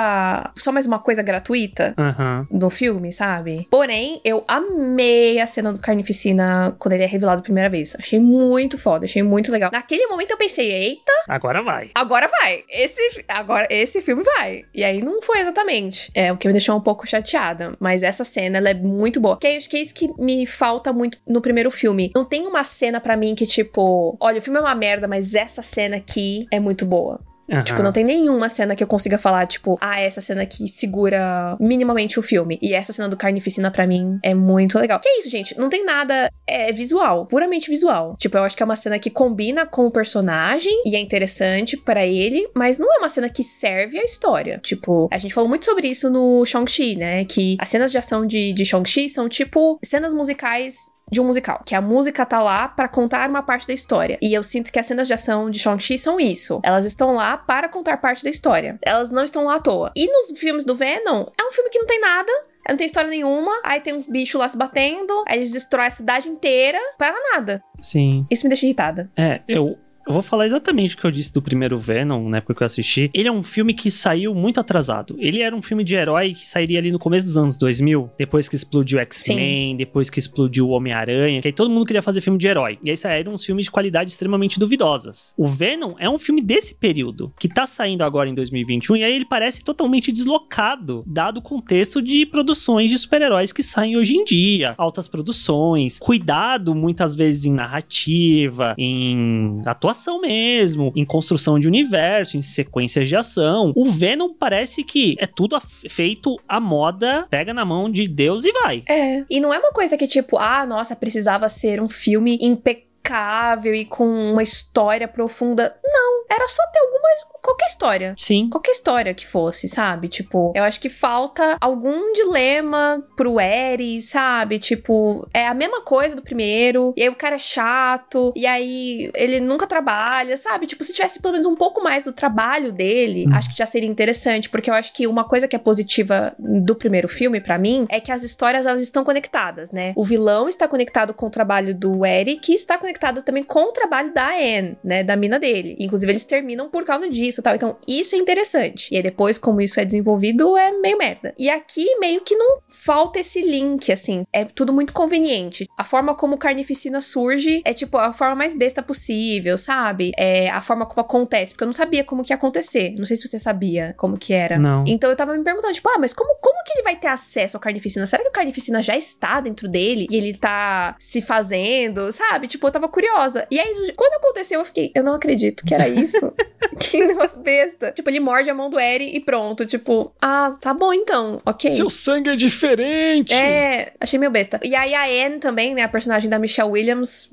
só 0.56 0.72
mais 0.72 0.86
uma 0.86 0.98
coisa 0.98 1.22
gratuita 1.22 1.94
Aham. 1.98 2.46
do 2.50 2.70
filme, 2.70 3.12
sabe? 3.12 3.66
Porém, 3.70 4.20
eu 4.24 4.44
amei 4.46 5.40
a 5.40 5.46
cena 5.46 5.72
do 5.72 5.78
Carnificina 5.78 6.74
quando 6.78 6.92
ele 6.94 7.04
é 7.04 7.06
revelado 7.06 7.40
a 7.40 7.42
primeira 7.42 7.68
vez. 7.68 7.94
Achei 7.98 8.18
muito 8.20 8.78
foda, 8.78 9.04
achei 9.04 9.22
muito 9.22 9.50
legal. 9.52 9.70
Naquele 9.72 10.06
momento 10.06 10.30
eu 10.32 10.36
pensei, 10.36 10.70
eita, 10.70 11.12
Agora 11.28 11.62
vai. 11.62 11.90
agora 11.94 12.28
vai. 12.28 12.64
Esse. 12.70 13.24
Agora 13.28 13.66
esse 13.70 14.00
filme 14.00 14.22
vai. 14.22 14.64
E 14.74 14.84
aí 14.84 15.02
não 15.02 15.20
foi 15.22 15.40
exatamente. 15.40 16.10
É 16.14 16.32
o 16.32 16.36
que 16.36 16.46
me 16.46 16.52
deixou 16.52 16.76
um 16.76 16.80
pouco 16.80 17.06
chateada. 17.06 17.74
Mas 17.78 18.02
essa 18.02 18.24
cena, 18.24 18.58
ela 18.58 18.70
é 18.70 18.74
muito 18.74 19.20
boa. 19.20 19.38
Que 19.38 19.46
é, 19.46 19.58
que 19.58 19.76
é 19.76 19.80
isso 19.80 19.94
que 19.94 20.08
me 20.20 20.46
falta 20.46 20.92
muito 20.92 21.18
no 21.26 21.40
primeiro 21.40 21.70
filme. 21.70 22.10
Não 22.14 22.24
tem 22.24 22.46
uma 22.46 22.64
cena 22.64 23.00
para 23.00 23.16
mim 23.16 23.34
que, 23.34 23.46
tipo, 23.46 24.16
olha, 24.20 24.38
o 24.38 24.42
filme 24.42 24.58
é 24.58 24.62
uma 24.62 24.74
merda, 24.74 25.06
mas 25.08 25.34
essa 25.34 25.62
cena 25.62 25.96
aqui 25.96 26.46
é 26.50 26.58
muito 26.60 26.84
boa. 26.86 27.20
Uhum. 27.48 27.62
Tipo, 27.62 27.82
não 27.82 27.92
tem 27.92 28.04
nenhuma 28.04 28.48
cena 28.48 28.76
que 28.76 28.82
eu 28.82 28.86
consiga 28.86 29.16
falar, 29.16 29.46
tipo, 29.46 29.78
ah, 29.80 30.00
essa 30.00 30.20
cena 30.20 30.42
aqui 30.42 30.68
segura 30.68 31.56
minimamente 31.58 32.18
o 32.18 32.22
filme. 32.22 32.58
E 32.60 32.74
essa 32.74 32.92
cena 32.92 33.08
do 33.08 33.16
Carnificina, 33.16 33.70
para 33.70 33.86
mim, 33.86 34.18
é 34.22 34.34
muito 34.34 34.78
legal. 34.78 35.00
Que 35.00 35.08
é 35.08 35.18
isso, 35.18 35.30
gente? 35.30 35.58
Não 35.58 35.68
tem 35.68 35.84
nada. 35.84 36.30
É 36.46 36.72
visual, 36.72 37.26
puramente 37.26 37.70
visual. 37.70 38.16
Tipo, 38.18 38.38
eu 38.38 38.44
acho 38.44 38.56
que 38.56 38.62
é 38.62 38.66
uma 38.66 38.76
cena 38.76 38.98
que 38.98 39.10
combina 39.10 39.66
com 39.66 39.86
o 39.86 39.90
personagem 39.90 40.82
e 40.84 40.96
é 40.96 40.98
interessante 40.98 41.76
para 41.76 42.06
ele, 42.06 42.48
mas 42.54 42.78
não 42.78 42.92
é 42.94 42.98
uma 42.98 43.08
cena 43.08 43.28
que 43.28 43.42
serve 43.42 43.98
a 43.98 44.04
história. 44.04 44.58
Tipo, 44.62 45.08
a 45.10 45.18
gente 45.18 45.34
falou 45.34 45.48
muito 45.48 45.64
sobre 45.64 45.88
isso 45.88 46.10
no 46.10 46.44
Shang-Chi, 46.44 46.96
né? 46.96 47.24
Que 47.24 47.56
as 47.58 47.68
cenas 47.68 47.90
de 47.90 47.98
ação 47.98 48.26
de, 48.26 48.52
de 48.52 48.64
Shang-Chi 48.64 49.08
são, 49.08 49.28
tipo, 49.28 49.78
cenas 49.82 50.12
musicais 50.12 50.76
de 51.10 51.20
um 51.20 51.24
musical, 51.24 51.62
que 51.64 51.74
a 51.74 51.80
música 51.80 52.24
tá 52.24 52.40
lá 52.40 52.68
para 52.68 52.88
contar 52.88 53.28
uma 53.28 53.42
parte 53.42 53.66
da 53.66 53.74
história. 53.74 54.18
E 54.20 54.32
eu 54.32 54.42
sinto 54.42 54.72
que 54.72 54.78
as 54.78 54.86
cenas 54.86 55.06
de 55.06 55.14
ação 55.14 55.50
de 55.50 55.58
Shang-Chi 55.58 55.98
são 55.98 56.18
isso. 56.20 56.60
Elas 56.62 56.84
estão 56.84 57.14
lá 57.14 57.36
para 57.36 57.68
contar 57.68 57.96
parte 57.98 58.22
da 58.24 58.30
história. 58.30 58.78
Elas 58.82 59.10
não 59.10 59.24
estão 59.24 59.44
lá 59.44 59.56
à 59.56 59.60
toa. 59.60 59.92
E 59.96 60.06
nos 60.06 60.38
filmes 60.38 60.64
do 60.64 60.74
Venom, 60.74 61.26
é 61.38 61.46
um 61.46 61.50
filme 61.50 61.70
que 61.70 61.78
não 61.78 61.86
tem 61.86 62.00
nada, 62.00 62.32
não 62.68 62.76
tem 62.76 62.86
história 62.86 63.10
nenhuma. 63.10 63.52
Aí 63.64 63.80
tem 63.80 63.94
uns 63.94 64.06
bichos 64.06 64.38
lá 64.38 64.48
se 64.48 64.56
batendo. 64.56 65.24
Aí 65.26 65.38
eles 65.38 65.52
destroem 65.52 65.86
a 65.86 65.90
cidade 65.90 66.28
inteira 66.28 66.78
para 66.98 67.14
nada. 67.32 67.62
Sim. 67.80 68.26
Isso 68.30 68.44
me 68.44 68.50
deixa 68.50 68.66
irritada. 68.66 69.10
É, 69.16 69.40
eu, 69.48 69.78
eu 70.08 70.14
vou 70.14 70.22
falar 70.22 70.46
exatamente 70.46 70.94
o 70.94 70.98
que 70.98 71.04
eu 71.04 71.10
disse 71.10 71.30
do 71.30 71.42
primeiro 71.42 71.78
Venom, 71.78 72.30
né? 72.30 72.40
Porque 72.40 72.62
eu 72.62 72.66
assisti. 72.66 73.10
Ele 73.12 73.28
é 73.28 73.32
um 73.32 73.42
filme 73.42 73.74
que 73.74 73.90
saiu 73.90 74.34
muito 74.34 74.58
atrasado. 74.58 75.14
Ele 75.18 75.42
era 75.42 75.54
um 75.54 75.60
filme 75.60 75.84
de 75.84 75.94
herói 75.94 76.32
que 76.32 76.48
sairia 76.48 76.78
ali 76.78 76.90
no 76.90 76.98
começo 76.98 77.26
dos 77.26 77.36
anos 77.36 77.58
2000, 77.58 78.10
depois 78.16 78.48
que 78.48 78.56
explodiu 78.56 78.98
X-Men, 79.00 79.76
depois 79.76 80.08
que 80.08 80.18
explodiu 80.18 80.66
o 80.66 80.70
Homem-Aranha, 80.70 81.42
que 81.42 81.48
aí 81.48 81.52
todo 81.52 81.70
mundo 81.70 81.84
queria 81.84 82.00
fazer 82.00 82.22
filme 82.22 82.38
de 82.38 82.46
herói. 82.46 82.78
E 82.82 82.88
aí 82.88 82.96
saíram 82.96 83.34
uns 83.34 83.44
filmes 83.44 83.66
de 83.66 83.70
qualidade 83.70 84.10
extremamente 84.10 84.58
duvidosas. 84.58 85.34
O 85.36 85.46
Venom 85.46 85.94
é 85.98 86.08
um 86.08 86.18
filme 86.18 86.40
desse 86.40 86.74
período, 86.74 87.30
que 87.38 87.46
tá 87.46 87.66
saindo 87.66 88.02
agora 88.02 88.30
em 88.30 88.34
2021, 88.34 88.96
e 88.96 89.04
aí 89.04 89.14
ele 89.14 89.26
parece 89.26 89.62
totalmente 89.62 90.10
deslocado, 90.10 91.04
dado 91.06 91.36
o 91.36 91.42
contexto 91.42 92.00
de 92.00 92.24
produções 92.24 92.90
de 92.90 92.98
super-heróis 92.98 93.52
que 93.52 93.62
saem 93.62 93.98
hoje 93.98 94.14
em 94.14 94.24
dia. 94.24 94.74
Altas 94.78 95.06
produções, 95.06 95.98
cuidado 95.98 96.74
muitas 96.74 97.14
vezes 97.14 97.44
em 97.44 97.52
narrativa, 97.52 98.74
em 98.78 99.60
atuação 99.66 99.97
ação 99.98 100.20
mesmo, 100.20 100.92
em 100.94 101.04
construção 101.04 101.58
de 101.58 101.66
universo, 101.66 102.36
em 102.36 102.42
sequências 102.42 103.08
de 103.08 103.16
ação. 103.16 103.72
O 103.76 103.90
Venom 103.90 104.32
parece 104.32 104.84
que 104.84 105.16
é 105.18 105.26
tudo 105.26 105.58
feito 105.90 106.38
à 106.48 106.60
moda, 106.60 107.26
pega 107.28 107.52
na 107.52 107.64
mão 107.64 107.90
de 107.90 108.06
Deus 108.06 108.44
e 108.44 108.52
vai. 108.52 108.84
É. 108.88 109.24
E 109.28 109.40
não 109.40 109.52
é 109.52 109.58
uma 109.58 109.72
coisa 109.72 109.96
que 109.96 110.06
tipo, 110.06 110.38
ah, 110.38 110.64
nossa, 110.64 110.94
precisava 110.96 111.48
ser 111.48 111.80
um 111.82 111.88
filme 111.88 112.38
impecável 112.40 113.74
e 113.74 113.84
com 113.84 114.06
uma 114.32 114.42
história 114.42 115.08
profunda. 115.08 115.76
Não, 115.84 116.24
era 116.30 116.46
só 116.48 116.62
ter 116.72 116.78
algumas 116.78 117.37
qualquer 117.42 117.66
história. 117.66 118.14
Sim. 118.16 118.48
Qualquer 118.50 118.72
história 118.72 119.14
que 119.14 119.26
fosse, 119.26 119.68
sabe? 119.68 120.08
Tipo, 120.08 120.52
eu 120.54 120.62
acho 120.64 120.80
que 120.80 120.88
falta 120.88 121.56
algum 121.60 122.12
dilema 122.12 123.04
pro 123.16 123.40
Eri, 123.40 124.00
sabe? 124.00 124.58
Tipo, 124.58 125.26
é 125.32 125.46
a 125.46 125.54
mesma 125.54 125.82
coisa 125.82 126.16
do 126.16 126.22
primeiro, 126.22 126.92
e 126.96 127.02
aí 127.02 127.08
o 127.08 127.14
cara 127.14 127.36
é 127.36 127.38
chato, 127.38 128.32
e 128.34 128.46
aí 128.46 129.10
ele 129.14 129.40
nunca 129.40 129.66
trabalha, 129.66 130.36
sabe? 130.36 130.66
Tipo, 130.66 130.84
se 130.84 130.92
tivesse 130.92 131.20
pelo 131.20 131.32
menos 131.32 131.46
um 131.46 131.54
pouco 131.54 131.82
mais 131.82 132.04
do 132.04 132.12
trabalho 132.12 132.72
dele, 132.72 133.26
hum. 133.26 133.34
acho 133.34 133.50
que 133.50 133.56
já 133.56 133.66
seria 133.66 133.88
interessante, 133.88 134.48
porque 134.48 134.70
eu 134.70 134.74
acho 134.74 134.92
que 134.92 135.06
uma 135.06 135.24
coisa 135.24 135.46
que 135.46 135.56
é 135.56 135.58
positiva 135.58 136.34
do 136.38 136.74
primeiro 136.74 137.08
filme, 137.08 137.40
para 137.40 137.58
mim, 137.58 137.86
é 137.88 138.00
que 138.00 138.12
as 138.12 138.22
histórias 138.22 138.66
elas 138.66 138.82
estão 138.82 139.04
conectadas, 139.04 139.70
né? 139.70 139.92
O 139.96 140.04
vilão 140.04 140.48
está 140.48 140.66
conectado 140.66 141.14
com 141.14 141.26
o 141.26 141.30
trabalho 141.30 141.74
do 141.74 142.04
Eric, 142.04 142.50
e 142.50 142.54
está 142.54 142.78
conectado 142.78 143.22
também 143.22 143.44
com 143.44 143.70
o 143.70 143.72
trabalho 143.72 144.12
da 144.12 144.30
Anne, 144.30 144.76
né? 144.82 145.02
Da 145.02 145.16
mina 145.16 145.38
dele. 145.38 145.76
Inclusive, 145.78 146.12
eles 146.12 146.24
terminam 146.24 146.68
por 146.68 146.84
causa 146.84 147.08
disso 147.08 147.27
tal. 147.36 147.54
Então, 147.54 147.76
isso 147.86 148.14
é 148.14 148.18
interessante. 148.18 148.92
E 148.92 148.96
aí, 148.96 149.02
depois, 149.02 149.38
como 149.38 149.60
isso 149.60 149.80
é 149.80 149.84
desenvolvido, 149.84 150.56
é 150.56 150.72
meio 150.72 150.98
merda. 150.98 151.34
E 151.38 151.50
aqui, 151.50 151.96
meio 151.98 152.20
que 152.20 152.34
não 152.34 152.58
falta 152.68 153.20
esse 153.20 153.42
link, 153.42 153.90
assim. 153.92 154.24
É 154.32 154.44
tudo 154.44 154.72
muito 154.72 154.92
conveniente. 154.92 155.68
A 155.76 155.84
forma 155.84 156.14
como 156.14 156.38
Carnificina 156.38 157.00
surge 157.00 157.62
é, 157.64 157.72
tipo, 157.72 157.98
a 157.98 158.12
forma 158.12 158.34
mais 158.34 158.54
besta 158.54 158.82
possível, 158.82 159.58
sabe? 159.58 160.12
É 160.16 160.48
a 160.50 160.60
forma 160.60 160.86
como 160.86 161.00
acontece. 161.00 161.52
Porque 161.52 161.64
eu 161.64 161.68
não 161.68 161.72
sabia 161.72 162.04
como 162.04 162.22
que 162.22 162.32
ia 162.32 162.36
acontecer. 162.36 162.94
Não 162.96 163.04
sei 163.04 163.16
se 163.16 163.26
você 163.26 163.38
sabia 163.38 163.94
como 163.96 164.18
que 164.18 164.32
era. 164.32 164.58
Não. 164.58 164.84
Então, 164.86 165.10
eu 165.10 165.16
tava 165.16 165.36
me 165.36 165.44
perguntando, 165.44 165.74
tipo, 165.74 165.88
ah, 165.88 165.98
mas 165.98 166.12
como, 166.12 166.36
como 166.40 166.62
que 166.64 166.72
ele 166.72 166.82
vai 166.82 166.96
ter 166.96 167.08
acesso 167.08 167.56
ao 167.56 167.60
Carnificina? 167.60 168.06
Será 168.06 168.22
que 168.22 168.28
o 168.28 168.32
Carnificina 168.32 168.82
já 168.82 168.96
está 168.96 169.40
dentro 169.40 169.68
dele? 169.68 170.06
E 170.10 170.16
ele 170.16 170.34
tá 170.34 170.94
se 170.98 171.20
fazendo, 171.20 172.10
sabe? 172.12 172.46
Tipo, 172.46 172.66
eu 172.66 172.70
tava 172.70 172.88
curiosa. 172.88 173.46
E 173.50 173.58
aí, 173.58 173.92
quando 173.96 174.14
aconteceu, 174.14 174.60
eu 174.60 174.64
fiquei, 174.64 174.90
eu 174.94 175.02
não 175.02 175.14
acredito 175.14 175.64
que 175.64 175.74
era 175.74 175.88
isso. 175.88 176.32
que 176.78 177.02
negócio 177.18 177.40
besta. 177.40 177.92
Tipo, 177.92 178.08
ele 178.08 178.20
morde 178.20 178.48
a 178.48 178.54
mão 178.54 178.70
do 178.70 178.78
Eri 178.78 179.16
e 179.16 179.20
pronto. 179.20 179.66
Tipo, 179.66 180.12
ah, 180.20 180.56
tá 180.60 180.72
bom 180.72 180.92
então, 180.92 181.40
ok. 181.44 181.70
Seu 181.72 181.90
sangue 181.90 182.30
é 182.30 182.36
diferente. 182.36 183.34
É, 183.34 183.92
achei 184.00 184.18
meio 184.18 184.30
besta. 184.30 184.60
E 184.62 184.74
aí 184.74 184.94
a 184.94 185.26
Anne 185.26 185.38
também, 185.38 185.74
né, 185.74 185.82
a 185.82 185.88
personagem 185.88 186.30
da 186.30 186.38
Michelle 186.38 186.70
Williams, 186.70 187.28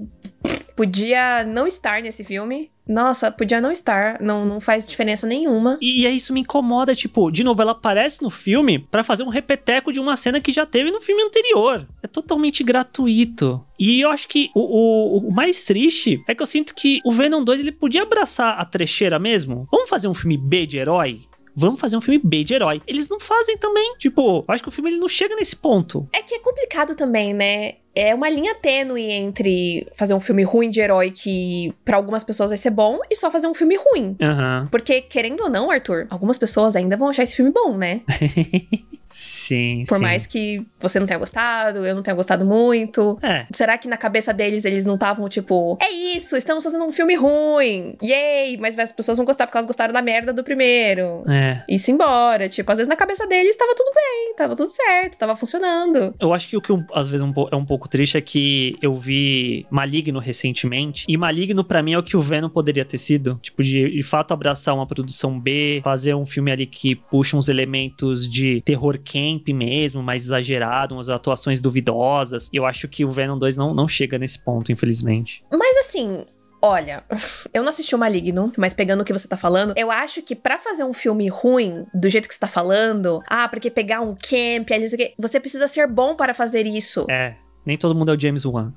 podia 0.76 1.44
não 1.44 1.66
estar 1.66 2.02
nesse 2.02 2.24
filme. 2.24 2.72
Nossa, 2.88 3.32
podia 3.32 3.60
não 3.60 3.72
estar, 3.72 4.22
não, 4.22 4.46
não 4.46 4.60
faz 4.60 4.88
diferença 4.88 5.26
nenhuma. 5.26 5.80
E, 5.82 6.06
isso 6.08 6.32
me 6.32 6.42
incomoda, 6.42 6.94
tipo, 6.94 7.32
de 7.32 7.44
novo, 7.44 7.62
ela 7.62 7.72
aparece 7.72 8.22
no 8.22 8.30
filme 8.30 8.78
para 8.78 9.04
fazer 9.04 9.24
um 9.24 9.30
repeteco 9.30 9.92
de 9.92 10.00
uma 10.00 10.16
cena 10.16 10.40
que 10.40 10.52
já 10.52 10.66
teve 10.68 10.92
no 10.92 11.02
filme 11.02 11.24
anterior. 11.24 11.88
É 12.04 12.08
totalmente 12.08 12.64
gratuito. 12.64 13.66
E 13.80 14.02
eu 14.02 14.12
acho 14.12 14.28
que 14.28 14.52
o, 14.54 14.60
o, 14.60 15.28
o, 15.30 15.32
mais 15.32 15.64
triste 15.64 16.24
é 16.28 16.36
que 16.36 16.44
eu 16.44 16.46
sinto 16.46 16.76
que 16.76 17.00
o 17.04 17.12
Venom 17.12 17.44
2 17.44 17.62
ele 17.62 17.72
podia 17.72 18.04
abraçar 18.04 18.60
a 18.60 18.66
trecheira 18.66 19.18
mesmo. 19.18 19.68
Vamos 19.72 19.90
fazer 19.90 20.08
um 20.08 20.14
filme 20.14 20.38
B 20.38 20.68
de 20.68 20.78
herói? 20.78 21.22
vamos 21.56 21.80
fazer 21.80 21.96
um 21.96 22.02
filme 22.02 22.20
B 22.22 22.44
de 22.44 22.54
herói. 22.54 22.82
Eles 22.86 23.08
não 23.08 23.20
fazem 23.20 23.58
também. 23.58 23.96
Tipo, 23.98 24.44
eu 24.46 24.54
acho 24.54 24.62
que 24.62 24.68
o 24.68 24.72
filme 24.72 24.90
ele 24.90 25.00
não 25.00 25.08
chega 25.08 25.36
nesse 25.36 25.56
ponto. 25.56 26.06
É 26.12 26.22
que 26.22 26.36
é 26.36 26.40
complicado 26.40 26.96
também, 26.96 27.34
né? 27.34 27.76
É 27.96 28.14
uma 28.14 28.30
linha 28.30 28.54
tênue 28.56 29.10
entre 29.12 29.88
fazer 29.96 30.14
um 30.14 30.20
filme 30.20 30.44
ruim 30.44 30.70
de 30.70 30.82
herói 30.82 31.12
que 31.12 31.74
para 31.84 31.96
algumas 31.96 32.24
pessoas 32.24 32.50
vai 32.50 32.58
ser 32.58 32.70
bom 32.70 33.00
e 33.10 33.16
só 33.16 33.32
fazer 33.32 33.48
um 33.48 33.54
filme 33.54 33.76
ruim. 33.78 34.18
Uhum. 34.20 34.68
Porque, 34.70 35.02
querendo 35.02 35.42
ou 35.42 35.50
não, 35.50 35.72
Arthur, 35.72 36.06
algumas 36.10 36.38
pessoas 36.38 36.76
ainda 36.76 36.98
vão 36.98 37.10
achar 37.10 37.24
esse 37.24 37.36
filme 37.36 37.52
bom, 37.52 37.78
né? 37.78 38.02
sim, 39.08 39.84
Por 39.88 39.98
sim. 39.98 40.02
mais 40.02 40.28
que 40.28 40.66
você 40.78 41.00
não 41.00 41.08
tenha 41.08 41.18
gostado, 41.18 41.86
eu 41.86 41.96
não 41.96 42.04
tenha 42.04 42.16
gostado 42.16 42.46
muito. 42.46 43.18
É. 43.22 43.46
Será 43.52 43.78
que 43.78 43.88
na 43.88 43.96
cabeça 43.98 44.34
deles 44.34 44.66
eles 44.66 44.86
não 44.86 44.96
estavam 44.96 45.30
tipo, 45.30 45.78
é 45.82 45.90
isso, 45.90 46.36
estamos 46.36 46.64
fazendo 46.64 46.84
um 46.84 46.92
filme 46.92 47.16
ruim. 47.16 47.96
Yay! 48.04 48.58
Mas 48.58 48.78
as 48.78 48.92
pessoas 48.92 49.18
vão 49.18 49.26
gostar 49.26 49.48
porque 49.48 49.58
elas 49.58 49.66
gostaram 49.66 49.94
da 49.94 50.02
merda 50.02 50.34
do 50.34 50.44
primeiro. 50.44 51.24
É. 51.30 51.64
Isso 51.70 51.92
embora. 51.92 52.50
Tipo, 52.50 52.72
às 52.72 52.78
vezes 52.78 52.90
na 52.90 52.96
cabeça 52.96 53.26
deles 53.26 53.56
tava 53.56 53.74
tudo 53.74 53.92
bem, 53.94 54.36
tava 54.36 54.56
tudo 54.56 54.70
certo, 54.70 55.18
tava 55.18 55.36
funcionando. 55.36 56.14
Eu 56.20 56.34
acho 56.34 56.50
que 56.50 56.58
o 56.58 56.62
que 56.62 56.74
às 56.94 57.10
vezes 57.10 57.26
é 57.52 57.56
um 57.56 57.66
pouco 57.66 57.85
pouco 57.86 57.90
triste 57.90 58.18
é 58.18 58.22
que 58.22 58.78
eu 58.82 58.98
vi 58.98 59.66
Maligno 59.70 60.20
recentemente, 60.20 61.06
e 61.08 61.16
Maligno 61.16 61.64
para 61.64 61.82
mim 61.84 61.94
é 61.94 62.00
o 62.00 62.04
que 62.04 62.18
o 62.18 62.22
Venom 62.22 62.50
poderia 62.50 62.84
ter 62.84 62.98
sido. 62.98 63.40
Tipo, 63.42 63.64
de, 63.64 63.90
de 63.90 64.04
fato 64.04 64.34
abraçar 64.34 64.74
uma 64.74 64.88
produção 64.88 65.40
B, 65.40 65.82
fazer 65.84 66.16
um 66.16 66.26
filme 66.26 66.52
ali 66.52 66.66
que 66.66 66.96
puxa 66.96 67.38
uns 67.38 67.48
elementos 67.48 68.30
de 68.30 68.62
terror 68.62 68.98
camp 69.00 69.48
mesmo, 69.50 70.02
mais 70.02 70.26
exagerado, 70.26 70.96
umas 70.96 71.10
atuações 71.10 71.62
duvidosas. 71.62 72.50
E 72.52 72.58
eu 72.58 72.66
acho 72.66 72.88
que 72.88 73.06
o 73.06 73.12
Venom 73.12 73.38
2 73.38 73.56
não, 73.56 73.74
não 73.74 73.88
chega 73.88 74.18
nesse 74.18 74.44
ponto, 74.44 74.72
infelizmente. 74.72 75.44
Mas 75.52 75.78
assim, 75.78 76.24
Olha, 76.62 77.04
eu 77.54 77.62
não 77.62 77.70
assisti 77.70 77.94
o 77.94 77.98
Maligno, 77.98 78.52
mas 78.58 78.74
pegando 78.74 79.02
o 79.02 79.06
que 79.06 79.14
você 79.14 79.28
tá 79.28 79.38
falando, 79.38 79.74
eu 79.78 79.92
acho 79.92 80.24
que 80.24 80.34
para 80.34 80.58
fazer 80.58 80.84
um 80.84 80.94
filme 80.94 81.28
ruim, 81.28 81.86
do 81.94 82.10
jeito 82.10 82.28
que 82.28 82.34
você 82.34 82.40
tá 82.40 82.48
falando, 82.48 83.22
ah, 83.28 83.48
porque 83.48 83.70
pegar 83.70 84.02
um 84.02 84.16
camp 84.16 84.72
ali, 84.72 84.82
não 84.82 84.90
sei 84.90 84.96
o 84.96 84.98
quê, 84.98 85.14
você 85.20 85.40
precisa 85.40 85.68
ser 85.68 85.86
bom 85.86 86.16
para 86.16 86.34
fazer 86.34 86.66
isso. 86.66 87.06
É. 87.08 87.36
Nem 87.66 87.78
todo 87.78 87.96
mundo 87.96 88.12
é 88.12 88.16
o 88.16 88.20
James 88.20 88.46
Wan. 88.46 88.74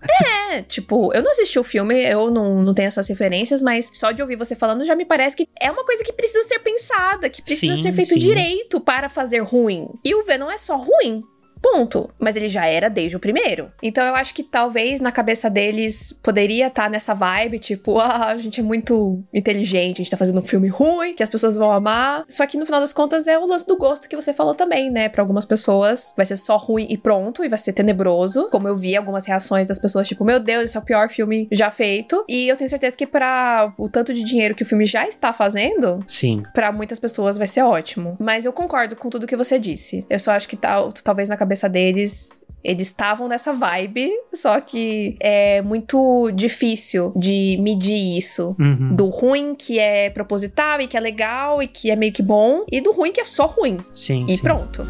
É, 0.49 0.63
tipo, 0.63 1.13
eu 1.13 1.23
não 1.23 1.31
assisti 1.31 1.59
o 1.59 1.65
filme, 1.65 1.95
eu 2.05 2.31
não, 2.31 2.63
não 2.63 2.73
tenho 2.73 2.89
essas 2.89 3.07
referências, 3.07 3.61
mas 3.61 3.91
só 3.93 4.13
de 4.13 4.23
ouvir 4.23 4.37
você 4.37 4.55
falando 4.55 4.85
já 4.85 4.95
me 4.95 5.05
parece 5.05 5.37
que 5.37 5.47
é 5.61 5.71
uma 5.71 5.85
coisa 5.85 6.03
que 6.03 6.13
precisa 6.13 6.43
ser 6.45 6.59
pensada, 6.61 7.29
que 7.29 7.43
precisa 7.43 7.77
sim, 7.77 7.83
ser 7.83 7.93
feito 7.93 8.15
sim. 8.15 8.19
direito 8.19 8.81
para 8.81 9.09
fazer 9.09 9.41
ruim. 9.41 9.89
E 10.05 10.15
o 10.15 10.25
Venom 10.25 10.51
é 10.51 10.57
só 10.57 10.77
ruim. 10.77 11.23
Ponto. 11.61 12.11
Mas 12.19 12.37
ele 12.37 12.49
já 12.49 12.67
era 12.67 12.89
desde 12.89 13.17
o 13.17 13.21
primeiro. 13.21 13.71
Então 13.83 14.05
eu 14.05 14.15
acho 14.15 14.35
que 14.35 14.43
talvez 14.43 15.01
na 15.01 15.13
cabeça 15.13 15.51
deles 15.51 16.13
poderia 16.23 16.69
estar 16.69 16.85
tá 16.85 16.89
nessa 16.89 17.15
vibe, 17.15 17.59
tipo, 17.59 17.99
ah, 18.01 18.27
a 18.27 18.39
gente 18.39 18.61
é 18.61 18.63
muito 18.63 19.23
inteligente, 19.33 20.01
a 20.01 20.03
gente 20.03 20.11
tá 20.11 20.17
fazendo 20.17 20.41
um 20.41 20.45
filme 20.45 20.69
ruim, 20.69 21.15
que 21.15 21.23
as 21.23 21.29
pessoas 21.29 21.57
vão 21.57 21.71
amar. 21.71 22.25
Só 22.29 22.47
que 22.47 22.57
no 22.57 22.65
final 22.65 22.81
das 22.81 22.93
contas 22.93 23.27
é 23.27 23.39
o 23.39 23.47
lance 23.47 23.67
do 23.67 23.77
gosto 23.77 24.09
que 24.09 24.17
você 24.17 24.33
falou 24.33 24.55
também, 24.55 24.91
né? 24.91 25.09
Para 25.09 25.23
algumas 25.23 25.45
pessoas 25.45 26.15
vai 26.17 26.27
ser 26.27 26.37
só 26.37 26.57
ruim 26.57 26.87
e 26.89 26.97
pronto, 26.97 27.45
e 27.45 27.49
vai 27.49 27.59
ser 27.59 27.73
tenebroso. 27.73 28.49
Como 28.51 28.69
eu 28.69 28.77
vi 28.77 28.97
algumas 28.97 29.27
reações 29.27 29.67
das 29.67 29.79
pessoas, 29.79 30.09
tipo, 30.09 30.25
meu 30.25 30.41
Deus, 30.41 30.65
esse 30.65 30.77
é 30.77 30.81
o 30.81 30.85
pior 30.85 31.09
filme 31.11 31.49
já 31.53 31.71
feito. 31.71 32.25
E 32.29 32.49
eu 32.49 32.57
tenho 32.57 32.71
certeza 32.71 32.97
que 32.97 33.07
para 33.07 33.73
o 33.77 33.89
tanto 33.89 34.15
de 34.15 34.23
dinheiro 34.23 34.55
que 34.55 34.63
o 34.63 34.67
filme 34.67 34.87
já 34.87 35.07
está 35.07 35.33
fazendo, 35.33 36.01
sim, 36.07 36.43
para 36.55 36.73
muitas 36.73 36.99
pessoas 36.99 37.37
vai 37.37 37.47
ser 37.47 37.63
ótimo. 37.63 38.17
Mas 38.19 38.45
eu 38.45 38.53
concordo 38.53 38.97
com 38.97 39.11
tudo 39.11 39.27
que 39.27 39.37
você 39.37 39.59
disse. 39.59 40.07
Eu 40.09 40.19
só 40.19 40.33
acho 40.33 40.49
que 40.49 40.57
tal, 40.57 40.93
talvez 40.93 41.29
na 41.29 41.37
cabeça 41.37 41.48
deles 41.69 42.47
eles 42.63 42.89
estavam 42.89 43.29
nessa 43.29 43.53
vibe, 43.53 44.11
só 44.35 44.61
que 44.61 45.17
é 45.21 45.63
muito 45.63 46.31
difícil 46.33 47.13
de 47.17 47.57
medir 47.61 48.19
isso. 48.19 48.55
Uhum. 48.59 48.95
Do 48.95 49.09
ruim 49.09 49.55
que 49.55 49.79
é 49.79 50.11
proposital 50.11 50.81
e 50.81 50.87
que 50.87 50.97
é 50.97 51.01
legal 51.01 51.63
e 51.63 51.69
que 51.69 51.91
é 51.91 51.97
meio 51.97 52.13
que 52.13 52.23
bom, 52.23 52.65
e 52.71 52.81
do 52.81 52.93
ruim 52.93 53.13
que 53.13 53.21
é 53.21 53.25
só 53.25 53.47
ruim. 53.47 53.79
Sim. 53.95 54.27
E 54.29 54.33
sim. 54.33 54.43
pronto. 54.43 54.87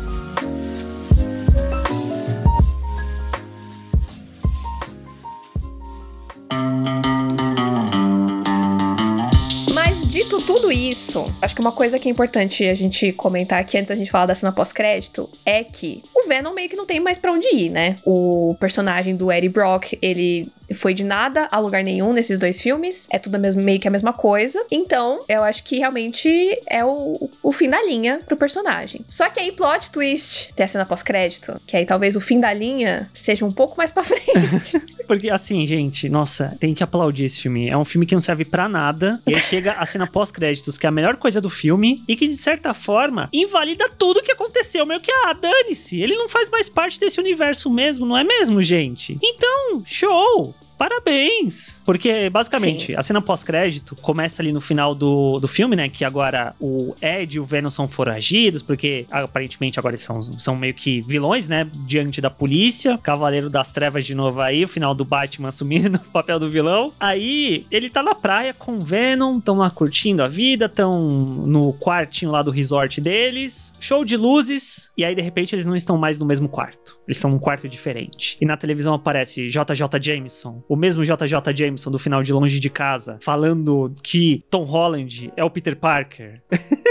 Dito 10.29 10.43
tudo 10.43 10.71
isso, 10.71 11.25
acho 11.41 11.55
que 11.55 11.61
uma 11.61 11.73
coisa 11.73 11.99
que 11.99 12.07
é 12.07 12.13
importante 12.13 12.69
a 12.69 12.75
gente 12.75 13.13
comentar 13.13 13.59
aqui 13.59 13.79
antes 13.79 13.89
da 13.89 13.97
gente 13.97 14.11
falar 14.11 14.27
da 14.27 14.35
cena 14.35 14.53
pós-crédito 14.53 15.29
é 15.45 15.65
que 15.65 16.03
o 16.15 16.29
Venom 16.29 16.53
meio 16.53 16.69
que 16.69 16.77
não 16.77 16.85
tem 16.85 17.01
mais 17.01 17.17
para 17.17 17.33
onde 17.33 17.49
ir, 17.49 17.71
né? 17.71 17.97
O 18.05 18.55
personagem 18.61 19.17
do 19.17 19.33
Eddie 19.33 19.49
Brock, 19.49 19.95
ele 20.03 20.53
foi 20.75 20.95
de 20.95 21.05
nada 21.05 21.49
a 21.51 21.59
lugar 21.59 21.83
nenhum 21.83 22.13
nesses 22.13 22.39
dois 22.39 22.61
filmes. 22.61 23.09
É 23.11 23.19
tudo 23.19 23.39
mesmo, 23.39 23.63
meio 23.63 23.81
que 23.81 23.89
a 23.89 23.91
mesma 23.91 24.13
coisa. 24.13 24.65
Então, 24.71 25.21
eu 25.29 25.43
acho 25.43 25.63
que 25.65 25.79
realmente 25.79 26.29
é 26.69 26.85
o, 26.85 27.31
o 27.43 27.53
fim 27.53 27.69
da 27.69 27.83
linha 27.85 28.21
pro 28.27 28.37
personagem. 28.37 29.05
Só 29.09 29.29
que 29.29 29.41
aí, 29.41 29.53
plot 29.53 29.91
twist, 29.91 30.53
tem 30.55 30.65
a 30.65 30.69
cena 30.69 30.87
pós-crédito, 30.87 31.61
que 31.67 31.77
aí 31.77 31.85
talvez 31.85 32.17
o 32.17 32.21
fim 32.21 32.41
da 32.41 32.53
linha 32.53 33.11
seja 33.13 33.45
um 33.45 33.53
pouco 33.53 33.77
mais 33.77 33.91
pra 33.91 34.03
frente. 34.05 34.81
Porque, 35.07 35.31
assim, 35.31 35.67
gente, 35.67 36.09
nossa, 36.09 36.57
tem 36.61 36.75
que 36.75 36.83
aplaudir 36.83 37.25
esse 37.25 37.41
filme. 37.41 37.69
É 37.69 37.77
um 37.77 37.85
filme 37.85 38.07
que 38.07 38.15
não 38.15 38.21
serve 38.21 38.45
para 38.45 38.69
nada. 38.69 39.21
E 39.27 39.35
aí 39.35 39.41
chega 39.41 39.73
a 39.73 39.87
cena 39.87 40.07
pós-créditos, 40.07 40.77
que 40.77 40.87
é 40.87 40.89
a 40.89 40.93
melhor 40.93 41.17
coisa 41.17 41.41
do 41.41 41.49
filme, 41.49 42.03
e 42.07 42.17
que, 42.17 42.27
de 42.27 42.37
certa 42.37 42.75
forma, 42.75 43.29
invalida 43.33 43.89
tudo 43.89 44.23
que 44.23 44.33
aconteceu. 44.33 44.85
Meio 44.85 45.01
que, 45.01 45.11
ah, 45.11 45.33
dane-se. 45.33 46.01
Ele 46.01 46.15
não 46.17 46.29
faz 46.29 46.49
mais 46.51 46.69
parte 46.69 47.01
desse 47.01 47.19
universo 47.21 47.71
mesmo, 47.71 48.05
não 48.07 48.17
é 48.17 48.25
mesmo, 48.25 48.63
gente? 48.63 49.19
Então, 49.23 49.83
show! 49.85 50.55
Parabéns! 50.79 51.83
Porque, 51.85 52.31
basicamente, 52.31 52.87
Sim. 52.87 52.95
a 52.97 53.03
cena 53.03 53.21
pós-crédito 53.21 53.97
começa 53.97 54.41
ali 54.41 54.53
no 54.53 54.61
final 54.61 54.95
do, 54.95 55.39
do 55.39 55.49
filme, 55.49 55.75
né? 55.75 55.89
Que 55.89 56.05
agora 56.05 56.55
o 56.61 56.95
Ed 57.03 57.37
e 57.37 57.41
o 57.41 57.45
Venom 57.45 57.71
são 57.71 57.89
foragidos, 57.89 58.63
porque 58.63 59.07
aparentemente 59.11 59.79
agora 59.79 59.95
eles 59.95 60.03
são, 60.03 60.21
são 60.39 60.57
meio 60.57 60.75
que 60.75 61.01
vilões, 61.03 61.49
né? 61.49 61.69
Diante 61.87 62.21
da 62.21 62.31
polícia. 62.31 62.97
Cavaleiro 62.99 63.51
das 63.51 63.73
Trevas 63.73 64.07
de 64.07 64.15
novo 64.15 64.41
aí, 64.41 64.65
o 64.65 64.69
final 64.69 64.95
do 64.95 65.05
Batman 65.05 65.49
assumindo 65.49 65.99
o 66.09 66.11
papel 66.11 66.39
do 66.39 66.49
vilão. 66.49 66.93
Aí 66.99 67.67
ele 67.71 67.91
tá 67.91 68.03
na 68.03 68.15
praia 68.15 68.55
com 68.55 68.79
o 68.79 68.81
Venom, 68.81 69.41
tão 69.41 69.59
lá 69.59 69.71
curtindo 69.71 70.23
a 70.23 70.29
vida, 70.29 70.69
tão 70.69 71.01
no 71.09 71.73
quartinho 71.75 72.31
lá 72.31 72.43
do 72.43 72.51
resort 72.51 73.01
deles. 73.01 73.75
Show 73.81 74.05
de 74.05 74.17
luzes, 74.17 74.91
e 74.97 75.05
aí 75.05 75.15
de 75.15 75.23
repente 75.23 75.55
eles 75.55 75.67
não 75.67 75.77
estão 75.77 75.99
mais 75.99 76.19
no 76.19 76.27
mesmo 76.27 76.49
quarto. 76.49 76.99
Eles 77.07 77.17
estão 77.17 77.31
num 77.31 77.39
quarto 77.39 77.69
diferente. 77.69 78.37
E 78.41 78.45
na 78.45 78.57
televisão 78.57 78.95
aparece 78.95 79.49
JJ 79.49 79.99
Jameson, 80.01 80.63
o 80.69 80.77
mesmo 80.77 81.03
JJ 81.03 81.55
Jameson 81.55 81.91
do 81.91 81.99
final 81.99 82.23
de 82.23 82.33
Longe 82.33 82.61
de 82.61 82.71
Casa, 82.71 83.19
falando 83.21 83.93
que 84.03 84.45
Tom 84.51 84.65
Holland 84.65 85.33
é 85.37 85.43
o 85.43 85.51
Peter 85.51 85.75
Parker. 85.77 86.41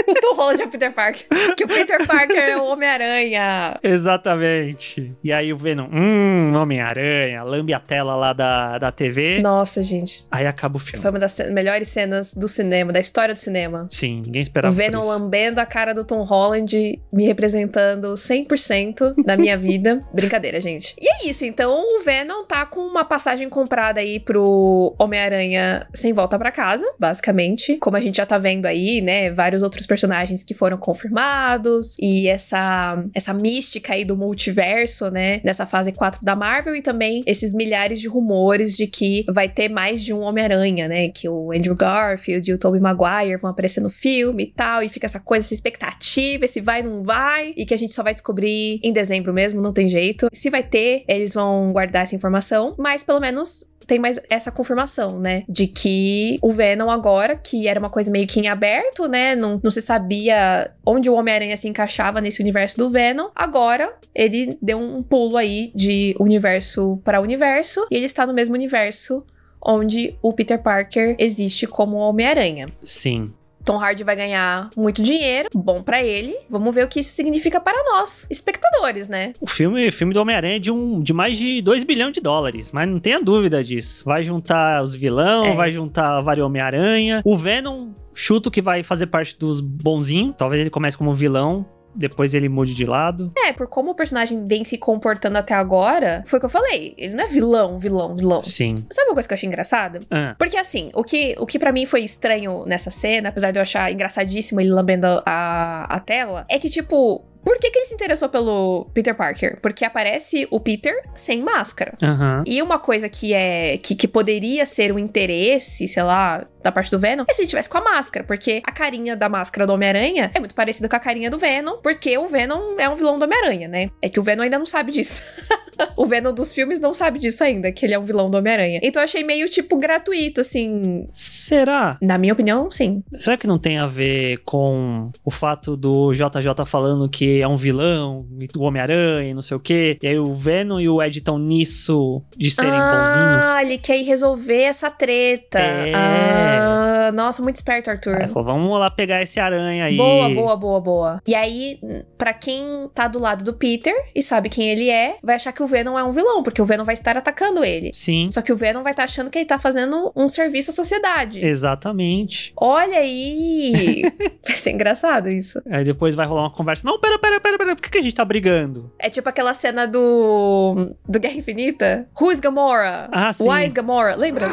o 0.06 0.14
Tom 0.20 0.34
Holland 0.34 0.62
é 0.62 0.66
o 0.66 0.68
Peter 0.68 0.92
Parker. 0.92 1.26
Que 1.56 1.64
o 1.64 1.68
Peter 1.68 2.06
Parker 2.06 2.36
é 2.36 2.56
o 2.56 2.64
Homem-Aranha. 2.64 3.78
Exatamente. 3.82 5.12
E 5.22 5.32
aí 5.32 5.52
o 5.52 5.56
Venom, 5.56 5.88
hum, 5.92 6.54
Homem-Aranha, 6.54 7.42
lambe 7.44 7.72
a 7.72 7.80
tela 7.80 8.16
lá 8.16 8.32
da, 8.32 8.78
da 8.78 8.92
TV. 8.92 9.40
Nossa, 9.40 9.82
gente. 9.82 10.26
Aí 10.30 10.46
acaba 10.46 10.76
o 10.76 10.80
filme. 10.80 11.00
Foi 11.00 11.10
uma 11.10 11.18
das 11.18 11.38
melhores 11.50 11.88
cenas 11.88 12.34
do 12.34 12.48
cinema, 12.48 12.92
da 12.92 13.00
história 13.00 13.32
do 13.32 13.38
cinema. 13.38 13.86
Sim, 13.88 14.22
ninguém 14.24 14.42
esperava. 14.42 14.72
O 14.72 14.76
Venom 14.76 15.00
lambendo 15.00 15.60
a 15.60 15.66
cara 15.66 15.92
do 15.92 16.04
Tom 16.04 16.22
Holland, 16.22 17.00
me 17.12 17.26
representando 17.26 18.14
100% 18.14 19.24
da 19.24 19.36
minha 19.36 19.56
vida. 19.56 20.04
Brincadeira, 20.12 20.60
gente. 20.60 20.94
E 21.00 21.08
é 21.08 21.28
isso, 21.28 21.44
então 21.44 21.80
o 21.80 22.02
Venom 22.02 22.44
tá 22.44 22.66
com 22.66 22.80
uma 22.80 23.04
passagem 23.04 23.48
comprada 23.68 24.00
aí 24.00 24.18
pro 24.18 24.94
Homem-Aranha 24.98 25.86
sem 25.92 26.14
volta 26.14 26.38
para 26.38 26.50
casa, 26.50 26.86
basicamente. 26.98 27.76
Como 27.76 27.98
a 27.98 28.00
gente 28.00 28.16
já 28.16 28.24
tá 28.24 28.38
vendo 28.38 28.64
aí, 28.64 29.02
né, 29.02 29.30
vários 29.30 29.62
outros 29.62 29.86
personagens 29.86 30.42
que 30.42 30.54
foram 30.54 30.78
confirmados 30.78 31.94
e 32.00 32.26
essa 32.26 33.04
essa 33.14 33.34
mística 33.34 33.92
aí 33.92 34.06
do 34.06 34.16
multiverso, 34.16 35.10
né, 35.10 35.42
nessa 35.44 35.66
fase 35.66 35.92
4 35.92 36.24
da 36.24 36.34
Marvel 36.34 36.74
e 36.74 36.80
também 36.80 37.22
esses 37.26 37.52
milhares 37.52 38.00
de 38.00 38.08
rumores 38.08 38.74
de 38.74 38.86
que 38.86 39.26
vai 39.28 39.48
ter 39.48 39.68
mais 39.68 40.02
de 40.02 40.14
um 40.14 40.20
Homem-Aranha, 40.20 40.88
né, 40.88 41.08
que 41.08 41.28
o 41.28 41.52
Andrew 41.52 41.74
Garfield 41.74 42.50
e 42.50 42.54
o 42.54 42.58
Tobey 42.58 42.80
Maguire 42.80 43.36
vão 43.36 43.50
aparecer 43.50 43.82
no 43.82 43.90
filme 43.90 44.44
e 44.44 44.46
tal, 44.46 44.82
e 44.82 44.88
fica 44.88 45.04
essa 45.04 45.20
coisa, 45.20 45.44
essa 45.44 45.54
expectativa, 45.54 46.46
se 46.46 46.60
vai 46.60 46.82
não 46.82 47.02
vai, 47.02 47.52
e 47.54 47.66
que 47.66 47.74
a 47.74 47.76
gente 47.76 47.92
só 47.92 48.02
vai 48.02 48.14
descobrir 48.14 48.80
em 48.82 48.92
dezembro 48.92 49.34
mesmo, 49.34 49.60
não 49.60 49.74
tem 49.74 49.88
jeito. 49.88 50.28
Se 50.32 50.48
vai 50.48 50.62
ter, 50.62 51.04
eles 51.06 51.34
vão 51.34 51.70
guardar 51.72 52.04
essa 52.04 52.14
informação, 52.14 52.74
mas 52.78 53.02
pelo 53.02 53.20
menos 53.20 53.57
tem 53.88 53.98
mais 53.98 54.20
essa 54.28 54.52
confirmação, 54.52 55.18
né? 55.18 55.44
De 55.48 55.66
que 55.66 56.38
o 56.42 56.52
Venom 56.52 56.90
agora, 56.90 57.34
que 57.34 57.66
era 57.66 57.80
uma 57.80 57.88
coisa 57.88 58.10
meio 58.10 58.26
que 58.26 58.38
em 58.38 58.46
aberto, 58.46 59.08
né? 59.08 59.34
Não, 59.34 59.58
não 59.64 59.70
se 59.70 59.80
sabia 59.80 60.70
onde 60.84 61.08
o 61.08 61.14
Homem-Aranha 61.14 61.56
se 61.56 61.66
encaixava 61.66 62.20
nesse 62.20 62.42
universo 62.42 62.76
do 62.76 62.90
Venom. 62.90 63.30
Agora, 63.34 63.94
ele 64.14 64.58
deu 64.60 64.78
um 64.78 65.02
pulo 65.02 65.38
aí 65.38 65.72
de 65.74 66.14
universo 66.20 67.00
para 67.02 67.20
universo 67.20 67.86
e 67.90 67.96
ele 67.96 68.04
está 68.04 68.26
no 68.26 68.34
mesmo 68.34 68.54
universo 68.54 69.24
onde 69.60 70.16
o 70.22 70.32
Peter 70.34 70.62
Parker 70.62 71.16
existe 71.18 71.66
como 71.66 71.96
Homem-Aranha. 71.96 72.68
Sim. 72.84 73.32
Tom 73.68 73.76
Hardy 73.76 74.02
vai 74.02 74.16
ganhar 74.16 74.70
muito 74.74 75.02
dinheiro, 75.02 75.50
bom 75.54 75.82
para 75.82 76.02
ele. 76.02 76.34
Vamos 76.48 76.74
ver 76.74 76.86
o 76.86 76.88
que 76.88 77.00
isso 77.00 77.12
significa 77.12 77.60
para 77.60 77.76
nós, 77.84 78.26
espectadores, 78.30 79.08
né? 79.08 79.34
O 79.38 79.46
filme, 79.46 79.92
filme 79.92 80.14
do 80.14 80.22
Homem-Aranha 80.22 80.56
é 80.56 80.58
de, 80.58 80.70
um, 80.70 81.02
de 81.02 81.12
mais 81.12 81.36
de 81.36 81.60
2 81.60 81.84
bilhões 81.84 82.14
de 82.14 82.20
dólares, 82.22 82.72
mas 82.72 82.88
não 82.88 82.98
tenha 82.98 83.20
dúvida 83.20 83.62
disso. 83.62 84.06
Vai 84.06 84.24
juntar 84.24 84.82
os 84.82 84.94
vilão, 84.94 85.44
é. 85.44 85.54
vai 85.54 85.70
juntar 85.70 86.22
vários 86.22 86.46
Homem-Aranha. 86.46 87.20
O 87.26 87.36
Venom 87.36 87.90
chuto 88.14 88.50
que 88.50 88.62
vai 88.62 88.82
fazer 88.82 89.08
parte 89.08 89.38
dos 89.38 89.60
bonzinhos. 89.60 90.34
Talvez 90.38 90.62
ele 90.62 90.70
comece 90.70 90.96
como 90.96 91.14
vilão 91.14 91.66
depois 91.94 92.34
ele 92.34 92.48
mude 92.48 92.74
de 92.74 92.84
lado. 92.84 93.32
É, 93.36 93.52
por 93.52 93.66
como 93.66 93.90
o 93.90 93.94
personagem 93.94 94.46
vem 94.46 94.64
se 94.64 94.78
comportando 94.78 95.38
até 95.38 95.54
agora, 95.54 96.22
foi 96.26 96.38
o 96.38 96.40
que 96.40 96.46
eu 96.46 96.50
falei. 96.50 96.94
Ele 96.96 97.14
não 97.14 97.24
é 97.24 97.28
vilão, 97.28 97.78
vilão, 97.78 98.14
vilão. 98.14 98.42
Sim. 98.42 98.84
Sabe 98.90 99.08
uma 99.08 99.14
coisa 99.14 99.28
que 99.28 99.32
eu 99.32 99.36
achei 99.36 99.46
engraçada? 99.46 100.00
Ah. 100.10 100.34
Porque 100.38 100.56
assim, 100.56 100.90
o 100.94 101.02
que, 101.02 101.34
o 101.38 101.46
que 101.46 101.58
para 101.58 101.72
mim 101.72 101.86
foi 101.86 102.02
estranho 102.02 102.64
nessa 102.66 102.90
cena, 102.90 103.28
apesar 103.28 103.50
de 103.50 103.58
eu 103.58 103.62
achar 103.62 103.90
engraçadíssimo 103.90 104.60
ele 104.60 104.70
lambendo 104.70 105.06
a, 105.26 105.86
a 105.88 106.00
tela, 106.00 106.44
é 106.48 106.58
que, 106.58 106.70
tipo, 106.70 107.24
por 107.44 107.58
que, 107.58 107.70
que 107.70 107.78
ele 107.78 107.86
se 107.86 107.94
interessou 107.94 108.28
pelo 108.28 108.88
Peter 108.92 109.14
Parker? 109.14 109.58
Porque 109.60 109.84
aparece 109.84 110.46
o 110.50 110.60
Peter 110.60 110.94
sem 111.14 111.42
máscara. 111.42 111.94
Uhum. 112.02 112.42
E 112.46 112.60
uma 112.62 112.78
coisa 112.78 113.08
que 113.08 113.32
é 113.32 113.78
que, 113.78 113.94
que 113.94 114.08
poderia 114.08 114.66
ser 114.66 114.92
um 114.92 114.98
interesse, 114.98 115.88
sei 115.88 116.02
lá, 116.02 116.44
da 116.62 116.72
parte 116.72 116.90
do 116.90 116.98
Venom, 116.98 117.24
é 117.28 117.32
se 117.32 117.42
ele 117.42 117.48
tivesse 117.48 117.68
com 117.68 117.78
a 117.78 117.82
máscara. 117.82 118.24
Porque 118.24 118.60
a 118.64 118.72
carinha 118.72 119.16
da 119.16 119.28
máscara 119.28 119.66
do 119.66 119.72
Homem-Aranha 119.72 120.30
é 120.34 120.38
muito 120.38 120.54
parecida 120.54 120.88
com 120.88 120.96
a 120.96 121.00
carinha 121.00 121.30
do 121.30 121.38
Venom, 121.38 121.78
porque 121.82 122.16
o 122.18 122.28
Venom 122.28 122.78
é 122.78 122.88
um 122.88 122.96
vilão 122.96 123.18
do 123.18 123.24
Homem-Aranha, 123.24 123.68
né? 123.68 123.90
É 124.02 124.08
que 124.08 124.20
o 124.20 124.22
Venom 124.22 124.42
ainda 124.42 124.58
não 124.58 124.66
sabe 124.66 124.92
disso. 124.92 125.22
o 125.96 126.06
Venom 126.06 126.32
dos 126.32 126.52
filmes 126.52 126.80
não 126.80 126.92
sabe 126.92 127.18
disso 127.18 127.42
ainda, 127.44 127.70
que 127.72 127.86
ele 127.86 127.94
é 127.94 127.98
um 127.98 128.04
vilão 128.04 128.30
do 128.30 128.36
Homem-Aranha. 128.36 128.80
Então 128.82 129.00
eu 129.00 129.04
achei 129.04 129.22
meio, 129.22 129.48
tipo, 129.48 129.76
gratuito, 129.78 130.40
assim. 130.40 131.08
Será? 131.12 131.96
Na 132.02 132.18
minha 132.18 132.32
opinião, 132.32 132.70
sim. 132.70 133.02
Será 133.14 133.36
que 133.36 133.46
não 133.46 133.58
tem 133.58 133.78
a 133.78 133.86
ver 133.86 134.38
com 134.44 135.10
o 135.24 135.30
fato 135.30 135.76
do 135.76 136.12
JJ 136.12 136.66
falando 136.66 137.08
que 137.08 137.27
é 137.40 137.48
um 137.48 137.56
vilão, 137.56 138.26
o 138.56 138.62
Homem-Aranha, 138.62 139.34
não 139.34 139.42
sei 139.42 139.56
o 139.56 139.60
quê. 139.60 139.98
E 140.02 140.06
aí 140.06 140.18
o 140.18 140.34
Venom 140.34 140.80
e 140.80 140.88
o 140.88 141.02
Ed 141.02 141.18
estão 141.18 141.38
nisso 141.38 142.22
de 142.36 142.50
serem 142.50 142.72
ah, 142.72 142.92
bonzinhos. 142.92 143.46
Ah, 143.46 143.62
ele 143.62 143.78
quer 143.78 143.98
ir 143.98 144.04
resolver 144.04 144.62
essa 144.62 144.90
treta. 144.90 145.58
É. 145.58 145.92
Ah, 145.94 146.77
Nossa, 147.12 147.42
muito 147.42 147.56
esperto, 147.56 147.90
Arthur. 147.90 148.22
Aí 148.22 148.28
falou, 148.28 148.44
vamos 148.44 148.78
lá 148.78 148.90
pegar 148.90 149.22
esse 149.22 149.38
aranha 149.40 149.84
aí. 149.84 149.96
Boa, 149.96 150.28
boa, 150.28 150.56
boa, 150.56 150.80
boa. 150.80 151.22
E 151.26 151.34
aí, 151.34 151.78
pra 152.16 152.32
quem 152.32 152.88
tá 152.94 153.08
do 153.08 153.18
lado 153.18 153.44
do 153.44 153.52
Peter 153.52 153.94
e 154.14 154.22
sabe 154.22 154.48
quem 154.48 154.68
ele 154.68 154.90
é, 154.90 155.16
vai 155.22 155.36
achar 155.36 155.52
que 155.52 155.62
o 155.62 155.66
Venom 155.66 155.98
é 155.98 156.04
um 156.04 156.12
vilão, 156.12 156.42
porque 156.42 156.60
o 156.60 156.66
Venom 156.66 156.84
vai 156.84 156.94
estar 156.94 157.16
atacando 157.16 157.64
ele. 157.64 157.90
Sim, 157.92 158.28
Só 158.30 158.42
que 158.42 158.52
o 158.52 158.56
Venom 158.56 158.82
vai 158.82 158.92
estar 158.92 159.04
achando 159.04 159.30
que 159.30 159.38
ele 159.38 159.46
tá 159.46 159.58
fazendo 159.58 160.12
um 160.14 160.28
serviço 160.28 160.70
à 160.70 160.74
sociedade. 160.74 161.44
exatamente. 161.44 162.52
Olha 162.56 162.98
aí! 162.98 164.02
vai 164.46 164.56
ser 164.56 164.70
engraçado 164.72 165.28
isso. 165.28 165.60
Aí 165.70 165.84
depois 165.84 166.14
vai 166.14 166.26
rolar 166.26 166.42
uma 166.42 166.50
conversa. 166.52 166.86
Não, 166.86 166.98
pera, 166.98 167.18
pera, 167.18 167.40
pera, 167.40 167.58
pera. 167.58 167.76
Por 167.76 167.82
que, 167.82 167.90
que 167.90 167.98
a 167.98 168.02
gente 168.02 168.14
tá 168.14 168.24
brigando? 168.24 168.92
É 168.98 169.08
tipo 169.10 169.28
aquela 169.28 169.54
cena 169.54 169.86
do. 169.86 170.94
do 171.08 171.20
Guerra 171.20 171.34
Infinita. 171.36 172.08
Who's 172.20 172.40
Gamora? 172.40 173.08
Ah, 173.12 173.32
sim. 173.32 173.48
Why 173.48 173.64
is 173.66 173.72
Gamora? 173.72 174.16
Lembra? 174.16 174.46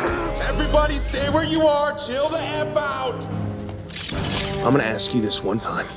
Everybody 0.49 0.99
stay 0.99 1.30
where 1.30 1.47
you 1.47 1.67
are. 1.67 1.97
Chill 1.97 2.27
the 2.30 2.38
F 2.45 2.77
out. 2.77 3.25
I'm 4.65 4.71
gonna 4.71 4.83
ask 4.83 5.13
you 5.13 5.21
this 5.21 5.43
one 5.43 5.59
time. 5.59 5.87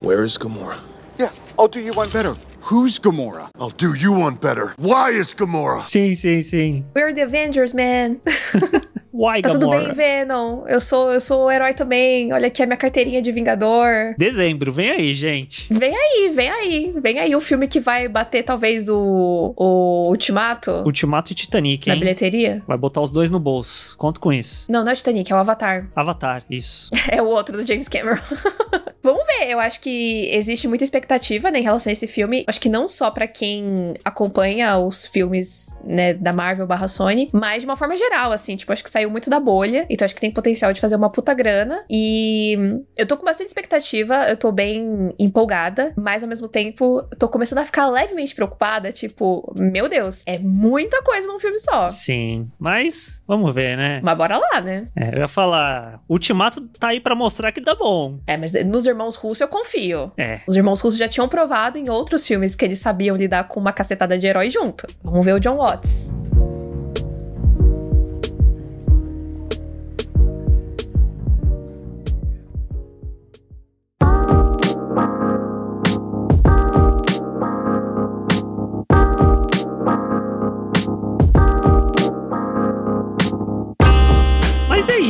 Where 0.00 0.24
is 0.24 0.38
Gamora? 0.38 0.78
Yeah, 1.18 1.30
I'll 1.58 1.68
do 1.68 1.80
you 1.80 1.92
one 1.92 2.08
better. 2.10 2.36
Who's 2.70 2.98
Gamora? 2.98 3.48
I'll 3.58 3.70
do 3.70 3.94
you 3.94 4.12
one 4.12 4.36
better. 4.36 4.74
Why 4.78 5.12
is 5.18 5.32
Gamora? 5.32 5.82
Sim, 5.86 6.14
sim, 6.14 6.42
sim. 6.42 6.84
We're 6.94 7.14
the 7.14 7.22
Avengers, 7.22 7.72
man. 7.72 8.18
Why, 9.10 9.40
Tá 9.42 9.48
tudo 9.50 9.60
Gamora? 9.66 9.86
bem, 9.86 9.94
Venom. 9.94 10.64
Eu 10.68 10.80
sou, 10.80 11.10
eu 11.10 11.20
sou 11.20 11.46
o 11.46 11.50
herói 11.50 11.72
também. 11.72 12.32
Olha 12.32 12.46
aqui 12.48 12.62
a 12.62 12.66
minha 12.66 12.76
carteirinha 12.76 13.20
de 13.22 13.32
Vingador. 13.32 14.14
Dezembro, 14.18 14.70
vem 14.70 14.90
aí, 14.90 15.14
gente. 15.14 15.66
Vem 15.72 15.92
aí, 15.96 16.30
vem 16.32 16.50
aí. 16.50 16.94
Vem 17.00 17.18
aí 17.18 17.34
o 17.34 17.40
filme 17.40 17.66
que 17.66 17.80
vai 17.80 18.06
bater 18.06 18.44
talvez 18.44 18.88
o, 18.88 19.54
o 19.56 20.08
Ultimato 20.10 20.70
Ultimato 20.84 21.32
e 21.32 21.34
Titanic, 21.34 21.88
na 21.88 21.94
hein? 21.94 22.00
bilheteria. 22.00 22.62
Vai 22.66 22.76
botar 22.76 23.00
os 23.00 23.10
dois 23.10 23.28
no 23.30 23.40
bolso. 23.40 23.96
Conto 23.96 24.20
com 24.20 24.32
isso. 24.32 24.70
Não, 24.70 24.84
não 24.84 24.90
é 24.90 24.92
o 24.92 24.96
Titanic, 24.96 25.32
é 25.32 25.34
o 25.34 25.38
Avatar. 25.38 25.88
Avatar, 25.96 26.44
isso. 26.50 26.90
É 27.10 27.22
o 27.22 27.26
outro 27.26 27.56
do 27.56 27.66
James 27.66 27.88
Cameron. 27.88 28.20
Vamos 29.02 29.17
ver, 29.28 29.50
eu 29.50 29.60
acho 29.60 29.80
que 29.80 30.28
existe 30.32 30.66
muita 30.66 30.84
expectativa 30.84 31.50
né, 31.50 31.60
em 31.60 31.62
relação 31.62 31.90
a 31.90 31.92
esse 31.92 32.06
filme. 32.06 32.44
Acho 32.46 32.60
que 32.60 32.68
não 32.68 32.88
só 32.88 33.10
pra 33.10 33.26
quem 33.26 33.94
acompanha 34.04 34.78
os 34.78 35.06
filmes 35.06 35.78
né, 35.84 36.14
da 36.14 36.32
Marvel 36.32 36.66
barra 36.66 36.88
Sony, 36.88 37.28
mas 37.32 37.60
de 37.60 37.66
uma 37.66 37.76
forma 37.76 37.96
geral, 37.96 38.32
assim, 38.32 38.56
tipo, 38.56 38.72
acho 38.72 38.82
que 38.82 38.90
saiu 38.90 39.10
muito 39.10 39.30
da 39.30 39.38
bolha, 39.38 39.86
então 39.88 40.04
acho 40.04 40.14
que 40.14 40.20
tem 40.20 40.30
potencial 40.30 40.72
de 40.72 40.80
fazer 40.80 40.96
uma 40.96 41.10
puta 41.10 41.34
grana. 41.34 41.84
E 41.90 42.56
eu 42.96 43.06
tô 43.06 43.16
com 43.16 43.24
bastante 43.24 43.48
expectativa, 43.48 44.28
eu 44.28 44.36
tô 44.36 44.50
bem 44.50 45.14
empolgada, 45.18 45.92
mas 45.96 46.22
ao 46.22 46.28
mesmo 46.28 46.48
tempo 46.48 47.02
tô 47.18 47.28
começando 47.28 47.58
a 47.58 47.66
ficar 47.66 47.88
levemente 47.88 48.34
preocupada, 48.34 48.92
tipo, 48.92 49.52
meu 49.56 49.88
Deus, 49.88 50.22
é 50.26 50.38
muita 50.38 51.02
coisa 51.02 51.26
num 51.26 51.38
filme 51.38 51.58
só. 51.58 51.88
Sim. 51.88 52.48
Mas, 52.58 53.22
vamos 53.26 53.54
ver, 53.54 53.76
né? 53.76 54.00
Mas 54.02 54.16
bora 54.16 54.38
lá, 54.38 54.60
né? 54.60 54.88
É, 54.96 55.14
eu 55.14 55.20
ia 55.20 55.28
falar, 55.28 56.00
Ultimato 56.08 56.60
tá 56.78 56.88
aí 56.88 57.00
pra 57.00 57.14
mostrar 57.14 57.52
que 57.52 57.60
dá 57.60 57.74
bom. 57.74 58.20
É, 58.26 58.36
mas 58.36 58.52
nos 58.64 58.86
irmãos 58.86 59.17
russos 59.18 59.40
eu 59.40 59.48
confio. 59.48 60.12
É. 60.16 60.40
Os 60.46 60.56
irmãos 60.56 60.80
russos 60.80 60.98
já 60.98 61.08
tinham 61.08 61.28
provado 61.28 61.78
em 61.78 61.88
outros 61.88 62.26
filmes 62.26 62.54
que 62.54 62.64
eles 62.64 62.78
sabiam 62.78 63.16
lidar 63.16 63.48
com 63.48 63.60
uma 63.60 63.72
cacetada 63.72 64.16
de 64.18 64.26
herói 64.26 64.50
junto. 64.50 64.86
Vamos 65.02 65.24
ver 65.24 65.34
o 65.34 65.40
John 65.40 65.56
Watts. 65.56 66.14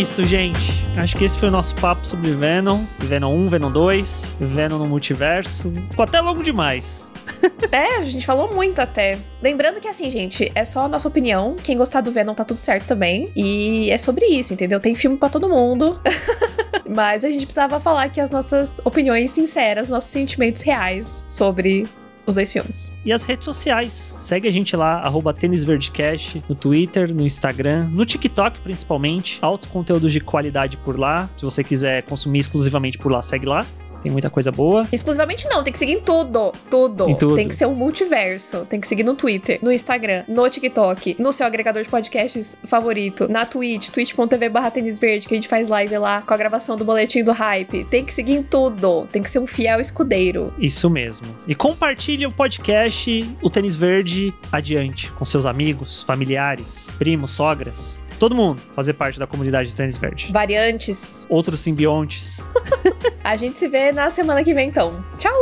Isso, 0.01 0.23
gente. 0.23 0.73
Acho 0.97 1.17
que 1.17 1.25
esse 1.25 1.37
foi 1.37 1.49
o 1.49 1.51
nosso 1.53 1.75
papo 1.75 2.07
sobre 2.07 2.31
Venom. 2.31 2.85
Venom 3.01 3.35
1, 3.35 3.47
Venom 3.49 3.73
2, 3.73 4.37
Venom 4.39 4.79
no 4.79 4.87
multiverso. 4.87 5.73
Ficou 5.91 6.05
até 6.05 6.21
longo 6.21 6.43
demais. 6.43 7.11
É, 7.71 7.97
a 7.99 8.03
gente 8.03 8.25
falou 8.25 8.55
muito 8.55 8.81
até. 8.81 9.19
Lembrando 9.43 9.79
que 9.79 9.87
assim, 9.87 10.11
gente, 10.11 10.51
é 10.55 10.65
só 10.65 10.87
a 10.87 10.89
nossa 10.89 11.07
opinião. 11.07 11.55
Quem 11.63 11.77
gostar 11.77 12.01
do 12.01 12.11
Venom 12.11 12.33
tá 12.33 12.43
tudo 12.43 12.61
certo 12.61 12.87
também. 12.87 13.31
E 13.37 13.91
é 13.91 13.99
sobre 13.99 14.25
isso, 14.25 14.55
entendeu? 14.55 14.81
Tem 14.81 14.95
filme 14.95 15.19
pra 15.19 15.29
todo 15.29 15.49
mundo. 15.49 16.01
Mas 16.89 17.27
a 17.27 17.29
gente 17.29 17.45
precisava 17.45 17.79
falar 17.79 18.05
aqui 18.05 18.21
as 18.21 18.31
nossas 18.31 18.81
opiniões 18.85 19.31
sinceras, 19.31 19.91
nossos 19.91 20.11
sentimentos 20.11 20.63
reais 20.63 21.25
sobre 21.29 21.87
os 22.29 22.35
dois 22.35 22.53
filmes. 22.53 22.97
E 23.05 23.13
as 23.13 23.25
redes 23.25 23.45
sociais. 23.45 24.15
Segue 24.19 24.49
a 24.49 24.53
gente 24.53 24.77
lá, 24.77 25.01
arroba 25.01 25.33
tênisverdecast, 25.33 26.43
no 26.49 26.55
Twitter, 26.55 27.15
no 27.15 27.27
Instagram, 27.27 27.89
no 27.89 28.05
TikTok 28.05 28.61
principalmente. 28.61 29.39
Altos 29.41 29.67
conteúdos 29.67 30.13
de 30.13 30.21
qualidade 30.21 30.77
por 30.79 30.99
lá. 30.99 31.29
Se 31.37 31.45
você 31.45 31.65
quiser 31.65 32.03
consumir 32.03 32.41
exclusivamente 32.41 32.99
por 32.99 33.11
lá, 33.11 33.23
segue 33.23 33.47
lá. 33.47 33.67
Tem 34.03 34.13
muita 34.13 34.31
coisa 34.31 34.51
boa. 34.51 34.87
Exclusivamente 34.93 35.47
não, 35.49 35.63
tem 35.63 35.73
que 35.73 35.79
seguir 35.79 35.93
em 35.93 36.01
tudo. 36.01 36.53
Tudo. 36.71 37.09
Em 37.09 37.15
tudo. 37.15 37.37
Tem 37.37 37.49
que 37.49 37.55
ser 37.55 37.67
um 37.67 37.75
multiverso. 37.75 38.65
Tem 38.67 38.81
que 38.81 38.87
seguir 38.87 39.03
no 39.03 39.15
Twitter, 39.15 39.59
no 39.63 39.73
Instagram, 39.73 40.25
no 40.29 40.49
TikTok, 40.49 41.17
no 41.19 41.33
seu 41.33 41.47
agregador 41.47 41.83
de 41.83 41.89
podcasts 41.89 42.57
favorito, 42.65 43.29
na 43.29 43.45
Twitch, 43.45 43.89
twitch.tv 43.89 44.49
barra 44.49 44.71
tênis 44.71 44.99
verde, 44.99 45.27
que 45.27 45.35
a 45.35 45.37
gente 45.37 45.49
faz 45.49 45.69
live 45.69 45.99
lá 45.99 46.23
com 46.23 46.33
a 46.33 46.37
gravação 46.37 46.77
do 46.77 46.85
boletim 46.85 47.23
do 47.25 47.33
hype. 47.33 47.85
Tem 47.85 48.05
que 48.05 48.13
seguir 48.13 48.35
em 48.35 48.43
tudo. 48.43 49.07
Tem 49.11 49.23
que 49.23 49.31
ser 49.31 49.39
um 49.39 49.47
fiel 49.47 49.81
escudeiro. 49.81 50.53
Isso 50.59 50.89
mesmo. 50.89 51.27
E 51.47 51.55
compartilhe 51.55 52.27
o 52.27 52.33
podcast 52.33 53.37
O 53.43 53.51
Tênis 53.51 53.77
Verde 53.77 54.35
adiante 54.51 55.11
com 55.13 55.25
seus 55.25 55.47
amigos, 55.47 56.03
familiares, 56.03 56.91
primos, 56.99 57.33
sogras. 57.33 57.99
Todo 58.19 58.35
mundo 58.35 58.61
fazer 58.75 58.95
parte 58.95 59.19
da 59.19 59.27
comunidade 59.27 59.71
do 59.71 59.77
Tênis 59.77 59.97
Verde. 59.97 60.33
Variantes. 60.33 61.25
Outros 61.29 61.61
simbiontes. 61.61 62.45
A 63.23 63.37
gente 63.37 63.59
se 63.59 63.69
vê 63.69 63.93
na 63.93 64.11
semana 64.11 64.43
que 64.43 64.55
vem, 64.55 64.69
então. 64.69 65.05
Tchau! 65.19 65.35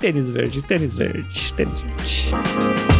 Tênis 0.00 0.30
Verde, 0.30 0.62
Tênis 0.62 0.94
Verde, 0.94 1.52
Tênis 1.54 1.80
Verde. 1.80 2.95